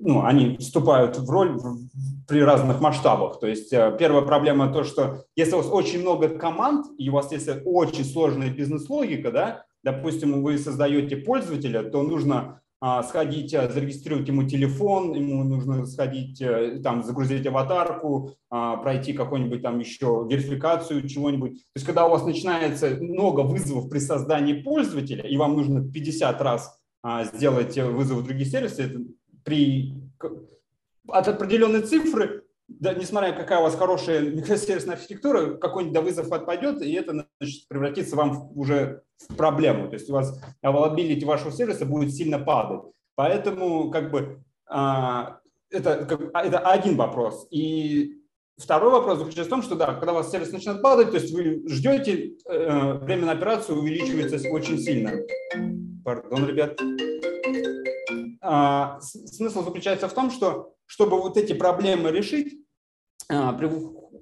Ну, 0.02 0.24
они 0.26 0.58
вступают 0.58 1.18
в 1.18 1.30
роль 1.30 1.58
при 2.28 2.42
разных 2.42 2.82
масштабах. 2.82 3.40
То 3.40 3.48
есть 3.48 3.72
э, 3.72 3.96
первая 3.98 4.22
проблема 4.22 4.72
то, 4.72 4.84
что 4.84 5.24
если 5.36 5.54
у 5.54 5.58
вас 5.58 5.68
очень 5.72 6.02
много 6.02 6.30
команд, 6.30 6.88
и 6.98 7.10
у 7.10 7.14
вас 7.14 7.32
есть 7.32 7.50
очень 7.66 8.04
сложная 8.04 8.50
бизнес-логика, 8.50 9.32
да, 9.32 9.64
допустим, 9.84 10.44
вы 10.44 10.58
создаете 10.58 11.16
пользователя, 11.16 11.84
то 11.84 12.04
нужно 12.04 12.62
а, 12.80 13.02
сходить, 13.02 13.56
э, 13.56 13.72
зарегистрировать 13.72 14.28
ему 14.28 14.44
телефон, 14.44 15.14
ему 15.14 15.44
нужно 15.44 15.88
сходить, 15.88 16.40
э, 16.42 16.80
там, 16.84 17.02
загрузить 17.02 17.48
аватарку, 17.48 18.36
а, 18.52 18.78
пройти 18.78 19.14
какую-нибудь 19.14 19.64
там 19.64 19.80
еще 19.80 20.28
верификацию 20.30 21.08
чего-нибудь. 21.08 21.54
То 21.54 21.72
есть 21.76 21.88
когда 21.88 22.06
у 22.06 22.12
вас 22.12 22.24
начинается 22.24 22.90
много 23.02 23.42
вызовов 23.42 23.90
при 23.90 23.98
создании 23.98 24.62
пользователя, 24.62 25.24
и 25.24 25.36
вам 25.38 25.56
нужно 25.58 25.92
50 25.92 26.40
раз 26.42 26.80
а, 27.02 27.24
сделать 27.24 27.76
вызов 27.80 28.20
в 28.20 28.24
другие 28.24 28.48
сервисы, 28.48 28.84
это 28.84 29.00
при 29.48 29.94
от 31.08 31.28
определенной 31.30 31.82
цифры, 31.82 32.44
да, 32.68 32.94
несмотря 32.94 33.32
какая 33.32 33.60
у 33.60 33.64
вас 33.64 33.76
хорошая 33.76 34.20
микросервисная 34.30 34.96
архитектура, 34.96 35.54
какой-нибудь 35.54 35.96
до 35.96 36.02
вызов 36.02 36.30
отпадет, 36.34 36.82
и 36.82 36.92
это 36.92 37.26
значит, 37.40 37.66
превратится 37.70 38.18
вам 38.18 38.52
уже 38.58 39.04
в 39.30 39.36
проблему. 39.36 39.88
То 39.88 39.94
есть 39.94 40.10
у 40.10 40.14
вас 40.14 40.38
availability 40.66 41.24
вашего 41.26 41.54
сервиса 41.54 41.86
будет 41.86 42.14
сильно 42.14 42.40
падать. 42.40 42.82
Поэтому 43.16 43.90
как 43.90 44.12
бы 44.12 44.44
а, 44.70 45.40
это, 45.70 46.06
как, 46.06 46.30
а, 46.34 46.44
это 46.44 46.60
один 46.60 46.98
вопрос. 46.98 47.48
И 47.50 48.18
второй 48.58 48.92
вопрос 48.92 49.20
заключается 49.20 49.50
в 49.50 49.56
том, 49.56 49.64
что 49.64 49.76
да, 49.76 49.94
когда 49.94 50.12
у 50.12 50.16
вас 50.16 50.30
сервис 50.30 50.52
начинает 50.52 50.82
падать, 50.82 51.12
то 51.12 51.18
есть 51.18 51.34
вы 51.34 51.64
ждете, 51.70 52.34
э, 52.46 52.94
время 52.98 53.28
на 53.28 53.32
операцию 53.32 53.80
увеличивается 53.80 54.50
очень 54.50 54.78
сильно. 54.78 55.14
Пардон, 56.04 56.46
ребят. 56.46 56.78
А, 58.50 59.02
смысл 59.02 59.66
заключается 59.66 60.08
в 60.08 60.14
том, 60.14 60.32
что 60.32 60.74
чтобы 60.86 61.20
вот 61.20 61.36
эти 61.36 61.52
проблемы 61.52 62.12
решить, 62.12 62.58
а, 63.30 63.52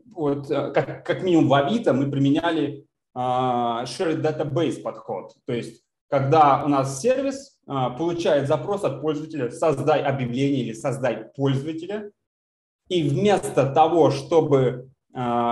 вот, 0.08 0.50
а, 0.50 0.72
как, 0.72 1.06
как 1.06 1.22
минимум 1.22 1.48
в 1.48 1.54
Авито 1.54 1.94
мы 1.94 2.10
применяли 2.10 2.88
shared 3.16 4.22
database 4.22 4.82
подход. 4.82 5.36
То 5.46 5.54
есть, 5.54 5.84
когда 6.10 6.66
у 6.66 6.68
нас 6.68 7.00
сервис 7.00 7.58
получает 7.66 8.50
запрос 8.50 8.84
от 8.84 9.00
пользователя 9.00 9.50
«создай 9.52 10.02
объявление» 10.04 10.64
или 10.66 10.74
«создай 10.74 11.30
пользователя», 11.34 12.12
и 12.90 13.08
вместо 13.08 13.72
того, 13.72 14.12
чтобы, 14.12 14.90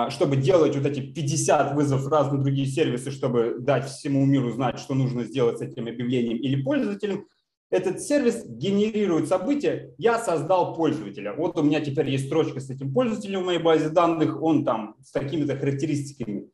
чтобы 0.09 0.35
делать 0.35 0.75
вот 0.75 0.85
эти 0.85 0.99
50 0.99 1.73
вызовов 1.73 2.03
в 2.03 2.09
разные 2.09 2.41
другие 2.41 2.67
сервисы, 2.67 3.11
чтобы 3.11 3.55
дать 3.59 3.85
всему 3.85 4.25
миру 4.25 4.51
знать, 4.51 4.77
что 4.77 4.93
нужно 4.93 5.23
сделать 5.23 5.59
с 5.59 5.61
этим 5.61 5.87
объявлением 5.87 6.39
или 6.39 6.61
пользователем, 6.61 7.25
этот 7.73 8.01
сервис 8.01 8.45
генерирует 8.45 9.27
события, 9.27 9.95
я 9.97 10.19
создал 10.19 10.75
пользователя. 10.75 11.33
Вот 11.33 11.57
у 11.57 11.63
меня 11.63 11.81
теперь 11.81 12.07
есть 12.07 12.27
строчка 12.27 12.59
с 12.59 12.69
этим 12.69 12.93
пользователем 12.93 13.41
в 13.41 13.45
моей 13.45 13.57
базе 13.57 13.89
данных, 13.89 14.39
он 14.43 14.63
там 14.63 14.95
с 15.01 15.11
такими-то 15.11 15.57
характеристиками. 15.57 16.49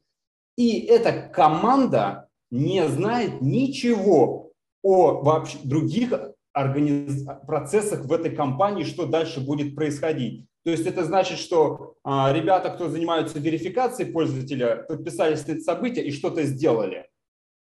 И 0.56 0.80
эта 0.80 1.12
команда 1.12 2.30
не 2.52 2.88
знает 2.88 3.42
ничего 3.42 4.54
о 4.82 5.22
вообще 5.22 5.58
других 5.62 6.14
организ... 6.54 7.26
процессах 7.46 8.06
в 8.06 8.14
этой 8.14 8.34
компании, 8.34 8.86
что 8.86 9.06
дальше 9.06 9.42
будет 9.42 9.76
происходить. 9.76 10.46
То 10.64 10.72
есть 10.72 10.88
это 10.88 11.04
значит, 11.04 11.38
что 11.38 11.96
а, 12.06 12.32
ребята, 12.32 12.70
кто 12.70 12.88
занимаются 12.88 13.40
верификацией 13.40 14.14
пользователя, 14.14 14.86
подписались 14.88 15.46
на 15.48 15.52
это 15.52 15.62
событие 15.62 16.06
и 16.06 16.12
что-то 16.12 16.44
сделали. 16.44 17.10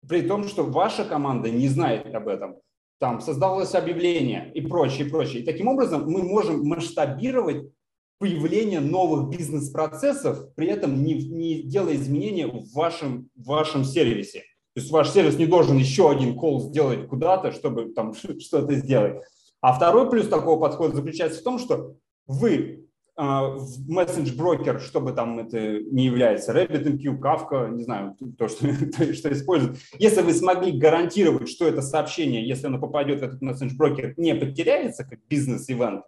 При 0.07 0.21
том, 0.21 0.47
что 0.47 0.63
ваша 0.63 1.03
команда 1.03 1.49
не 1.49 1.67
знает 1.67 2.15
об 2.15 2.29
этом. 2.29 2.55
Там 2.99 3.21
создавалось 3.21 3.75
объявление 3.75 4.51
и 4.53 4.61
прочее, 4.61 5.07
и 5.07 5.09
прочее. 5.09 5.41
И 5.41 5.45
таким 5.45 5.67
образом 5.67 6.09
мы 6.09 6.21
можем 6.21 6.65
масштабировать 6.65 7.71
появление 8.19 8.81
новых 8.81 9.29
бизнес-процессов, 9.29 10.53
при 10.55 10.67
этом 10.67 11.03
не, 11.03 11.13
не 11.13 11.63
делая 11.63 11.95
изменения 11.95 12.47
в 12.47 12.73
вашем, 12.73 13.29
в 13.35 13.47
вашем 13.47 13.85
сервисе. 13.85 14.39
То 14.75 14.81
есть 14.81 14.91
ваш 14.91 15.09
сервис 15.09 15.37
не 15.37 15.47
должен 15.47 15.77
еще 15.77 16.11
один 16.11 16.35
колл 16.35 16.59
сделать 16.69 17.07
куда-то, 17.07 17.51
чтобы 17.53 17.93
там 17.93 18.13
что-то 18.39 18.73
сделать. 18.75 19.23
А 19.61 19.73
второй 19.73 20.09
плюс 20.09 20.27
такого 20.27 20.59
подхода 20.59 20.97
заключается 20.97 21.39
в 21.39 21.43
том, 21.43 21.59
что 21.59 21.95
вы 22.27 22.78
а, 23.21 23.49
в 23.49 23.89
мессендж-брокер, 23.89 24.79
чтобы 24.79 25.11
там 25.11 25.39
это 25.39 25.59
не 25.59 26.05
является, 26.05 26.53
RabbitMQ, 26.53 27.19
Kafka, 27.19 27.69
не 27.69 27.83
знаю, 27.83 28.15
то, 28.37 28.47
что, 28.47 28.65
то, 28.97 29.13
что 29.13 29.33
используют. 29.33 29.77
Если 29.97 30.21
вы 30.21 30.31
смогли 30.31 30.71
гарантировать, 30.71 31.49
что 31.49 31.67
это 31.67 31.81
сообщение, 31.81 32.47
если 32.47 32.67
оно 32.67 32.79
попадет 32.79 33.19
в 33.19 33.23
этот 33.23 33.41
мессендж-брокер, 33.41 34.13
не 34.15 34.35
потеряется 34.35 35.03
как 35.03 35.19
бизнес-ивент, 35.27 36.05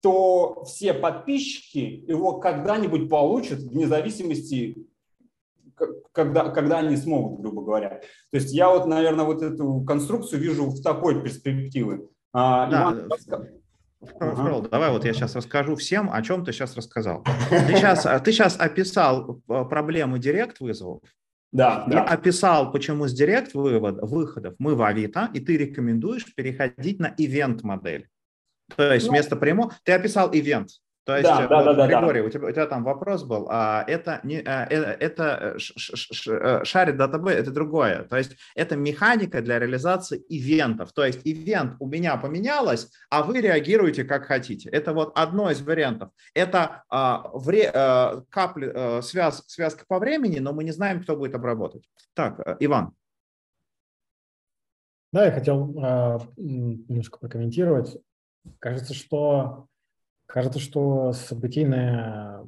то 0.00 0.62
все 0.64 0.94
подписчики 0.94 2.04
его 2.06 2.38
когда-нибудь 2.38 3.10
получат 3.10 3.58
вне 3.58 3.88
зависимости, 3.88 4.86
когда, 6.12 6.50
когда 6.50 6.78
они 6.78 6.96
смогут, 6.96 7.40
грубо 7.40 7.62
говоря. 7.62 8.00
То 8.30 8.36
есть 8.36 8.52
я 8.52 8.70
вот, 8.70 8.86
наверное, 8.86 9.24
вот 9.24 9.42
эту 9.42 9.80
конструкцию 9.80 10.40
вижу 10.40 10.66
в 10.66 10.80
такой 10.82 11.20
перспективе. 11.20 12.06
А, 12.32 12.70
да. 12.70 12.82
Иван, 12.82 13.08
Фрол, 14.00 14.60
ага. 14.60 14.68
давай 14.68 14.90
вот 14.90 15.04
я 15.04 15.12
сейчас 15.12 15.34
расскажу 15.34 15.74
всем, 15.76 16.10
о 16.12 16.20
чем 16.22 16.44
ты 16.44 16.52
сейчас 16.52 16.76
рассказал. 16.76 17.24
Ты 17.48 17.76
сейчас, 17.76 18.06
ты 18.22 18.32
сейчас 18.32 18.58
описал 18.58 19.40
э, 19.48 19.64
проблемы 19.64 20.18
директ 20.18 20.60
вызовов, 20.60 21.00
да, 21.52 21.84
и 21.86 21.92
да. 21.92 22.04
описал, 22.04 22.70
почему 22.72 23.06
с 23.06 23.14
директ 23.14 23.54
вывод, 23.54 23.98
выходов 24.02 24.54
мы 24.58 24.74
в 24.74 24.82
Авито, 24.82 25.30
и 25.32 25.40
ты 25.40 25.56
рекомендуешь 25.56 26.34
переходить 26.34 27.00
на 27.00 27.14
ивент 27.16 27.62
модель. 27.62 28.08
То 28.76 28.92
есть 28.92 29.06
ну, 29.06 29.12
вместо 29.12 29.36
прямого 29.36 29.72
ты 29.84 29.92
описал 29.92 30.30
ивент. 30.32 30.70
То 31.06 31.16
есть, 31.16 31.28
да, 31.28 31.46
да, 31.46 31.72
да, 31.72 31.86
Григорий, 31.86 32.20
да. 32.20 32.26
У, 32.26 32.30
тебя, 32.30 32.48
у 32.48 32.50
тебя 32.50 32.66
там 32.66 32.82
вопрос 32.82 33.22
был, 33.22 33.46
а 33.48 33.84
это, 33.86 34.18
не, 34.24 34.40
а, 34.40 34.66
э, 34.68 34.96
это 34.98 35.56
э, 35.56 36.64
шарит 36.64 36.96
датаб, 36.96 37.28
это 37.28 37.52
другое. 37.52 38.02
То 38.02 38.16
есть 38.16 38.36
это 38.56 38.74
механика 38.74 39.40
для 39.40 39.60
реализации 39.60 40.20
ивентов. 40.28 40.92
То 40.92 41.04
есть 41.04 41.20
ивент 41.22 41.76
у 41.78 41.86
меня 41.86 42.16
поменялось, 42.16 42.90
а 43.08 43.22
вы 43.22 43.40
реагируете 43.40 44.02
как 44.02 44.24
хотите. 44.24 44.68
Это 44.70 44.92
вот 44.92 45.12
одно 45.16 45.48
из 45.48 45.62
вариантов. 45.62 46.10
Это 46.34 46.82
а, 46.88 47.30
вре, 47.32 47.70
а, 47.72 48.24
капли, 48.28 48.72
а, 48.74 49.00
связ, 49.00 49.44
связка 49.46 49.84
по 49.86 50.00
времени, 50.00 50.40
но 50.40 50.52
мы 50.52 50.64
не 50.64 50.72
знаем, 50.72 51.04
кто 51.04 51.16
будет 51.16 51.36
обработать. 51.36 51.88
Так, 52.14 52.56
Иван. 52.58 52.94
Да, 55.12 55.26
я 55.26 55.30
хотел 55.30 55.72
а, 55.80 56.18
немножко 56.36 57.20
прокомментировать. 57.20 57.96
Кажется, 58.58 58.92
что 58.92 59.68
кажется, 60.26 60.58
что 60.58 61.12
событийная 61.12 62.44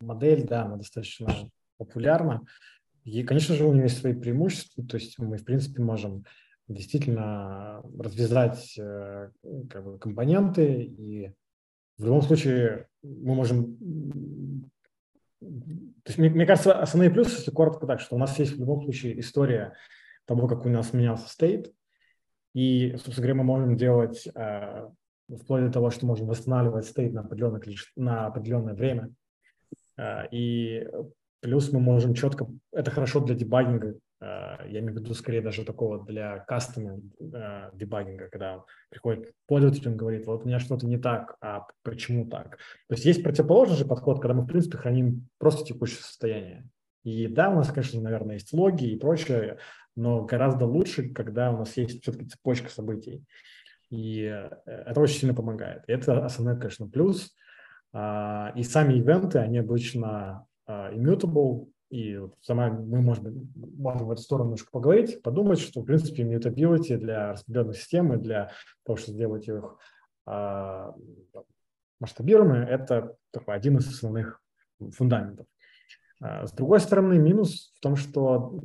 модель, 0.00 0.46
да, 0.46 0.64
она 0.64 0.76
достаточно 0.76 1.28
популярна. 1.76 2.42
И, 3.04 3.22
конечно 3.22 3.54
же, 3.54 3.64
у 3.64 3.72
нее 3.72 3.84
есть 3.84 3.98
свои 3.98 4.14
преимущества. 4.14 4.84
То 4.84 4.96
есть 4.96 5.18
мы, 5.18 5.38
в 5.38 5.44
принципе, 5.44 5.82
можем 5.82 6.24
действительно 6.68 7.82
развязать 7.98 8.76
э, 8.78 9.30
как 9.70 9.84
бы, 9.84 9.98
компоненты, 9.98 10.82
и 10.82 11.32
в 11.96 12.04
любом 12.04 12.22
случае 12.22 12.88
мы 13.02 13.34
можем... 13.34 13.78
То 15.40 16.10
есть, 16.10 16.18
мне, 16.18 16.30
мне 16.30 16.46
кажется, 16.46 16.78
основные 16.78 17.10
плюсы, 17.10 17.38
если 17.38 17.50
коротко 17.50 17.86
так, 17.86 18.00
что 18.00 18.16
у 18.16 18.18
нас 18.18 18.38
есть 18.38 18.52
в 18.52 18.60
любом 18.60 18.82
случае 18.82 19.18
история 19.20 19.74
того, 20.26 20.46
как 20.46 20.66
у 20.66 20.68
нас 20.68 20.92
менялся 20.92 21.28
стейт, 21.28 21.72
и, 22.54 22.92
собственно 22.96 23.16
говоря, 23.16 23.34
мы 23.36 23.44
можем 23.44 23.76
делать 23.76 24.28
э, 24.34 24.88
вплоть 25.36 25.64
до 25.64 25.72
того, 25.72 25.90
что 25.90 26.06
можем 26.06 26.26
восстанавливать 26.26 26.86
стейт 26.86 27.12
на 27.12 27.20
определенное, 27.20 27.62
на 27.96 28.26
определенное 28.26 28.74
время. 28.74 29.10
А, 29.96 30.24
и 30.30 30.88
плюс 31.40 31.72
мы 31.72 31.80
можем 31.80 32.14
четко, 32.14 32.48
это 32.72 32.90
хорошо 32.90 33.20
для 33.20 33.34
дебагинга, 33.34 33.96
а, 34.20 34.66
я 34.66 34.80
имею 34.80 34.94
в 34.94 34.98
виду 34.98 35.14
скорее 35.14 35.42
даже 35.42 35.64
такого 35.64 36.04
для 36.04 36.38
кастомного 36.40 37.00
дебагинга, 37.74 38.28
когда 38.28 38.64
приходит 38.90 39.32
пользователь, 39.46 39.88
он 39.88 39.96
говорит, 39.96 40.26
вот 40.26 40.44
у 40.44 40.48
меня 40.48 40.58
что-то 40.58 40.86
не 40.86 40.98
так, 40.98 41.36
а 41.40 41.66
почему 41.82 42.26
так? 42.28 42.58
То 42.88 42.94
есть 42.94 43.04
есть 43.04 43.22
противоположный 43.22 43.76
же 43.76 43.84
подход, 43.84 44.20
когда 44.20 44.34
мы, 44.34 44.42
в 44.42 44.48
принципе, 44.48 44.78
храним 44.78 45.28
просто 45.38 45.64
текущее 45.64 46.02
состояние. 46.02 46.68
И 47.04 47.26
да, 47.28 47.50
у 47.50 47.54
нас, 47.54 47.68
конечно, 47.68 48.00
наверное, 48.00 48.34
есть 48.34 48.52
логи 48.52 48.86
и 48.86 48.98
прочее, 48.98 49.58
но 49.94 50.24
гораздо 50.24 50.66
лучше, 50.66 51.10
когда 51.10 51.50
у 51.50 51.58
нас 51.58 51.76
есть 51.76 52.02
все-таки 52.02 52.26
цепочка 52.26 52.70
событий. 52.70 53.24
И 53.90 54.22
э, 54.22 54.50
это 54.66 55.00
очень 55.00 55.20
сильно 55.20 55.34
помогает. 55.34 55.84
Это 55.86 56.24
основной, 56.24 56.58
конечно, 56.58 56.88
плюс. 56.88 57.34
А, 57.92 58.52
и 58.54 58.62
сами 58.62 58.94
ивенты, 58.94 59.38
они 59.38 59.58
обычно 59.58 60.46
а, 60.66 60.92
immutable, 60.92 61.68
и 61.90 62.20
сама 62.42 62.68
мы, 62.68 63.00
быть, 63.00 63.34
можем 63.78 64.06
в 64.06 64.10
эту 64.10 64.20
сторону 64.20 64.50
немножко 64.50 64.70
поговорить, 64.70 65.22
подумать, 65.22 65.58
что, 65.58 65.80
в 65.80 65.84
принципе, 65.84 66.22
immutability 66.22 66.98
для 66.98 67.32
распределенных 67.32 67.78
систем 67.78 68.12
и 68.12 68.18
для 68.18 68.50
того, 68.84 68.96
чтобы 68.98 69.16
сделать 69.16 69.48
их 69.48 69.78
а, 70.26 70.94
масштабируемыми, 72.00 72.66
это 72.66 73.16
такой 73.30 73.54
один 73.54 73.78
из 73.78 73.88
основных 73.88 74.42
фундаментов. 74.92 75.46
С 76.20 76.52
другой 76.52 76.80
стороны, 76.80 77.16
минус 77.16 77.72
в 77.76 77.80
том, 77.80 77.94
что 77.94 78.60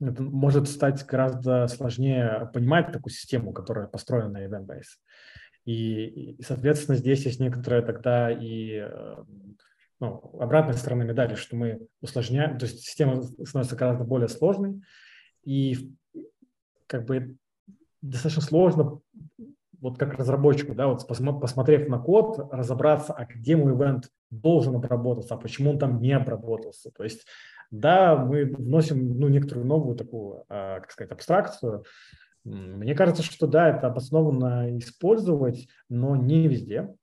это 0.00 0.22
может 0.22 0.68
стать 0.68 1.04
гораздо 1.06 1.66
сложнее 1.68 2.50
понимать 2.52 2.92
такую 2.92 3.12
систему, 3.12 3.52
которая 3.52 3.86
построена 3.86 4.28
на 4.28 4.44
event-base. 4.46 4.98
И, 5.64 6.34
и, 6.34 6.42
соответственно, 6.42 6.96
здесь 6.96 7.24
есть 7.24 7.40
некоторая 7.40 7.82
тогда 7.82 8.30
и 8.30 8.86
э, 8.88 9.16
ну, 10.00 10.38
обратная 10.38 10.74
сторона 10.74 11.04
медали, 11.04 11.34
что 11.34 11.56
мы 11.56 11.88
усложняем, 12.00 12.58
то 12.58 12.66
есть 12.66 12.80
система 12.80 13.22
становится 13.22 13.76
гораздо 13.76 14.04
более 14.04 14.28
сложной, 14.28 14.82
и 15.44 15.92
как 16.86 17.06
бы 17.06 17.36
достаточно 18.02 18.42
сложно 18.42 19.00
вот 19.80 19.98
как 19.98 20.14
разработчику, 20.14 20.74
да, 20.74 20.86
вот 20.86 21.06
посмотрев 21.06 21.88
на 21.88 21.98
код, 21.98 22.48
разобраться, 22.52 23.12
а 23.12 23.24
где 23.24 23.56
мой 23.56 23.74
ивент 23.74 24.10
должен 24.30 24.74
обработаться, 24.74 25.34
а 25.34 25.38
почему 25.38 25.70
он 25.70 25.78
там 25.78 26.00
не 26.00 26.12
обработался. 26.12 26.90
То 26.90 27.04
есть 27.04 27.26
да, 27.70 28.16
мы 28.16 28.44
вносим 28.44 29.18
ну, 29.18 29.28
некоторую 29.28 29.66
новую 29.66 29.96
такую, 29.96 30.44
а, 30.48 30.80
как 30.80 30.90
сказать, 30.90 31.12
абстракцию. 31.12 31.84
Мне 32.44 32.94
кажется, 32.94 33.22
что 33.22 33.46
да, 33.46 33.68
это 33.68 33.88
обоснованно 33.88 34.78
использовать, 34.78 35.68
но 35.88 36.14
не 36.14 36.46
везде. 36.46 36.94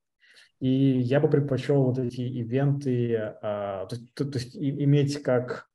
И 0.59 0.69
я 0.69 1.19
бы 1.19 1.29
предпочел 1.29 1.83
вот 1.83 1.99
эти 1.99 2.21
ивенты, 2.21 3.15
а, 3.41 3.85
то, 3.87 3.97
то, 4.13 4.25
то 4.25 4.37
есть 4.37 4.55
иметь 4.55 5.21
как... 5.21 5.67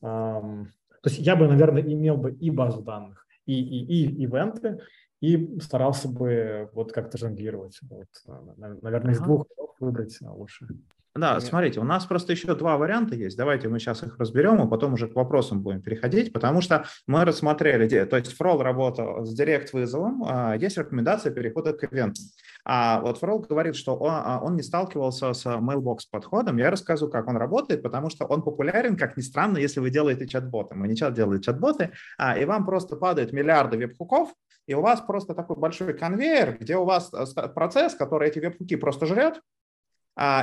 то 0.00 0.66
есть 1.04 1.18
я 1.18 1.34
бы, 1.34 1.48
наверное, 1.48 1.82
имел 1.82 2.16
бы 2.16 2.32
и 2.32 2.50
базу 2.50 2.82
данных, 2.82 3.26
и, 3.46 3.54
и, 3.54 4.04
и 4.04 4.22
ивенты, 4.22 4.78
и 5.20 5.58
старался 5.60 6.08
бы 6.08 6.70
вот 6.72 6.92
как-то 6.92 7.18
жонглировать. 7.18 7.78
Вот, 7.82 8.08
наверное, 8.56 9.12
из 9.12 9.20
двух 9.20 9.46
выбрать 9.80 10.16
лучше. 10.20 10.68
Да, 11.16 11.34
Нет. 11.34 11.42
смотрите, 11.42 11.80
у 11.80 11.84
нас 11.84 12.06
просто 12.06 12.32
еще 12.32 12.54
два 12.54 12.76
варианта 12.76 13.16
есть. 13.16 13.36
Давайте 13.36 13.68
мы 13.68 13.80
сейчас 13.80 14.04
их 14.04 14.16
разберем, 14.18 14.62
а 14.62 14.66
потом 14.66 14.94
уже 14.94 15.08
к 15.08 15.16
вопросам 15.16 15.60
будем 15.60 15.82
переходить, 15.82 16.32
потому 16.32 16.60
что 16.60 16.84
мы 17.08 17.24
рассмотрели, 17.24 18.04
то 18.04 18.16
есть 18.16 18.36
Фрол 18.36 18.62
работал 18.62 19.24
с 19.24 19.34
директ-вызовом, 19.34 20.24
а, 20.24 20.54
есть 20.54 20.78
рекомендация 20.78 21.32
перехода 21.32 21.72
к 21.72 21.82
ивентам. 21.92 22.24
А 22.64 23.00
вот 23.00 23.18
Фрол 23.18 23.40
говорит, 23.40 23.74
что 23.74 23.96
он, 23.96 24.12
а, 24.12 24.40
он 24.40 24.54
не 24.54 24.62
сталкивался 24.62 25.32
с 25.32 25.46
mailbox 25.46 26.00
подходом. 26.10 26.58
Я 26.58 26.70
расскажу, 26.70 27.08
как 27.08 27.26
он 27.26 27.36
работает, 27.36 27.82
потому 27.82 28.08
что 28.10 28.26
он 28.26 28.42
популярен, 28.42 28.96
как 28.96 29.16
ни 29.16 29.22
странно, 29.22 29.58
если 29.58 29.80
вы 29.80 29.90
делаете 29.90 30.28
чат-боты. 30.28 30.76
Мы 30.76 30.86
не 30.86 30.94
чат 30.94 31.14
делаем 31.14 31.40
чат-боты, 31.40 31.90
а, 32.18 32.38
и 32.38 32.44
вам 32.44 32.64
просто 32.64 32.94
падают 32.94 33.32
миллиарды 33.32 33.78
веб-хуков, 33.78 34.32
и 34.66 34.74
у 34.74 34.82
вас 34.82 35.00
просто 35.00 35.34
такой 35.34 35.56
большой 35.56 35.94
конвейер, 35.94 36.56
где 36.60 36.76
у 36.76 36.84
вас 36.84 37.10
э, 37.12 37.48
процесс, 37.48 37.94
который 37.96 38.28
эти 38.28 38.38
веб-хуки 38.38 38.76
просто 38.76 39.06
жрет, 39.06 39.40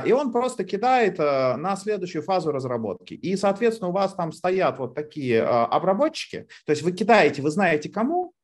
и 0.06 0.12
он 0.12 0.32
просто 0.32 0.64
кидает 0.64 1.20
э, 1.20 1.56
на 1.56 1.76
следующую 1.76 2.22
фазу 2.22 2.50
разработки. 2.50 3.14
И, 3.14 3.36
соответственно, 3.36 3.90
у 3.90 3.92
вас 3.92 4.14
там 4.14 4.32
стоят 4.32 4.78
вот 4.78 4.94
такие 4.94 5.36
э, 5.36 5.44
обработчики, 5.44 6.48
то 6.66 6.70
есть 6.70 6.82
вы 6.82 6.92
кидаете, 6.92 7.42
вы 7.42 7.50
знаете 7.50 7.88
кому, 7.88 8.34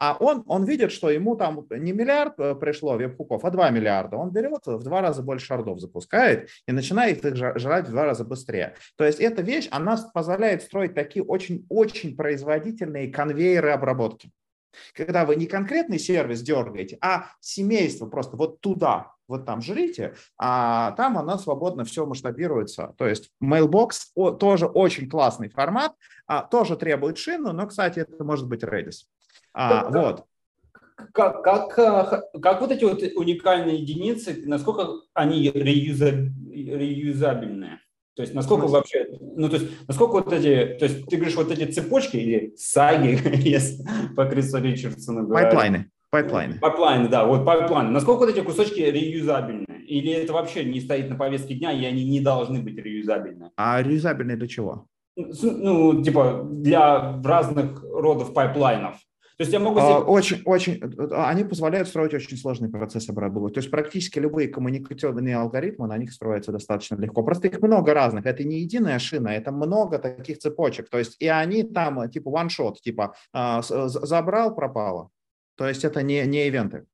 а 0.00 0.16
он, 0.18 0.44
он 0.46 0.64
видит, 0.64 0.92
что 0.92 1.10
ему 1.10 1.36
там 1.36 1.66
не 1.70 1.92
миллиард 1.92 2.40
э, 2.40 2.54
пришло 2.54 2.96
веб-хуков, 2.96 3.44
а 3.44 3.50
2 3.50 3.70
миллиарда. 3.70 4.16
Он 4.16 4.30
берет 4.30 4.66
в 4.66 4.82
два 4.82 5.02
раза 5.02 5.22
больше 5.22 5.44
шардов, 5.44 5.78
запускает 5.78 6.48
и 6.66 6.72
начинает 6.72 7.22
их 7.24 7.36
жрать 7.36 7.86
в 7.86 7.90
два 7.90 8.06
раза 8.06 8.24
быстрее. 8.24 8.74
То 8.96 9.04
есть 9.04 9.20
эта 9.20 9.42
вещь, 9.42 9.68
она 9.70 9.98
позволяет 10.14 10.62
строить 10.62 10.94
такие 10.94 11.22
очень-очень 11.22 12.16
производительные 12.16 13.12
конвейеры 13.12 13.70
обработки. 13.70 14.30
Когда 14.94 15.26
вы 15.26 15.36
не 15.36 15.46
конкретный 15.46 15.98
сервис 15.98 16.40
дергаете, 16.40 16.96
а 17.02 17.26
семейство 17.40 18.06
просто 18.06 18.36
вот 18.36 18.60
туда, 18.60 19.12
вот 19.30 19.46
там 19.46 19.62
жрите, 19.62 20.14
а 20.36 20.92
там 20.92 21.16
она 21.16 21.38
свободно 21.38 21.84
все 21.84 22.04
масштабируется. 22.04 22.94
То 22.98 23.06
есть 23.06 23.30
Mailbox 23.42 24.36
тоже 24.38 24.66
очень 24.66 25.08
классный 25.08 25.48
формат, 25.48 25.94
а, 26.26 26.42
тоже 26.42 26.76
требует 26.76 27.16
шину, 27.16 27.52
но, 27.52 27.66
кстати, 27.66 28.00
это 28.00 28.22
может 28.24 28.46
быть 28.48 28.62
Redis. 28.62 29.04
А, 29.54 29.84
как, 29.84 29.94
вот. 29.94 30.24
Как, 31.14 31.42
как, 31.42 31.74
как, 32.42 32.60
вот 32.60 32.70
эти 32.72 32.84
вот 32.84 33.02
уникальные 33.14 33.76
единицы, 33.76 34.42
насколько 34.44 35.00
они 35.14 35.50
реюзабельные? 35.50 36.30
То 38.16 38.22
есть 38.22 38.34
насколько 38.34 38.66
вообще, 38.66 39.06
ну 39.20 39.48
то 39.48 39.56
есть 39.56 39.70
насколько 39.88 40.12
вот 40.14 40.30
эти, 40.32 40.76
то 40.78 40.84
есть 40.84 41.06
ты 41.06 41.16
говоришь 41.16 41.36
вот 41.36 41.50
эти 41.50 41.70
цепочки 41.70 42.16
или 42.18 42.54
саги, 42.56 43.18
если 43.48 43.82
по 44.14 44.26
Крису 44.26 44.58
Ричардсону 44.58 45.26
Пайплайны. 45.26 45.90
Пайплайны. 46.10 46.58
Пайплайны, 46.58 47.08
да, 47.08 47.24
вот 47.24 47.44
пайплайны. 47.44 47.90
Насколько 47.90 48.20
вот 48.20 48.30
эти 48.30 48.40
кусочки 48.40 48.80
реюзабельны? 48.80 49.66
Или 49.86 50.12
это 50.12 50.32
вообще 50.32 50.64
не 50.64 50.80
стоит 50.80 51.08
на 51.08 51.16
повестке 51.16 51.54
дня, 51.54 51.72
и 51.72 51.84
они 51.84 52.04
не 52.04 52.20
должны 52.20 52.60
быть 52.60 52.76
реюзабельны? 52.76 53.50
А 53.56 53.80
реюзабельны 53.80 54.36
для 54.36 54.48
чего? 54.48 54.86
Ну, 55.16 56.02
типа, 56.02 56.46
для 56.50 57.20
разных 57.22 57.82
родов 57.82 58.32
пайплайнов. 58.32 58.96
То 59.36 59.42
есть 59.42 59.52
я 59.54 59.58
могу... 59.60 59.80
Себе... 59.80 59.94
Очень, 59.94 60.42
очень, 60.44 60.82
они 61.12 61.44
позволяют 61.44 61.88
строить 61.88 62.12
очень 62.12 62.36
сложный 62.36 62.68
процесс 62.68 63.08
обработки. 63.08 63.54
То 63.54 63.60
есть 63.60 63.70
практически 63.70 64.18
любые 64.18 64.48
коммуникационные 64.48 65.36
алгоритмы 65.36 65.86
на 65.86 65.96
них 65.96 66.12
строятся 66.12 66.52
достаточно 66.52 66.96
легко. 66.96 67.22
Просто 67.22 67.48
их 67.48 67.62
много 67.62 67.94
разных. 67.94 68.26
Это 68.26 68.44
не 68.44 68.60
единая 68.60 68.98
шина, 68.98 69.28
это 69.28 69.50
много 69.50 69.98
таких 69.98 70.40
цепочек. 70.40 70.90
То 70.90 70.98
есть 70.98 71.16
и 71.20 71.28
они 71.28 71.62
там 71.62 72.10
типа 72.10 72.28
one-shot, 72.28 72.74
типа 72.82 73.14
а, 73.32 73.62
забрал, 73.62 74.54
пропало. 74.54 75.08
То 75.60 75.68
есть 75.68 75.84
это 75.84 76.02
не, 76.02 76.24
не 76.24 76.46
ивенты. 76.46 76.86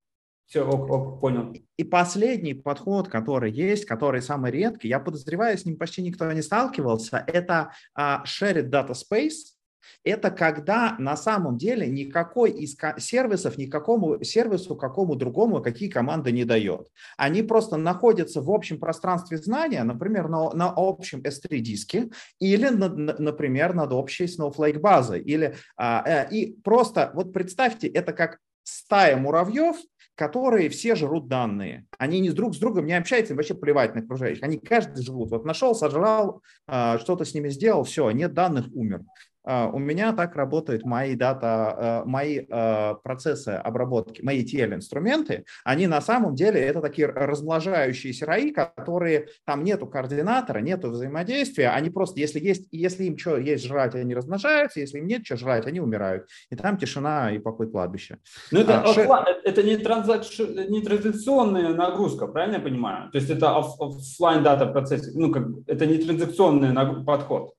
Все, 0.47 0.65
ок, 0.65 0.91
ок, 0.91 1.21
понял. 1.21 1.55
И 1.77 1.85
последний 1.85 2.53
подход, 2.53 3.07
который 3.07 3.53
есть, 3.53 3.85
который 3.85 4.21
самый 4.21 4.51
редкий, 4.51 4.89
я 4.89 4.99
подозреваю, 4.99 5.57
с 5.57 5.65
ним 5.65 5.77
почти 5.77 6.03
никто 6.03 6.33
не 6.33 6.43
сталкивался, 6.43 7.23
это 7.29 7.71
uh, 7.97 8.25
Shared 8.25 8.69
Data 8.69 8.91
Space, 8.91 9.55
это 10.03 10.33
когда 10.33 10.97
на 10.99 11.17
самом 11.17 11.59
деле 11.59 11.87
никакой 11.87 12.51
из 12.51 12.77
сервисов 12.99 13.57
никакому 13.57 14.21
сервису, 14.25 14.75
какому 14.75 15.15
другому, 15.15 15.63
какие 15.63 15.89
команды 15.89 16.33
не 16.33 16.45
дает. 16.45 16.89
Они 17.17 17.43
просто 17.43 17.77
находятся 17.77 18.41
в 18.41 18.51
общем 18.51 18.81
пространстве 18.81 19.39
знания, 19.39 19.85
например, 19.85 20.29
на, 20.29 20.51
на 20.51 20.73
общем 20.77 21.21
S3 21.21 21.59
диске 21.59 22.11
или, 22.41 22.69
на, 22.69 22.89
например, 22.89 23.75
над 23.75 23.93
общей 23.93 24.25
Snowflake 24.25 24.81
базой. 24.81 25.21
Или, 25.21 25.55
а, 25.77 26.03
э, 26.05 26.29
и 26.31 26.61
просто 26.65 27.13
вот 27.15 27.33
представьте, 27.33 27.87
это 27.87 28.13
как 28.13 28.39
стая 28.67 29.17
муравьев, 29.17 29.77
которые 30.15 30.69
все 30.71 30.97
жрут 30.97 31.29
данные. 31.29 31.87
Они 31.99 32.21
не 32.21 32.31
друг 32.31 32.55
с 32.55 32.59
другом 32.59 32.87
не 32.87 32.95
общаются, 32.95 33.33
им 33.33 33.37
вообще 33.37 33.55
плевать 33.55 33.95
на 33.95 34.01
окружающих. 34.01 34.43
Они 34.43 34.59
каждый 34.59 35.05
живут. 35.05 35.31
Вот 35.31 35.45
нашел, 35.45 35.75
сожрал, 35.75 36.43
а, 36.67 36.99
что-то 36.99 37.25
с 37.25 37.35
ними 37.35 37.51
сделал, 37.51 37.85
все, 37.85 38.11
нет 38.11 38.33
данных, 38.33 38.67
умер. 38.73 39.03
А, 39.47 39.69
у 39.69 39.79
меня 39.79 40.13
так 40.13 40.35
работают 40.35 40.85
мои 40.85 41.15
дата, 41.15 42.03
э, 42.05 42.09
мои 42.09 42.41
э, 42.41 42.95
процессы 43.05 43.51
обработки, 43.51 44.21
мои 44.21 44.45
TL-инструменты. 44.45 45.45
Они 45.65 45.87
на 45.87 46.01
самом 46.01 46.35
деле 46.35 46.61
это 46.61 46.81
такие 46.81 47.07
размножающиеся 47.07 48.27
раи, 48.27 48.51
которые 48.51 49.29
там 49.45 49.63
нету 49.63 49.87
координатора, 49.87 50.59
нету 50.59 50.91
взаимодействия. 50.91 51.69
Они 51.69 51.91
просто, 51.91 52.19
если 52.19 52.41
есть, 52.41 52.67
если 52.73 53.05
им 53.05 53.17
что 53.17 53.37
есть 53.37 53.65
жрать, 53.65 53.95
они 53.95 54.17
размножаются, 54.17 54.81
если 54.81 54.99
им 54.99 55.07
нет 55.07 55.25
что 55.25 55.37
жрать, 55.37 55.67
они 55.67 55.81
умирают. 55.81 56.29
И 56.51 56.57
там 56.57 56.77
тишина 56.77 57.31
и 57.31 57.39
покой 57.39 57.71
кладбища. 57.71 58.19
Но 58.51 58.61
это, 58.61 58.83
а, 58.83 58.93
ше... 58.93 59.09
это 59.45 59.63
не, 59.63 59.77
транзакш... 59.77 60.41
не 60.41 60.83
транзакционная 60.83 61.73
нагрузка, 61.73 62.27
правильно 62.27 62.57
я 62.57 62.61
понимаю? 62.61 63.13
То 63.13 63.19
есть 63.19 63.31
это 63.31 63.57
офлайн 63.57 64.43
дата 64.43 64.67
процесс, 64.67 65.15
ну 65.15 65.31
как 65.31 65.45
это 65.69 65.87
не 65.87 65.99
транзакционный 65.99 67.05
подход. 67.05 67.53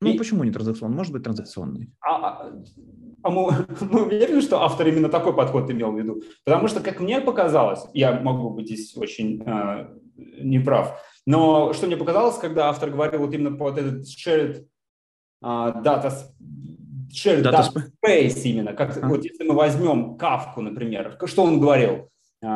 Ну, 0.00 0.10
и... 0.10 0.18
почему 0.18 0.44
не 0.44 0.50
транзакционный? 0.50 0.96
Может 0.96 1.12
быть 1.12 1.22
транзакционный. 1.22 1.90
А, 2.00 2.16
а, 2.16 2.52
а 3.22 3.30
мы, 3.30 3.66
мы 3.80 4.04
уверены, 4.04 4.40
что 4.40 4.62
автор 4.62 4.88
именно 4.88 5.08
такой 5.08 5.34
подход 5.34 5.70
имел 5.70 5.92
в 5.92 5.98
виду? 5.98 6.22
Потому 6.44 6.68
что, 6.68 6.80
как 6.80 7.00
мне 7.00 7.20
показалось, 7.20 7.80
я 7.92 8.18
могу 8.18 8.50
быть 8.50 8.66
здесь 8.66 8.96
очень 8.96 9.42
э, 9.44 9.88
неправ, 10.40 10.98
но 11.26 11.72
что 11.74 11.86
мне 11.86 11.96
показалось, 11.96 12.38
когда 12.38 12.68
автор 12.68 12.90
говорил 12.90 13.20
вот 13.20 13.34
именно 13.34 13.50
вот 13.50 13.78
этот 13.78 14.06
shared 14.06 14.66
uh, 15.44 15.82
data, 15.82 16.12
shared 17.12 17.42
data, 17.42 17.52
data 17.52 17.82
space 18.02 18.40
именно, 18.44 18.72
как 18.72 18.96
а. 19.02 19.06
вот 19.06 19.24
если 19.24 19.44
мы 19.44 19.54
возьмем 19.54 20.16
кавку, 20.16 20.62
например, 20.62 21.18
что 21.26 21.42
он 21.42 21.60
говорил? 21.60 22.08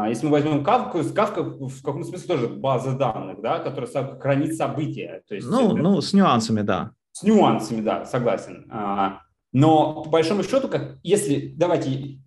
Если 0.09 0.25
мы 0.25 0.33
возьмем 0.33 0.65
кавку, 0.65 1.01
кавка 1.15 1.43
в 1.43 1.83
каком 1.83 2.05
смысле 2.05 2.27
тоже 2.27 2.49
база 2.49 2.97
данных, 2.97 3.43
да, 3.43 3.59
которая 3.59 4.19
хранит 4.19 4.57
события. 4.57 5.23
То 5.29 5.35
есть 5.35 5.47
ну, 5.47 5.73
это... 5.73 5.77
ну, 5.77 6.01
с 6.01 6.15
нюансами, 6.15 6.63
да. 6.63 6.93
С 7.15 7.23
нюансами, 7.23 7.81
да, 7.81 8.05
согласен. 8.05 8.67
А, 8.73 9.21
но 9.53 10.03
по 10.03 10.11
большому 10.11 10.43
счету, 10.43 10.67
как 10.67 10.99
если, 11.05 11.55
давайте 11.57 12.19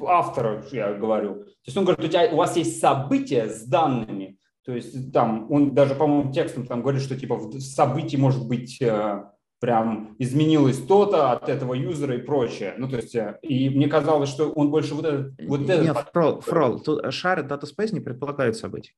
автора, 0.00 0.64
я 0.72 0.94
говорю, 0.94 1.44
то 1.44 1.66
есть 1.66 1.76
он 1.76 1.84
говорит, 1.84 2.02
у, 2.02 2.08
тебя, 2.08 2.30
у 2.32 2.36
вас 2.36 2.56
есть 2.56 2.80
события 2.80 3.48
с 3.48 3.64
данными, 3.64 4.38
то 4.64 4.72
есть 4.74 5.12
там, 5.12 5.46
он 5.52 5.74
даже, 5.74 5.94
по-моему, 5.94 6.32
текстом 6.32 6.66
там 6.66 6.80
говорит, 6.80 7.02
что 7.02 7.20
типа 7.20 7.36
в 7.36 7.60
событии 7.60 8.16
может 8.16 8.48
быть 8.48 8.80
э, 8.80 9.24
прям 9.60 10.16
изменилось 10.18 10.78
то-то 10.78 11.32
от 11.32 11.50
этого 11.50 11.74
юзера 11.74 12.16
и 12.16 12.22
прочее. 12.22 12.74
Ну, 12.78 12.88
то 12.88 12.96
есть, 12.96 13.14
э, 13.14 13.38
и 13.42 13.68
мне 13.68 13.88
казалось, 13.88 14.30
что 14.30 14.50
он 14.52 14.70
больше 14.70 14.94
вот 14.94 15.04
этот... 15.04 15.34
Вот 15.46 15.60
Нет, 15.60 15.70
этот... 15.70 16.08
фрол, 16.12 16.40
фрол, 16.40 16.80
тут 16.80 17.04
shared 17.04 17.46
data 17.46 17.64
space 17.64 17.92
не 17.92 18.00
предполагает 18.00 18.56
событий. 18.56 18.94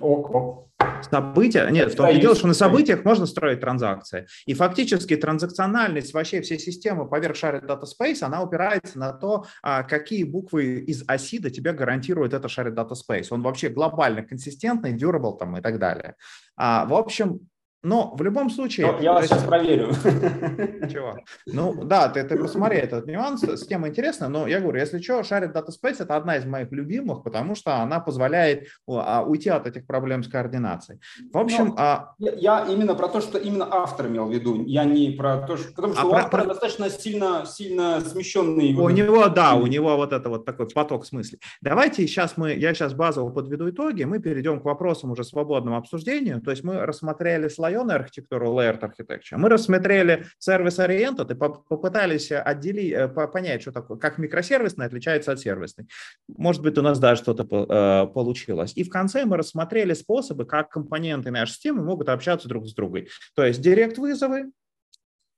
Ок. 0.00 0.70
События, 1.02 1.68
нет, 1.70 1.92
в 1.92 1.96
том 1.96 2.18
дело, 2.18 2.34
что 2.34 2.46
на 2.46 2.54
событиях 2.54 3.04
можно 3.04 3.26
строить 3.26 3.60
транзакции. 3.60 4.26
И 4.46 4.54
фактически 4.54 5.16
транзакциональность 5.16 6.14
вообще 6.14 6.40
всей 6.40 6.58
системы 6.58 7.08
поверх 7.08 7.36
Shared 7.36 7.66
Data 7.66 7.84
Space, 7.84 8.22
она 8.22 8.40
опирается 8.40 8.98
на 8.98 9.12
то, 9.12 9.46
а, 9.62 9.82
какие 9.82 10.24
буквы 10.24 10.80
из 10.80 11.06
ASID 11.06 11.50
тебе 11.50 11.72
гарантирует 11.72 12.34
это 12.34 12.48
Shared 12.48 12.74
Data 12.74 12.92
Space. 12.92 13.26
Он 13.30 13.42
вообще 13.42 13.68
глобально 13.68 14.22
консистентный, 14.22 14.96
durable 14.96 15.38
там 15.38 15.56
и 15.56 15.60
так 15.60 15.78
далее. 15.78 16.16
А, 16.56 16.86
в 16.86 16.94
общем, 16.94 17.40
но 17.82 18.14
в 18.14 18.22
любом 18.22 18.50
случае... 18.50 18.92
Но 18.92 18.98
я 19.00 19.12
вас 19.14 19.26
сейчас 19.26 19.42
проверю. 19.44 19.92
Чего? 20.90 21.18
Ну 21.46 21.84
да, 21.84 22.08
ты, 22.08 22.22
ты 22.24 22.36
посмотри 22.36 22.78
этот 22.78 23.06
нюанс, 23.06 23.42
тема 23.66 23.88
интересная, 23.88 24.28
но 24.28 24.46
я 24.46 24.60
говорю, 24.60 24.78
если 24.78 25.00
что, 25.00 25.20
Shared 25.20 25.54
Data 25.54 25.68
Space 25.68 25.96
это 26.00 26.16
одна 26.16 26.36
из 26.36 26.44
моих 26.44 26.70
любимых, 26.72 27.22
потому 27.22 27.54
что 27.54 27.76
она 27.76 28.00
позволяет 28.00 28.68
а, 28.86 29.24
уйти 29.24 29.48
от 29.48 29.66
этих 29.66 29.86
проблем 29.86 30.22
с 30.22 30.28
координацией. 30.28 31.00
В 31.32 31.38
общем... 31.38 31.68
Но 31.68 31.74
а... 31.78 32.14
я, 32.18 32.66
именно 32.68 32.94
про 32.94 33.08
то, 33.08 33.20
что 33.22 33.38
именно 33.38 33.66
автор 33.70 34.08
имел 34.08 34.26
в 34.26 34.32
виду, 34.32 34.62
я 34.66 34.84
не 34.84 35.12
про 35.12 35.38
то, 35.38 35.56
что... 35.56 35.72
Потому 35.72 35.94
что 35.94 36.02
а 36.02 36.06
у 36.06 36.10
про, 36.10 36.18
автора 36.18 36.42
про... 36.42 36.48
достаточно 36.50 36.90
сильно, 36.90 37.44
сильно 37.46 38.00
смещенный... 38.00 38.74
У 38.74 38.90
него, 38.90 39.28
да, 39.28 39.54
у 39.54 39.66
него 39.66 39.96
вот 39.96 40.12
это 40.12 40.28
вот 40.28 40.44
такой 40.44 40.68
поток 40.68 41.06
смыслей. 41.06 41.40
Давайте 41.62 42.06
сейчас 42.06 42.36
мы, 42.36 42.52
я 42.52 42.74
сейчас 42.74 42.92
базово 42.92 43.30
подведу 43.30 43.70
итоги, 43.70 44.04
мы 44.04 44.18
перейдем 44.18 44.60
к 44.60 44.64
вопросам 44.64 45.12
уже 45.12 45.24
свободного 45.24 45.78
обсуждения, 45.78 46.40
то 46.40 46.50
есть 46.50 46.62
мы 46.62 46.84
рассмотрели 46.84 47.48
слайды 47.48 47.69
слоеную 47.70 47.96
архитектуру, 47.96 48.52
layered 48.58 48.80
architecture, 48.80 49.36
мы 49.36 49.48
рассмотрели 49.48 50.26
сервис-ориентед 50.38 51.30
и 51.30 51.34
попытались 51.34 52.32
отделить, 52.32 52.92
э, 52.92 53.08
понять, 53.08 53.62
что 53.62 53.72
такое, 53.72 53.98
как 53.98 54.18
микросервисный 54.18 54.86
отличается 54.86 55.32
от 55.32 55.40
сервисной. 55.40 55.86
Может 56.28 56.62
быть, 56.62 56.76
у 56.78 56.82
нас 56.82 56.98
даже 56.98 57.22
что-то 57.22 57.44
э, 57.44 58.12
получилось. 58.12 58.72
И 58.76 58.84
в 58.84 58.90
конце 58.90 59.24
мы 59.24 59.36
рассмотрели 59.36 59.94
способы, 59.94 60.44
как 60.44 60.70
компоненты 60.70 61.30
нашей 61.30 61.52
системы 61.52 61.84
могут 61.84 62.08
общаться 62.08 62.48
друг 62.48 62.66
с 62.66 62.74
другом. 62.74 62.90
То 63.34 63.44
есть 63.44 63.60
директ-вызовы, 63.60 64.50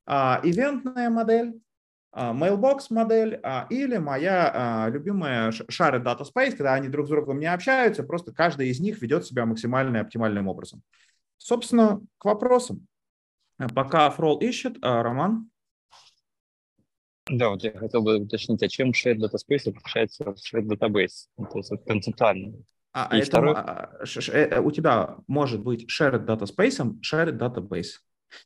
а, 0.06 0.40
ивентная 0.42 1.10
модель, 1.10 1.60
а, 2.12 2.32
Mailbox 2.32 2.86
модель 2.90 3.38
а, 3.42 3.66
или 3.68 3.98
моя 3.98 4.88
любимая 4.90 5.50
Shared 5.50 6.02
Data 6.02 6.22
Space, 6.22 6.52
когда 6.52 6.74
они 6.74 6.88
друг 6.88 7.06
с 7.06 7.10
другом 7.10 7.40
не 7.40 7.46
общаются, 7.46 8.02
просто 8.02 8.32
каждый 8.32 8.68
из 8.68 8.80
них 8.80 9.02
ведет 9.02 9.26
себя 9.26 9.44
максимально 9.44 10.00
оптимальным 10.00 10.48
образом. 10.48 10.82
Собственно, 11.42 12.00
к 12.18 12.24
вопросам. 12.24 12.86
Э, 13.58 13.66
пока 13.68 14.08
Фрол 14.10 14.38
ищет, 14.38 14.76
а 14.80 15.02
Роман? 15.02 15.50
Да, 17.28 17.50
вот 17.50 17.64
я 17.64 17.72
хотел 17.72 18.02
бы 18.02 18.18
уточнить, 18.18 18.62
а 18.62 18.68
чем 18.68 18.90
Shared 18.90 19.16
Data 19.16 19.34
Space 19.34 19.68
отличается 19.68 20.30
от 20.30 20.38
Shared 20.38 20.68
Database? 20.68 21.26
Ну, 21.36 21.46
то 21.46 21.58
есть 21.58 21.70
вот 21.70 21.84
концептуально. 21.84 22.54
А, 22.92 23.08
И 23.12 23.18
это, 23.18 23.26
второй... 23.26 23.54
А, 23.56 23.90
э, 24.32 24.60
у 24.60 24.70
тебя 24.70 25.16
может 25.26 25.60
быть 25.60 25.90
Shared 25.90 26.26
Data 26.26 26.44
Space, 26.44 26.94
Shared 27.00 27.38
Database. 27.38 27.98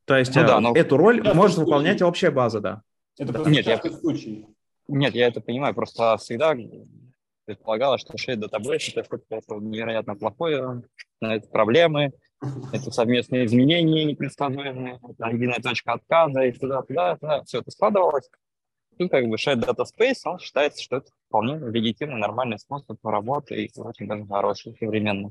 То 0.06 0.16
есть 0.16 0.34
ну, 0.34 0.46
да, 0.46 0.56
э, 0.56 0.60
но... 0.60 0.74
эту 0.74 0.96
роль 0.96 1.22
может 1.34 1.58
выполнять 1.58 2.00
общая 2.00 2.30
база, 2.30 2.60
да. 2.60 2.82
Это 3.18 3.32
да. 3.32 3.50
Нет, 3.50 3.66
я... 3.66 3.78
случай. 3.78 4.46
Нет, 4.88 5.14
я 5.14 5.26
это 5.26 5.42
понимаю, 5.42 5.74
просто 5.74 6.16
всегда 6.16 6.54
предполагалось, 7.44 8.00
что 8.00 8.14
Shared 8.14 8.40
Database 8.40 8.92
это 8.94 9.04
что-то 9.04 9.56
невероятно 9.56 10.14
плохое, 10.14 10.82
это 11.20 11.48
проблемы, 11.48 12.12
это 12.72 12.90
совместные 12.90 13.46
изменения 13.46 14.04
непредсказуемые, 14.04 15.00
это 15.08 15.28
единая 15.28 15.60
точка 15.60 15.94
отказа, 15.94 16.42
и 16.42 16.52
туда-туда, 16.52 17.16
туда, 17.16 17.42
все 17.44 17.60
это 17.60 17.70
складывалось. 17.70 18.28
Тут 18.98 19.10
как 19.10 19.26
бы 19.26 19.36
shared 19.36 19.60
data 19.60 19.84
space, 19.84 20.20
он 20.24 20.38
считается, 20.38 20.82
что 20.82 20.96
это 20.96 21.10
вполне 21.28 21.58
легитимный, 21.58 22.18
нормальный 22.18 22.58
способ 22.58 22.98
работы 23.04 23.64
и 23.64 23.80
очень 23.80 24.08
даже 24.08 24.26
хороший, 24.26 24.76
современный. 24.78 25.30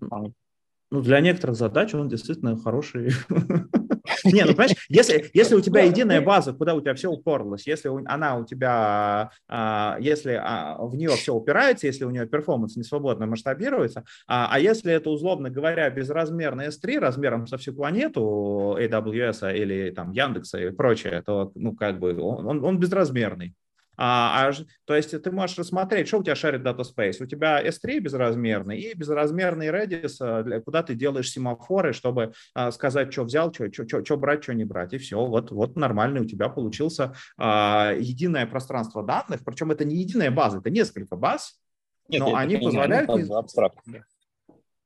Ну, 0.96 1.02
для 1.02 1.20
некоторых 1.20 1.58
задач 1.58 1.94
он 1.94 2.08
действительно 2.08 2.56
хороший. 2.56 3.12
Не, 4.24 4.46
ну 4.46 4.54
понимаешь, 4.54 4.86
если, 4.88 5.30
если 5.34 5.56
у 5.56 5.60
тебя 5.60 5.82
единая 5.82 6.22
база, 6.22 6.54
куда 6.54 6.74
у 6.74 6.80
тебя 6.80 6.94
все 6.94 7.10
уперлось, 7.12 7.68
если 7.68 7.92
она 8.06 8.38
у 8.38 8.46
тебя, 8.46 9.30
а, 9.50 9.98
если 10.00 10.40
а, 10.42 10.78
в 10.80 10.96
нее 10.96 11.10
все 11.10 11.34
упирается, 11.34 11.88
если 11.88 12.06
у 12.06 12.12
нее 12.12 12.26
перформанс 12.28 12.78
не 12.78 12.84
свободно 12.84 13.26
масштабируется, 13.26 14.06
а, 14.26 14.48
а 14.50 14.58
если 14.58 14.94
это, 14.94 15.10
условно 15.10 15.50
говоря, 15.50 15.90
безразмерный 15.90 16.68
S3 16.68 17.00
размером 17.00 17.46
со 17.46 17.58
всю 17.58 17.74
планету 17.74 18.78
AWS 18.80 19.54
или 19.54 19.90
там 19.90 20.14
Яндекса 20.14 20.60
и 20.60 20.72
прочее, 20.72 21.22
то, 21.26 21.52
ну, 21.56 21.76
как 21.76 22.00
бы 22.00 22.18
он, 22.22 22.64
он 22.64 22.80
безразмерный. 22.80 23.54
А, 23.98 24.50
а, 24.50 24.54
то 24.86 24.96
есть 24.96 25.22
ты 25.22 25.32
можешь 25.32 25.58
рассмотреть, 25.58 26.08
что 26.08 26.20
у 26.20 26.24
тебя 26.24 26.36
шарит 26.36 26.62
Data 26.62 26.84
Space. 26.84 27.24
У 27.24 27.26
тебя 27.26 27.64
S3 27.66 28.00
безразмерный 28.00 28.80
и 28.80 28.94
безразмерный 28.94 29.68
Redis, 29.68 30.16
а, 30.20 30.62
куда 30.62 30.84
ты 30.84 30.96
делаешь 30.96 31.32
семафоры, 31.32 31.94
чтобы 31.94 32.34
а, 32.54 32.72
сказать, 32.72 33.12
что 33.12 33.24
взял, 33.24 33.54
что, 33.54 33.72
что, 33.72 34.04
что 34.04 34.18
брать, 34.18 34.44
что 34.44 34.54
не 34.54 34.66
брать. 34.66 34.94
И 34.94 34.98
все, 34.98 35.24
вот, 35.26 35.52
вот 35.52 35.76
нормальный 35.76 36.22
у 36.22 36.26
тебя 36.26 36.50
получился 36.50 37.14
а, 37.38 37.94
единое 37.98 38.46
пространство 38.46 39.04
данных. 39.04 39.44
Причем 39.46 39.72
это 39.72 39.86
не 39.86 39.98
единая 39.98 40.32
база, 40.32 40.60
это 40.60 40.70
несколько 40.70 41.16
баз, 41.16 41.60
Нет, 42.08 42.20
но 42.20 42.36
они 42.36 42.58
позволяют... 42.58 43.10
Абстракт. 43.10 43.78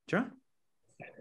Что? 0.08 0.26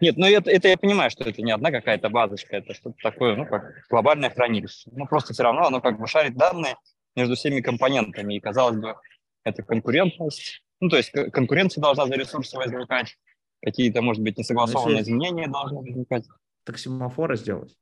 Нет, 0.01 0.17
ну 0.17 0.27
это, 0.27 0.51
это 0.51 0.69
я 0.69 0.77
понимаю, 0.77 1.11
что 1.11 1.25
это 1.25 1.43
не 1.43 1.51
одна 1.51 1.71
какая-то 1.71 2.09
базочка, 2.09 2.57
это 2.57 2.75
что-то 2.75 2.97
такое, 3.03 3.37
ну, 3.37 3.47
как 3.47 3.85
глобальное 3.91 4.31
хранилище. 4.31 4.91
Ну, 4.93 5.07
просто 5.07 5.33
все 5.33 5.43
равно 5.43 5.67
оно 5.67 5.81
как 5.81 5.99
бы 5.99 6.07
шарит 6.07 6.37
данные, 6.37 6.77
между 7.17 7.35
всеми 7.35 7.61
компонентами. 7.61 8.35
И, 8.35 8.41
казалось 8.41 8.77
бы, 8.77 8.97
это 9.45 9.63
конкурентность. 9.63 10.63
Ну, 10.81 10.89
то 10.89 10.97
есть 10.97 11.11
конкуренция 11.11 11.83
должна 11.83 12.07
за 12.07 12.15
ресурсы 12.15 12.57
возникать, 12.57 13.17
какие-то, 13.63 14.03
может 14.03 14.23
быть, 14.23 14.39
несогласованные 14.39 15.03
изменения 15.03 15.49
должны 15.49 15.81
возникать. 15.81 16.25
Так 16.65 16.79
семафоры 16.79 17.37
сделать. 17.37 17.77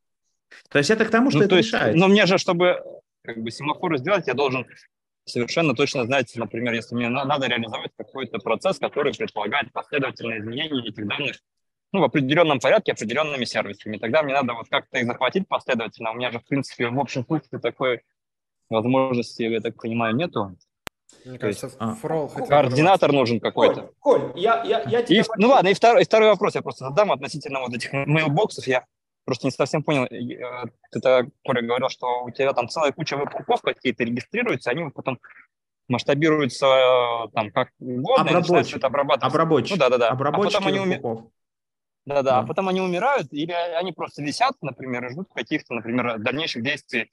То 0.71 0.79
есть 0.79 0.91
это 0.91 1.05
к 1.05 1.11
тому, 1.11 1.31
что 1.31 1.41
ну, 1.41 1.45
это 1.45 1.51
то 1.51 1.57
есть, 1.57 1.73
решает. 1.73 1.97
Но 1.97 2.09
мне 2.09 2.25
же, 2.27 2.39
чтобы 2.39 2.83
как 3.23 3.39
бы 3.43 3.51
семафоры 3.51 3.99
сделать, 3.99 4.27
я 4.29 4.35
должен 4.35 4.67
совершенно 5.25 5.75
точно 5.75 6.05
знать, 6.05 6.33
например, 6.37 6.73
если 6.73 6.95
мне 6.95 7.09
надо 7.09 7.49
реализовать 7.49 7.91
какой-то 7.97 8.39
процесс, 8.39 8.79
который 8.79 9.13
предполагает 9.13 9.73
последовательное 9.73 10.39
изменение 10.39 10.89
этих 10.89 11.07
данных 11.07 11.37
ну, 11.93 12.01
в 12.01 12.05
определенном 12.05 12.61
порядке, 12.61 12.93
определенными 12.93 13.45
сервисами. 13.45 13.99
Тогда 13.99 14.23
мне 14.23 14.35
надо 14.35 14.55
вот 14.55 14.69
как-то 14.69 14.99
их 14.99 15.07
захватить 15.07 15.49
последовательно. 15.49 16.13
У 16.13 16.15
меня 16.15 16.31
же, 16.31 16.39
в 16.39 16.45
принципе, 16.45 16.89
в 16.89 16.99
общем 16.99 17.25
случае 17.25 17.61
такой 17.61 18.03
возможности, 18.71 19.43
я 19.43 19.61
так 19.61 19.81
понимаю, 19.81 20.15
нету. 20.15 20.57
Мне 21.25 21.39
кажется, 21.39 21.67
есть, 21.67 21.77
а, 21.81 21.97
координатор 22.47 23.13
нужен 23.13 23.41
какой-то. 23.41 23.93
Коль, 23.99 24.21
Коль, 24.21 24.41
я, 24.41 24.63
я, 24.63 24.83
я 24.83 25.03
тебя... 25.03 25.21
И, 25.21 25.25
ну 25.39 25.49
ладно, 25.49 25.69
и 25.69 25.75
второй, 25.75 26.03
и 26.03 26.05
второй 26.05 26.31
вопрос 26.31 26.55
я 26.55 26.63
просто 26.63 26.89
задам 26.89 27.11
относительно 27.11 27.61
вот 27.61 27.75
этих 27.75 27.93
мейлбоксов. 27.93 28.67
Я 28.67 28.85
просто 29.25 29.47
не 29.47 29.51
совсем 29.51 29.83
понял. 29.83 30.05
Э, 30.05 30.67
ты, 30.93 31.31
Коля, 31.45 31.63
говорил, 31.63 31.89
что 31.89 32.25
у 32.25 32.31
тебя 32.31 32.53
там 32.53 32.69
целая 32.69 32.93
куча 32.93 33.17
веб-хуков 33.17 33.61
какие-то 33.63 34.05
регистрируются, 34.05 34.71
они 34.71 34.89
потом 34.91 35.19
масштабируются 35.89 36.67
э, 36.67 37.29
там 37.33 37.51
как 37.51 37.71
угодно, 37.79 38.39
Обработчик. 38.39 38.77
это 38.77 38.87
обрабатывать. 38.87 39.33
Обработчик. 39.33 39.71
Ну 39.73 39.77
да, 39.79 39.89
да, 39.91 39.99
да. 39.99 40.09
Обработчики 40.11 40.57
а 40.57 40.61
потом 40.61 40.69
они 40.69 40.81
уми... 40.81 41.01
Да, 42.07 42.23
да, 42.23 42.39
а 42.39 42.47
потом 42.47 42.69
они 42.69 42.81
умирают, 42.81 43.33
или 43.33 43.51
они 43.51 43.91
просто 43.91 44.23
висят, 44.23 44.55
например, 44.63 45.07
и 45.07 45.11
ждут 45.11 45.29
каких-то, 45.35 45.75
например, 45.75 46.19
дальнейших 46.19 46.63
действий 46.63 47.11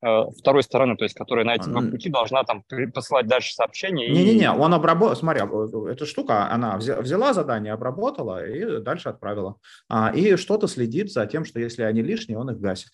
второй 0.00 0.62
стороны, 0.62 0.96
то 0.96 1.04
есть 1.04 1.16
которая 1.16 1.44
на 1.44 1.56
эти 1.56 1.68
пути 1.90 2.08
должна 2.08 2.44
там 2.44 2.64
посылать 2.94 3.26
дальше 3.26 3.52
сообщения. 3.52 4.08
Не-не-не, 4.08 4.44
и... 4.44 4.48
он 4.48 4.72
обработал, 4.74 5.16
смотри, 5.16 5.42
эта 5.90 6.06
штука, 6.06 6.50
она 6.50 6.76
взяла 6.76 7.32
задание, 7.32 7.72
обработала 7.72 8.46
и 8.46 8.80
дальше 8.80 9.08
отправила. 9.08 9.56
А, 9.88 10.12
и 10.14 10.36
что-то 10.36 10.68
следит 10.68 11.12
за 11.12 11.26
тем, 11.26 11.44
что 11.44 11.58
если 11.58 11.82
они 11.82 12.02
лишние, 12.02 12.38
он 12.38 12.50
их 12.50 12.60
гасит. 12.60 12.92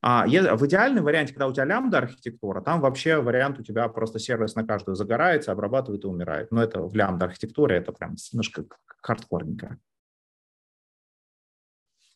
А 0.00 0.26
в 0.26 0.66
идеальном 0.66 1.04
варианте, 1.04 1.32
когда 1.32 1.46
у 1.46 1.52
тебя 1.52 1.64
лямбда 1.64 1.98
архитектура, 1.98 2.60
там 2.60 2.80
вообще 2.80 3.20
вариант 3.20 3.58
у 3.58 3.62
тебя 3.62 3.88
просто 3.88 4.18
сервис 4.18 4.54
на 4.54 4.64
каждую 4.64 4.96
загорается, 4.96 5.52
обрабатывает 5.52 6.04
и 6.04 6.06
умирает. 6.06 6.50
Но 6.50 6.62
это 6.62 6.82
в 6.82 6.94
лямбда 6.94 7.26
архитектуре, 7.26 7.76
это 7.76 7.92
прям 7.92 8.16
немножко 8.32 8.64
хардкорненько. 9.00 9.78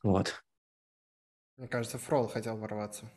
Вот. 0.02 0.42
Мне 1.56 1.68
кажется, 1.68 1.98
Фрол 1.98 2.28
хотел 2.28 2.56
ворваться. 2.56 3.10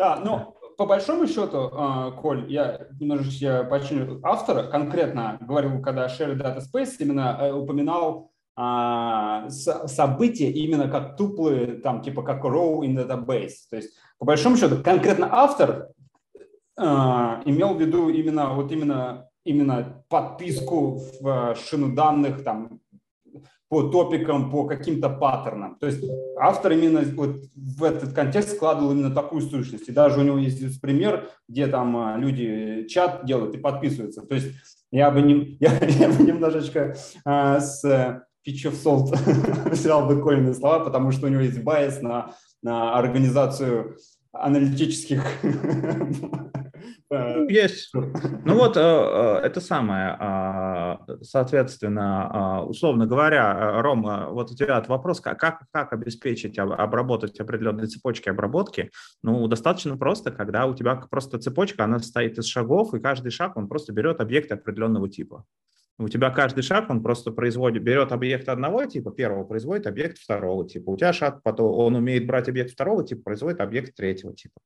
Да, 0.00 0.18
ну, 0.24 0.54
по 0.78 0.86
большому 0.86 1.26
счету, 1.26 1.68
а, 1.74 2.12
Коль, 2.12 2.50
я 2.50 2.86
немножечко 2.98 3.64
починю 3.68 4.18
автора, 4.22 4.62
конкретно 4.62 5.36
говорил, 5.42 5.82
когда 5.82 6.06
Share 6.06 6.34
Data 6.38 6.60
Space 6.60 6.92
именно 7.00 7.36
э, 7.38 7.52
упоминал 7.52 8.30
а, 8.56 9.50
события 9.50 10.50
именно 10.50 10.88
как 10.88 11.18
туплы, 11.18 11.82
там, 11.84 12.00
типа 12.00 12.22
как 12.22 12.42
row 12.46 12.80
in 12.80 12.96
database. 12.96 13.68
То 13.68 13.76
есть, 13.76 13.90
по 14.18 14.24
большому 14.24 14.56
счету, 14.56 14.82
конкретно 14.82 15.28
автор 15.30 15.88
а, 16.78 17.42
имел 17.44 17.74
в 17.74 17.78
виду 17.82 18.08
именно, 18.08 18.54
вот 18.54 18.72
именно, 18.72 19.28
именно 19.44 20.02
подписку 20.08 20.98
в 21.20 21.56
шину 21.56 21.94
данных, 21.94 22.42
там, 22.42 22.79
по 23.70 23.84
топикам, 23.84 24.50
по 24.50 24.66
каким-то 24.66 25.08
паттернам. 25.08 25.76
То 25.76 25.86
есть 25.86 26.04
автор 26.38 26.72
именно 26.72 27.02
вот 27.14 27.36
в 27.54 27.84
этот 27.84 28.12
контекст 28.12 28.56
складывал 28.56 28.90
именно 28.90 29.14
такую 29.14 29.42
сущность. 29.42 29.88
И 29.88 29.92
даже 29.92 30.18
у 30.20 30.24
него 30.24 30.38
есть 30.38 30.80
пример, 30.80 31.30
где 31.48 31.68
там 31.68 31.96
а, 31.96 32.16
люди 32.16 32.84
чат 32.88 33.24
делают 33.24 33.54
и 33.54 33.58
подписываются. 33.58 34.22
То 34.22 34.34
есть 34.34 34.48
я 34.90 35.12
бы, 35.12 35.22
не, 35.22 35.56
я, 35.60 35.78
я 35.78 36.08
бы 36.08 36.22
немножечко 36.24 36.96
а, 37.24 37.60
с 37.60 37.84
Pitch 38.46 38.66
of 38.66 38.74
Salt 38.74 39.70
взял 39.70 40.04
бы 40.04 40.20
Колины 40.20 40.52
слова, 40.52 40.84
потому 40.84 41.12
что 41.12 41.26
у 41.26 41.30
него 41.30 41.42
есть 41.42 41.62
байс 41.62 42.02
на, 42.02 42.34
на 42.62 42.98
организацию 42.98 43.96
аналитических 44.32 45.24
Э, 45.42 46.69
есть. 47.48 47.92
Ну 47.92 48.54
вот, 48.54 48.76
э, 48.76 48.80
э, 48.80 49.40
это 49.44 49.60
самое, 49.60 50.16
а, 50.18 51.00
соответственно, 51.22 52.30
а, 52.32 52.64
условно 52.64 53.06
говоря, 53.06 53.82
Ром, 53.82 54.02
вот 54.30 54.50
у 54.50 54.54
тебя 54.54 54.82
вопрос, 54.88 55.20
как, 55.20 55.38
как 55.38 55.92
обеспечить, 55.92 56.58
обработать 56.58 57.38
определенные 57.40 57.86
цепочки 57.86 58.28
обработки? 58.28 58.90
Ну, 59.22 59.46
достаточно 59.48 59.96
просто, 59.96 60.30
когда 60.30 60.66
у 60.66 60.74
тебя 60.74 60.96
просто 60.96 61.38
цепочка, 61.38 61.84
она 61.84 61.98
состоит 61.98 62.38
из 62.38 62.46
шагов, 62.46 62.94
и 62.94 63.00
каждый 63.00 63.30
шаг, 63.30 63.56
он 63.56 63.68
просто 63.68 63.92
берет 63.92 64.20
объект 64.20 64.52
определенного 64.52 65.08
типа. 65.08 65.44
У 65.98 66.08
тебя 66.08 66.30
каждый 66.30 66.62
шаг, 66.62 66.88
он 66.88 67.02
просто 67.02 67.30
производит, 67.30 67.82
берет 67.82 68.10
объект 68.12 68.48
одного 68.48 68.86
типа, 68.86 69.10
первого, 69.10 69.44
производит 69.44 69.86
объект 69.86 70.16
второго 70.16 70.66
типа. 70.66 70.90
У 70.90 70.96
тебя 70.96 71.12
шаг, 71.12 71.42
потом 71.42 71.72
он 71.72 71.94
умеет 71.94 72.26
брать 72.26 72.48
объект 72.48 72.70
второго 72.70 73.04
типа, 73.06 73.22
производит 73.22 73.60
объект 73.60 73.94
третьего 73.94 74.34
типа 74.34 74.60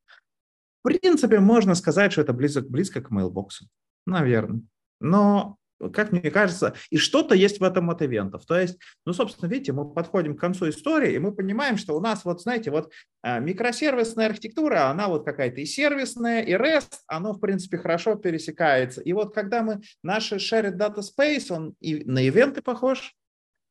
принципе, 0.84 1.40
можно 1.40 1.74
сказать, 1.74 2.12
что 2.12 2.20
это 2.20 2.32
близко, 2.32 2.60
близко 2.62 3.00
к 3.00 3.10
мейлбоксу. 3.10 3.66
Наверное. 4.06 4.62
Но 5.00 5.58
как 5.92 6.12
мне 6.12 6.30
кажется, 6.30 6.74
и 6.90 6.96
что-то 6.96 7.34
есть 7.34 7.60
в 7.60 7.64
этом 7.64 7.90
от 7.90 8.02
ивентов. 8.02 8.46
То 8.46 8.58
есть, 8.58 8.78
ну, 9.04 9.12
собственно, 9.12 9.50
видите, 9.50 9.72
мы 9.72 9.92
подходим 9.92 10.36
к 10.36 10.40
концу 10.40 10.68
истории, 10.68 11.14
и 11.14 11.18
мы 11.18 11.34
понимаем, 11.34 11.76
что 11.76 11.96
у 11.96 12.00
нас, 12.00 12.24
вот, 12.24 12.42
знаете, 12.42 12.70
вот 12.70 12.92
а, 13.22 13.40
микросервисная 13.40 14.26
архитектура, 14.26 14.88
она 14.88 15.08
вот 15.08 15.24
какая-то 15.24 15.60
и 15.60 15.66
сервисная, 15.66 16.42
и 16.42 16.52
REST, 16.52 17.00
оно, 17.06 17.32
в 17.32 17.40
принципе, 17.40 17.78
хорошо 17.78 18.14
пересекается. 18.14 19.00
И 19.00 19.12
вот 19.12 19.34
когда 19.34 19.62
мы, 19.62 19.80
наш 20.02 20.32
shared 20.32 20.76
data 20.76 21.00
space, 21.00 21.52
он 21.54 21.74
и 21.80 22.04
на 22.04 22.20
ивенты 22.20 22.62
похож, 22.62 23.14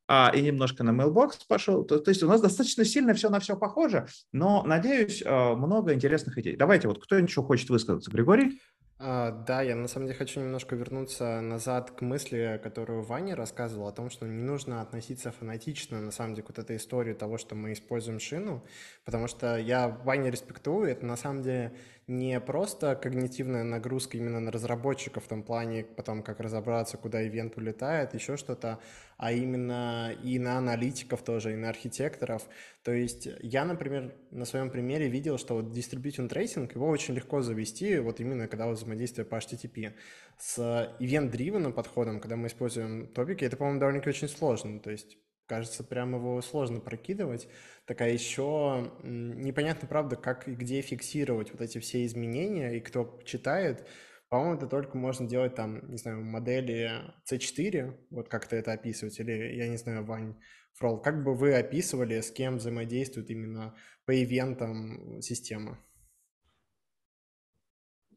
а, 0.06 0.30
и 0.34 0.42
немножко 0.42 0.84
на 0.84 0.90
mailbox 0.90 1.32
пошел. 1.48 1.84
То, 1.84 1.98
то 1.98 2.10
есть 2.10 2.22
у 2.22 2.28
нас 2.28 2.40
достаточно 2.40 2.84
сильно 2.84 3.14
все 3.14 3.30
на 3.30 3.40
все 3.40 3.56
похоже, 3.56 4.06
но, 4.32 4.62
надеюсь, 4.64 5.22
а, 5.24 5.54
много 5.54 5.94
интересных 5.94 6.38
идей. 6.38 6.56
Давайте, 6.56 6.88
вот 6.88 7.02
кто 7.02 7.16
еще 7.16 7.42
хочет 7.42 7.70
высказаться? 7.70 8.10
Григорий? 8.10 8.60
А, 9.06 9.32
да, 9.32 9.60
я 9.60 9.74
на 9.74 9.88
самом 9.88 10.06
деле 10.06 10.16
хочу 10.18 10.40
немножко 10.40 10.76
вернуться 10.76 11.40
назад 11.40 11.90
к 11.90 12.00
мысли, 12.00 12.60
которую 12.62 13.02
Ваня 13.02 13.34
рассказывал 13.34 13.88
о 13.88 13.92
том, 13.92 14.08
что 14.08 14.26
не 14.26 14.42
нужно 14.42 14.80
относиться 14.80 15.32
фанатично, 15.32 16.00
на 16.00 16.12
самом 16.12 16.34
деле, 16.34 16.46
к 16.46 16.50
вот 16.50 16.58
этой 16.60 16.76
истории 16.76 17.12
того, 17.12 17.36
что 17.36 17.56
мы 17.56 17.72
используем 17.72 18.20
шину, 18.20 18.64
потому 19.04 19.26
что 19.26 19.58
я 19.58 19.88
Ваня 19.88 20.30
респектую, 20.30 20.88
это 20.88 21.04
на 21.04 21.16
самом 21.16 21.42
деле 21.42 21.74
не 22.06 22.38
просто 22.40 22.96
когнитивная 22.96 23.64
нагрузка 23.64 24.18
именно 24.18 24.40
на 24.40 24.50
разработчиков 24.50 25.24
в 25.24 25.28
том 25.28 25.42
плане, 25.42 25.84
потом 25.84 26.22
как 26.22 26.40
разобраться, 26.40 26.96
куда 26.96 27.26
ивент 27.26 27.56
улетает, 27.56 28.14
еще 28.14 28.36
что-то, 28.36 28.78
а 29.16 29.32
именно 29.32 30.12
и 30.22 30.38
на 30.38 30.58
аналитиков 30.58 31.22
тоже, 31.22 31.52
и 31.52 31.56
на 31.56 31.68
архитекторов. 31.70 32.42
То 32.82 32.92
есть 32.92 33.28
я, 33.40 33.64
например, 33.64 34.14
на 34.30 34.44
своем 34.44 34.70
примере 34.70 35.08
видел, 35.08 35.38
что 35.38 35.54
вот 35.54 35.66
distribution 35.76 36.28
tracing, 36.28 36.70
его 36.74 36.88
очень 36.88 37.14
легко 37.14 37.40
завести, 37.40 37.98
вот 37.98 38.20
именно 38.20 38.48
когда 38.48 38.68
взаимодействие 38.68 39.24
по 39.24 39.36
HTTP. 39.36 39.94
С 40.38 40.58
event-driven 41.00 41.72
подходом, 41.72 42.20
когда 42.20 42.36
мы 42.36 42.48
используем 42.48 43.06
топики, 43.06 43.44
это, 43.44 43.56
по-моему, 43.56 43.80
довольно-таки 43.80 44.10
очень 44.10 44.28
сложно. 44.28 44.80
То 44.80 44.90
есть 44.90 45.16
Кажется, 45.46 45.84
прям 45.84 46.14
его 46.14 46.40
сложно 46.40 46.80
прокидывать. 46.80 47.48
Так 47.86 48.00
а 48.00 48.08
еще 48.08 48.92
непонятно, 49.02 49.86
правда, 49.86 50.16
как 50.16 50.48
и 50.48 50.54
где 50.54 50.80
фиксировать 50.80 51.50
вот 51.50 51.60
эти 51.60 51.78
все 51.78 52.04
изменения, 52.06 52.76
и 52.76 52.80
кто 52.80 53.20
читает. 53.24 53.86
По-моему, 54.30 54.54
это 54.56 54.66
только 54.66 54.96
можно 54.96 55.28
делать 55.28 55.54
там, 55.54 55.90
не 55.90 55.98
знаю, 55.98 56.24
модели 56.24 56.90
C4, 57.30 57.94
вот 58.10 58.28
как-то 58.28 58.56
это 58.56 58.72
описывать, 58.72 59.20
или, 59.20 59.54
я 59.54 59.68
не 59.68 59.76
знаю, 59.76 60.04
Вань, 60.04 60.34
Фрол, 60.74 61.00
как 61.00 61.22
бы 61.22 61.34
вы 61.34 61.54
описывали, 61.54 62.20
с 62.20 62.32
кем 62.32 62.56
взаимодействует 62.56 63.30
именно 63.30 63.76
по 64.06 64.22
ивентам 64.22 65.20
система? 65.20 65.78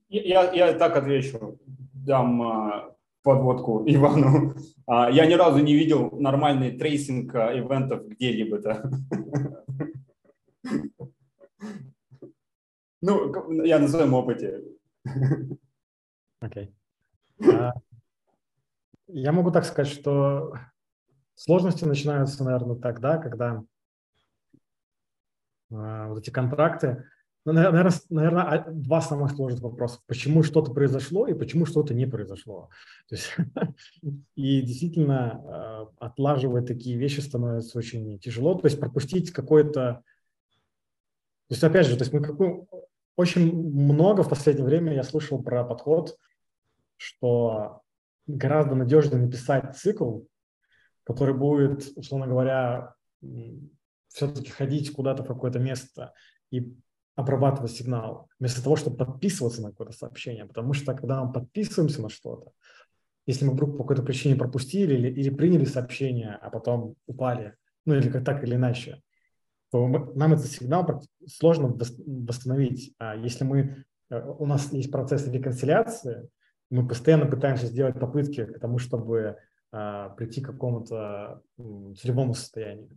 Я, 0.10 0.52
я 0.54 0.74
так 0.74 0.96
отвечу, 0.96 1.60
дам 1.66 2.42
а, 2.42 2.97
подводку 3.28 3.84
Ивану. 3.86 4.56
А, 4.86 5.12
я 5.12 5.26
ни 5.26 5.34
разу 5.34 5.60
не 5.60 5.76
видел 5.76 6.12
нормальный 6.12 6.72
трейсинг 6.78 7.36
а, 7.36 7.52
ивентов 7.60 8.08
где-либо-то. 8.08 8.90
Ну, 13.02 13.64
я 13.64 13.80
на 13.80 13.88
своем 13.90 14.14
опыте. 14.14 14.64
Окей. 16.40 16.74
Okay. 17.40 17.72
Я 19.08 19.32
могу 19.32 19.52
так 19.52 19.66
сказать, 19.66 19.92
что 19.94 20.54
сложности 21.36 21.86
начинаются, 21.86 22.44
наверное, 22.44 22.78
тогда, 22.78 23.18
когда 23.18 23.64
вот 25.70 26.20
эти 26.20 26.30
контракты 26.30 27.04
ну, 27.48 27.54
наверное, 27.54 27.94
наверное, 28.10 28.66
два 28.72 29.00
самых 29.00 29.32
сложных 29.32 29.62
вопроса. 29.62 30.02
Почему 30.06 30.44
что-то 30.44 30.74
произошло 30.74 31.28
и 31.28 31.34
почему 31.34 31.66
что-то 31.66 31.94
не 31.94 32.06
произошло. 32.06 32.70
То 33.08 33.16
есть, 33.16 33.38
и 34.36 34.62
действительно, 34.62 35.32
а, 35.32 35.88
отлаживать 35.98 36.68
такие 36.68 36.98
вещи 36.98 37.22
становится 37.22 37.78
очень 37.78 38.20
тяжело. 38.20 38.56
То 38.56 38.68
есть 38.68 38.82
пропустить 38.82 39.32
какой-то... 39.32 40.04
То 41.48 41.52
есть, 41.52 41.64
опять 41.64 41.88
же, 41.88 41.96
то 41.96 42.02
есть 42.02 42.12
мы 42.12 42.22
какой... 42.22 42.68
очень 43.16 43.56
много 43.56 44.24
в 44.24 44.30
последнее 44.30 44.66
время 44.66 44.94
я 44.94 45.04
слышал 45.04 45.42
про 45.42 45.64
подход, 45.64 46.18
что 46.98 47.80
гораздо 48.26 48.76
надежнее 48.76 49.22
написать 49.22 49.74
цикл, 49.78 50.24
который 51.06 51.34
будет, 51.34 51.94
условно 51.96 52.28
говоря, 52.28 52.94
все-таки 54.10 54.52
ходить 54.52 54.92
куда-то 54.92 55.24
в 55.24 55.28
какое-то 55.28 55.60
место 55.60 56.14
и 56.52 56.76
обрабатывать 57.18 57.72
сигнал, 57.72 58.30
вместо 58.40 58.64
того, 58.64 58.76
чтобы 58.76 58.96
подписываться 58.96 59.62
на 59.64 59.72
какое-то 59.72 59.92
сообщение. 59.92 60.46
Потому 60.46 60.74
что 60.74 60.94
когда 60.94 61.24
мы 61.24 61.34
подписываемся 61.34 62.02
на 62.02 62.10
что-то, 62.10 62.52
если 63.26 63.44
мы 63.44 63.54
вдруг 63.54 63.76
по 63.76 63.84
какой-то 63.84 64.04
причине 64.04 64.36
пропустили 64.36 64.94
или, 64.94 65.10
или 65.10 65.30
приняли 65.32 65.66
сообщение, 65.66 66.38
а 66.40 66.52
потом 66.52 66.96
упали, 67.08 67.56
ну 67.86 67.96
или 67.96 68.10
как 68.10 68.24
так 68.24 68.44
или 68.44 68.54
иначе, 68.54 69.02
то 69.72 69.86
мы, 69.88 70.14
нам 70.14 70.34
этот 70.34 70.46
сигнал 70.46 71.04
сложно 71.26 71.76
восстановить. 72.06 72.94
А 73.00 73.16
если 73.16 73.44
мы, 73.44 73.84
э, 74.12 74.22
у 74.38 74.46
нас 74.46 74.72
есть 74.72 74.92
процесс 74.92 75.28
реконсиляции, 75.28 76.30
мы 76.70 76.88
постоянно 76.88 77.26
пытаемся 77.26 77.66
сделать 77.66 78.00
попытки 78.00 78.46
к 78.46 78.60
тому, 78.60 78.78
чтобы 78.78 79.38
а, 79.72 80.10
прийти 80.10 80.42
к 80.42 80.48
какому-то 80.48 81.42
целевому 81.58 82.34
состоянию 82.34 82.90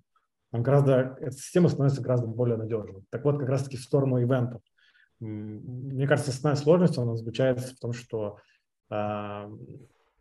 нам 0.52 0.62
гораздо, 0.62 1.16
эта 1.20 1.32
система 1.32 1.68
становится 1.68 2.02
гораздо 2.02 2.26
более 2.26 2.56
надежной. 2.56 3.04
Так 3.10 3.24
вот, 3.24 3.38
как 3.38 3.48
раз-таки 3.48 3.76
в 3.76 3.82
сторону 3.82 4.20
ивентов. 4.20 4.62
Мне 5.20 6.08
кажется, 6.08 6.30
основная 6.30 6.60
сложность 6.60 6.98
она 6.98 7.14
заключается 7.14 7.74
в 7.74 7.78
том, 7.78 7.92
что 7.92 8.38
э, 8.90 9.56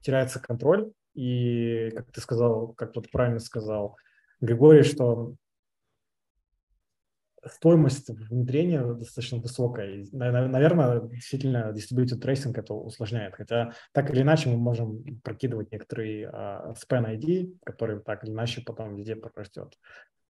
теряется 0.01 0.39
контроль, 0.39 0.91
и, 1.15 1.91
как 1.95 2.11
ты 2.11 2.21
сказал, 2.21 2.73
как 2.73 2.91
тут 2.91 3.09
правильно 3.09 3.39
сказал 3.39 3.97
Григорий, 4.41 4.83
что 4.83 5.35
стоимость 7.45 8.09
внедрения 8.09 8.83
достаточно 8.83 9.39
высокая. 9.39 9.95
И, 9.95 10.09
наверное, 10.11 11.01
действительно, 11.01 11.73
distributed 11.73 12.21
tracing 12.21 12.57
это 12.57 12.73
усложняет. 12.73 13.35
Хотя 13.35 13.73
так 13.93 14.09
или 14.11 14.21
иначе 14.21 14.49
мы 14.49 14.57
можем 14.57 15.03
прокидывать 15.23 15.71
некоторые 15.71 16.29
uh, 16.29 16.75
span 16.75 17.17
ID, 17.17 17.57
который 17.63 17.99
так 18.01 18.23
или 18.23 18.31
иначе 18.31 18.61
потом 18.61 18.95
везде 18.95 19.15
прорастет. 19.15 19.73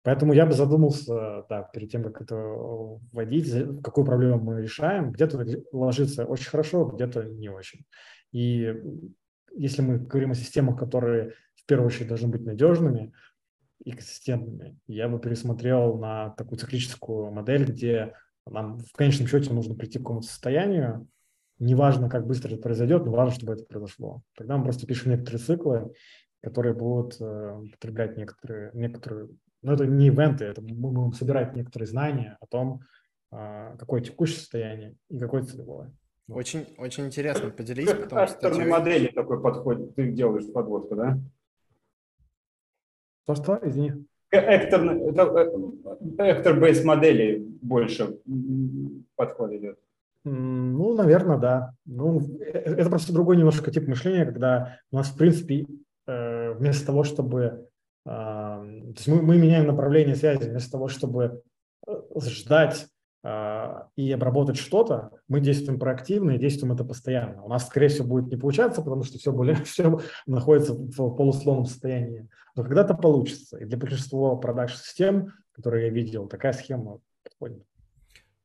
Поэтому 0.02 0.32
я 0.32 0.46
бы 0.46 0.52
задумался, 0.52 1.44
да, 1.48 1.62
перед 1.72 1.90
тем, 1.90 2.04
как 2.04 2.22
это 2.22 2.36
вводить, 2.36 3.52
какую 3.82 4.04
проблему 4.04 4.40
мы 4.40 4.62
решаем. 4.62 5.12
Где-то 5.12 5.44
ложится 5.72 6.24
очень 6.24 6.48
хорошо, 6.48 6.86
где-то 6.86 7.24
не 7.24 7.48
очень. 7.48 7.84
И 8.32 8.74
если 9.54 9.82
мы 9.82 9.98
говорим 9.98 10.30
о 10.30 10.34
системах, 10.34 10.78
которые 10.78 11.32
в 11.56 11.66
первую 11.66 11.88
очередь 11.88 12.08
должны 12.08 12.28
быть 12.28 12.44
надежными 12.44 13.12
и 13.84 13.90
консистентными, 13.90 14.78
я 14.86 15.08
бы 15.08 15.18
пересмотрел 15.18 15.98
на 15.98 16.30
такую 16.30 16.58
циклическую 16.58 17.30
модель, 17.30 17.64
где 17.64 18.14
нам 18.46 18.78
в 18.78 18.92
конечном 18.92 19.28
счете 19.28 19.52
нужно 19.52 19.74
прийти 19.74 19.98
к 19.98 20.02
какому-то 20.02 20.28
состоянию, 20.28 21.08
неважно, 21.58 22.08
как 22.08 22.26
быстро 22.26 22.54
это 22.54 22.62
произойдет, 22.62 23.04
но 23.04 23.12
важно, 23.12 23.34
чтобы 23.34 23.54
это 23.54 23.64
произошло. 23.64 24.22
Тогда 24.36 24.56
мы 24.56 24.64
просто 24.64 24.86
пишем 24.86 25.12
некоторые 25.12 25.40
циклы, 25.40 25.92
которые 26.42 26.74
будут 26.74 27.20
э, 27.20 27.60
потреблять 27.72 28.16
некоторые, 28.16 28.70
некоторую 28.74 29.36
но 29.62 29.72
это 29.72 29.86
не 29.86 30.06
ивенты, 30.06 30.44
это 30.44 30.62
мы 30.62 30.90
будем 30.90 31.12
собирать 31.12 31.54
некоторые 31.54 31.88
знания 31.88 32.36
о 32.40 32.46
том, 32.46 32.80
а, 33.30 33.76
какое 33.76 34.00
текущее 34.00 34.38
состояние 34.38 34.94
и 35.10 35.18
какое 35.18 35.42
целевое. 35.42 35.92
Очень, 36.28 36.66
очень 36.76 37.06
интересно, 37.06 37.50
поделись 37.50 37.92
потом. 37.92 38.18
Акторной 38.18 38.66
модели 38.66 39.08
такой 39.08 39.40
подход, 39.40 39.94
ты 39.94 40.12
делаешь 40.12 40.52
подводку, 40.52 40.94
да? 40.94 41.18
Что-что, 43.24 43.58
извини. 43.62 44.06
Actor-based 44.32 46.84
модели 46.84 47.42
больше 47.62 48.18
подход 49.16 49.52
идет. 49.52 49.78
Ну, 50.24 50.94
наверное, 50.94 51.38
да. 51.38 51.72
Ну, 51.86 52.20
э, 52.40 52.50
это 52.50 52.90
просто 52.90 53.14
другой 53.14 53.38
немножко 53.38 53.70
тип 53.70 53.88
мышления, 53.88 54.26
когда 54.26 54.80
у 54.90 54.96
нас, 54.96 55.08
в 55.08 55.16
принципе, 55.16 55.66
э, 56.06 56.52
вместо 56.52 56.86
того, 56.86 57.04
чтобы 57.04 57.68
то 58.04 58.94
есть 58.96 59.08
мы, 59.08 59.22
мы 59.22 59.36
меняем 59.36 59.66
направление 59.66 60.16
связи 60.16 60.48
вместо 60.48 60.72
того, 60.72 60.88
чтобы 60.88 61.42
э, 61.86 61.92
ждать 62.20 62.88
а, 63.24 63.88
и 63.96 64.12
обработать 64.12 64.56
что-то, 64.56 65.10
мы 65.26 65.40
действуем 65.40 65.78
проактивно 65.78 66.32
и 66.32 66.38
действуем 66.38 66.72
это 66.72 66.84
постоянно. 66.84 67.42
У 67.42 67.48
нас, 67.48 67.66
скорее 67.66 67.88
всего, 67.88 68.06
будет 68.06 68.30
не 68.30 68.36
получаться, 68.36 68.80
потому 68.80 69.02
что 69.02 69.18
все, 69.18 69.32
более, 69.32 69.56
все 69.64 69.98
находится 70.26 70.74
в 70.74 71.16
полусловном 71.16 71.66
состоянии. 71.66 72.28
Но 72.54 72.62
когда-то 72.62 72.94
получится. 72.94 73.58
И 73.58 73.64
для 73.64 73.76
большинства 73.76 74.36
продакшн-систем, 74.36 75.32
которые 75.52 75.86
я 75.86 75.92
видел, 75.92 76.28
такая 76.28 76.52
схема 76.52 77.00
подходит. 77.24 77.64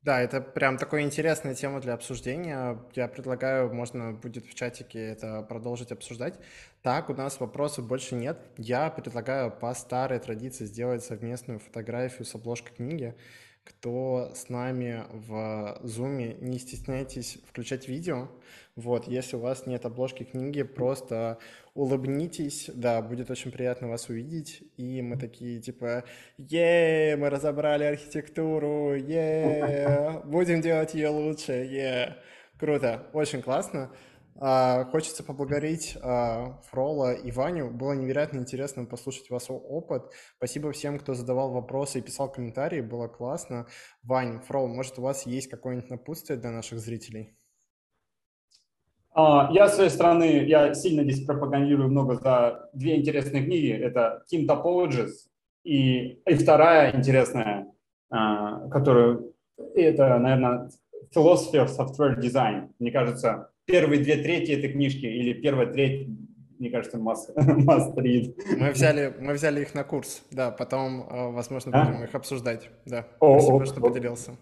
Да, 0.04 0.20
это 0.20 0.42
прям 0.42 0.78
такая 0.78 1.04
интересная 1.04 1.56
тема 1.56 1.80
для 1.80 1.94
обсуждения. 1.94 2.78
Я 2.94 3.08
предлагаю, 3.08 3.74
можно 3.74 4.12
будет 4.12 4.46
в 4.46 4.54
чатике 4.54 5.00
это 5.00 5.44
продолжить 5.44 5.94
обсуждать. 5.94 6.38
Так, 6.82 7.10
у 7.10 7.14
нас 7.14 7.40
вопросов 7.40 7.88
больше 7.88 8.16
нет. 8.16 8.38
Я 8.58 8.90
предлагаю 8.90 9.50
по 9.50 9.74
старой 9.74 10.20
традиции 10.20 10.66
сделать 10.66 11.06
совместную 11.06 11.60
фотографию 11.60 12.26
с 12.26 12.36
обложкой 12.36 12.76
книги. 12.76 13.16
Кто 13.64 14.32
с 14.36 14.50
нами 14.50 15.06
в 15.12 15.80
Zoom, 15.84 16.38
не 16.42 16.60
стесняйтесь 16.60 17.40
включать 17.48 17.88
видео. 17.88 18.30
Вот, 18.76 19.08
если 19.08 19.36
у 19.36 19.40
вас 19.40 19.68
нет 19.68 19.86
обложки 19.86 20.24
книги, 20.24 20.64
просто 20.64 21.38
улыбнитесь, 21.74 22.70
да, 22.74 23.02
будет 23.02 23.30
очень 23.32 23.52
приятно 23.52 23.88
вас 23.88 24.10
увидеть. 24.10 24.64
И 24.78 25.02
мы 25.02 25.18
такие, 25.18 25.62
типа, 25.62 26.04
е 26.38 27.16
мы 27.18 27.30
разобрали 27.30 27.84
архитектуру, 27.84 28.96
е 28.96 30.22
будем 30.26 30.62
делать 30.62 30.94
ее 30.96 31.10
лучше, 31.10 31.54
е 31.54 32.18
Круто, 32.60 33.08
очень 33.14 33.42
классно. 33.42 33.92
А, 34.40 34.86
хочется 34.86 35.24
поблагодарить 35.24 35.98
а, 36.02 36.60
Фрола 36.70 37.14
и 37.14 37.32
Ваню. 37.32 37.70
Было 37.70 37.94
невероятно 37.94 38.40
интересно 38.40 38.86
послушать 38.86 39.30
ваш 39.30 39.44
опыт. 39.50 40.12
Спасибо 40.38 40.72
всем, 40.72 40.98
кто 41.00 41.14
задавал 41.14 41.52
вопросы 41.52 42.00
и 42.00 42.02
писал 42.02 42.32
комментарии. 42.32 42.82
Было 42.82 43.08
классно. 43.08 43.68
Вань, 44.02 44.40
Фрол, 44.42 44.68
может, 44.68 44.98
у 44.98 45.04
вас 45.04 45.26
есть 45.26 45.50
какое-нибудь 45.50 45.90
напутствие 45.90 46.40
для 46.40 46.52
наших 46.52 46.80
зрителей? 46.80 47.38
А, 49.12 49.50
я, 49.54 49.68
с 49.68 49.76
своей 49.76 49.92
стороны, 49.92 50.44
я 50.46 50.74
сильно 50.74 51.04
здесь 51.04 51.26
пропагандирую 51.26 51.90
много 51.90 52.16
за 52.16 52.70
две 52.74 52.98
интересные 52.98 53.44
книги. 53.44 53.72
Это 53.72 54.24
Team 54.32 54.48
Topologies 54.48 55.12
и, 55.64 56.22
и 56.26 56.34
вторая 56.34 56.96
интересная, 56.96 57.68
которую, 58.10 59.36
это, 59.76 60.18
наверное, 60.18 60.70
Philosophy 61.16 61.64
of 61.64 61.68
Software 61.68 62.20
Design. 62.20 62.72
Мне 62.80 62.92
кажется, 62.92 63.53
первые 63.66 64.02
две 64.02 64.18
трети 64.18 64.52
этой 64.52 64.72
книжки 64.72 65.06
или 65.06 65.34
первая 65.34 65.72
треть, 65.72 66.08
мне 66.60 66.70
кажется, 66.70 66.98
must, 66.98 67.36
must 67.36 67.96
read. 67.96 68.36
Мы 68.58 68.72
взяли, 68.72 69.16
мы 69.20 69.34
взяли 69.34 69.62
их 69.62 69.74
на 69.74 69.84
курс, 69.84 70.24
да, 70.32 70.52
потом, 70.52 71.02
э, 71.02 71.32
возможно, 71.32 71.72
а? 71.74 71.86
будем 71.86 72.04
их 72.04 72.16
обсуждать. 72.16 72.70
Да, 72.86 73.08
о, 73.20 73.40
спасибо, 73.40 73.64
о, 73.64 73.66
что 73.66 73.80
о. 73.80 73.90
поделился. 73.90 74.38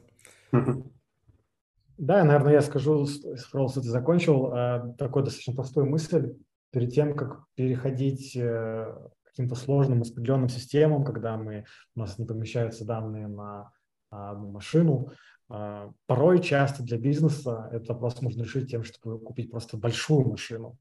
Да, 1.98 2.24
наверное, 2.24 2.54
я 2.54 2.62
скажу, 2.62 3.08
просто 3.52 3.82
ты 3.82 3.88
закончил, 3.88 4.52
э, 4.54 4.94
такой 4.98 5.24
достаточно 5.24 5.54
простой 5.54 5.86
мысль. 5.86 6.34
Перед 6.72 6.94
тем, 6.94 7.16
как 7.16 7.44
переходить 7.56 8.36
э, 8.36 8.96
каким-то 9.24 9.56
сложным 9.56 10.02
распределенным 10.02 10.50
системам, 10.50 11.04
когда 11.04 11.38
мы, 11.38 11.66
у 11.96 12.00
нас 12.00 12.18
не 12.18 12.26
помещаются 12.26 12.86
данные 12.86 13.28
на 13.28 13.72
одну 14.10 14.52
машину. 14.52 15.12
А, 15.54 15.92
порой 16.06 16.42
часто 16.42 16.82
для 16.82 16.98
бизнеса 16.98 17.70
это 17.74 17.94
вопрос 17.94 18.22
можно 18.22 18.44
решить 18.44 18.72
тем, 18.72 18.84
чтобы 18.86 19.20
купить 19.20 19.52
просто 19.52 19.76
большую 19.76 20.26
машину, 20.26 20.78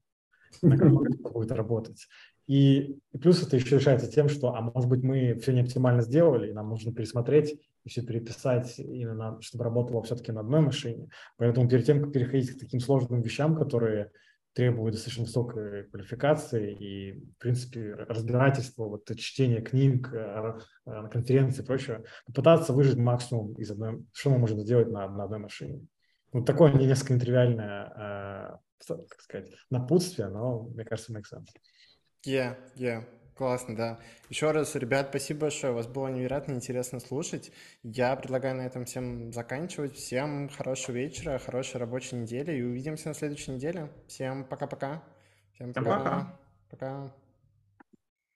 на 0.61 0.77
которой 0.77 1.17
будет 1.33 1.51
работать. 1.51 2.07
И, 2.47 2.97
и 3.11 3.17
плюс 3.17 3.45
это 3.45 3.57
еще 3.57 3.77
решается 3.77 4.09
тем, 4.09 4.29
что, 4.29 4.55
а 4.55 4.61
может 4.61 4.89
быть, 4.89 5.03
мы 5.03 5.35
все 5.35 5.51
не 5.51 5.61
оптимально 5.61 6.01
сделали, 6.01 6.49
и 6.49 6.53
нам 6.53 6.69
нужно 6.69 6.93
пересмотреть 6.93 7.59
и 7.83 7.89
все 7.89 8.01
переписать 8.01 8.79
именно, 8.79 9.41
чтобы 9.41 9.65
работало 9.65 10.03
все-таки 10.03 10.31
на 10.31 10.39
одной 10.39 10.61
машине. 10.61 11.09
Поэтому 11.37 11.67
перед 11.67 11.85
тем, 11.85 12.01
как 12.01 12.13
переходить 12.13 12.51
к 12.51 12.59
таким 12.59 12.79
сложным 12.79 13.21
вещам, 13.21 13.55
которые 13.57 14.11
требует 14.53 14.93
достаточно 14.93 15.23
высокой 15.23 15.83
квалификации 15.85 16.73
и, 16.73 17.11
в 17.13 17.37
принципе, 17.37 17.93
разбирательства, 17.93 18.85
вот 18.85 19.09
чтение 19.17 19.61
книг, 19.61 20.09
э, 20.13 20.59
на 20.85 21.09
конференции 21.09 21.63
и 21.63 21.65
прочее, 21.65 22.03
попытаться 22.25 22.73
выжить 22.73 22.97
максимум 22.97 23.53
из 23.53 23.71
одной, 23.71 24.05
что 24.13 24.29
мы 24.31 24.39
можем 24.39 24.59
сделать 24.59 24.89
на, 24.89 25.07
на 25.07 25.23
одной 25.23 25.39
машине. 25.39 25.85
Вот 26.33 26.45
такое 26.45 26.73
несколько 26.73 27.13
нетривиальное, 27.13 28.57
э, 28.57 28.57
как 28.87 29.21
сказать, 29.21 29.51
напутствие, 29.69 30.29
но, 30.29 30.63
мне 30.63 30.85
кажется, 30.85 31.13
makes 31.13 31.31
sense. 31.33 31.47
Yeah, 32.25 32.57
yeah. 32.75 33.03
Классно, 33.35 33.75
да. 33.75 33.99
Еще 34.29 34.51
раз, 34.51 34.75
ребят, 34.75 35.07
спасибо 35.09 35.41
большое. 35.41 35.73
Вас 35.73 35.87
было 35.87 36.09
невероятно 36.09 36.53
интересно 36.53 36.99
слушать. 36.99 37.51
Я 37.83 38.15
предлагаю 38.15 38.55
на 38.55 38.61
этом 38.61 38.85
всем 38.85 39.31
заканчивать. 39.33 39.95
Всем 39.95 40.49
хорошего 40.49 40.95
вечера, 40.95 41.39
хорошей 41.39 41.77
рабочей 41.77 42.17
недели 42.17 42.53
и 42.53 42.61
увидимся 42.61 43.09
на 43.09 43.13
следующей 43.13 43.51
неделе. 43.51 43.89
Всем 44.07 44.43
пока-пока. 44.43 45.03
Всем 45.53 45.73
пока. 45.73 46.37
Пока. 46.69 47.13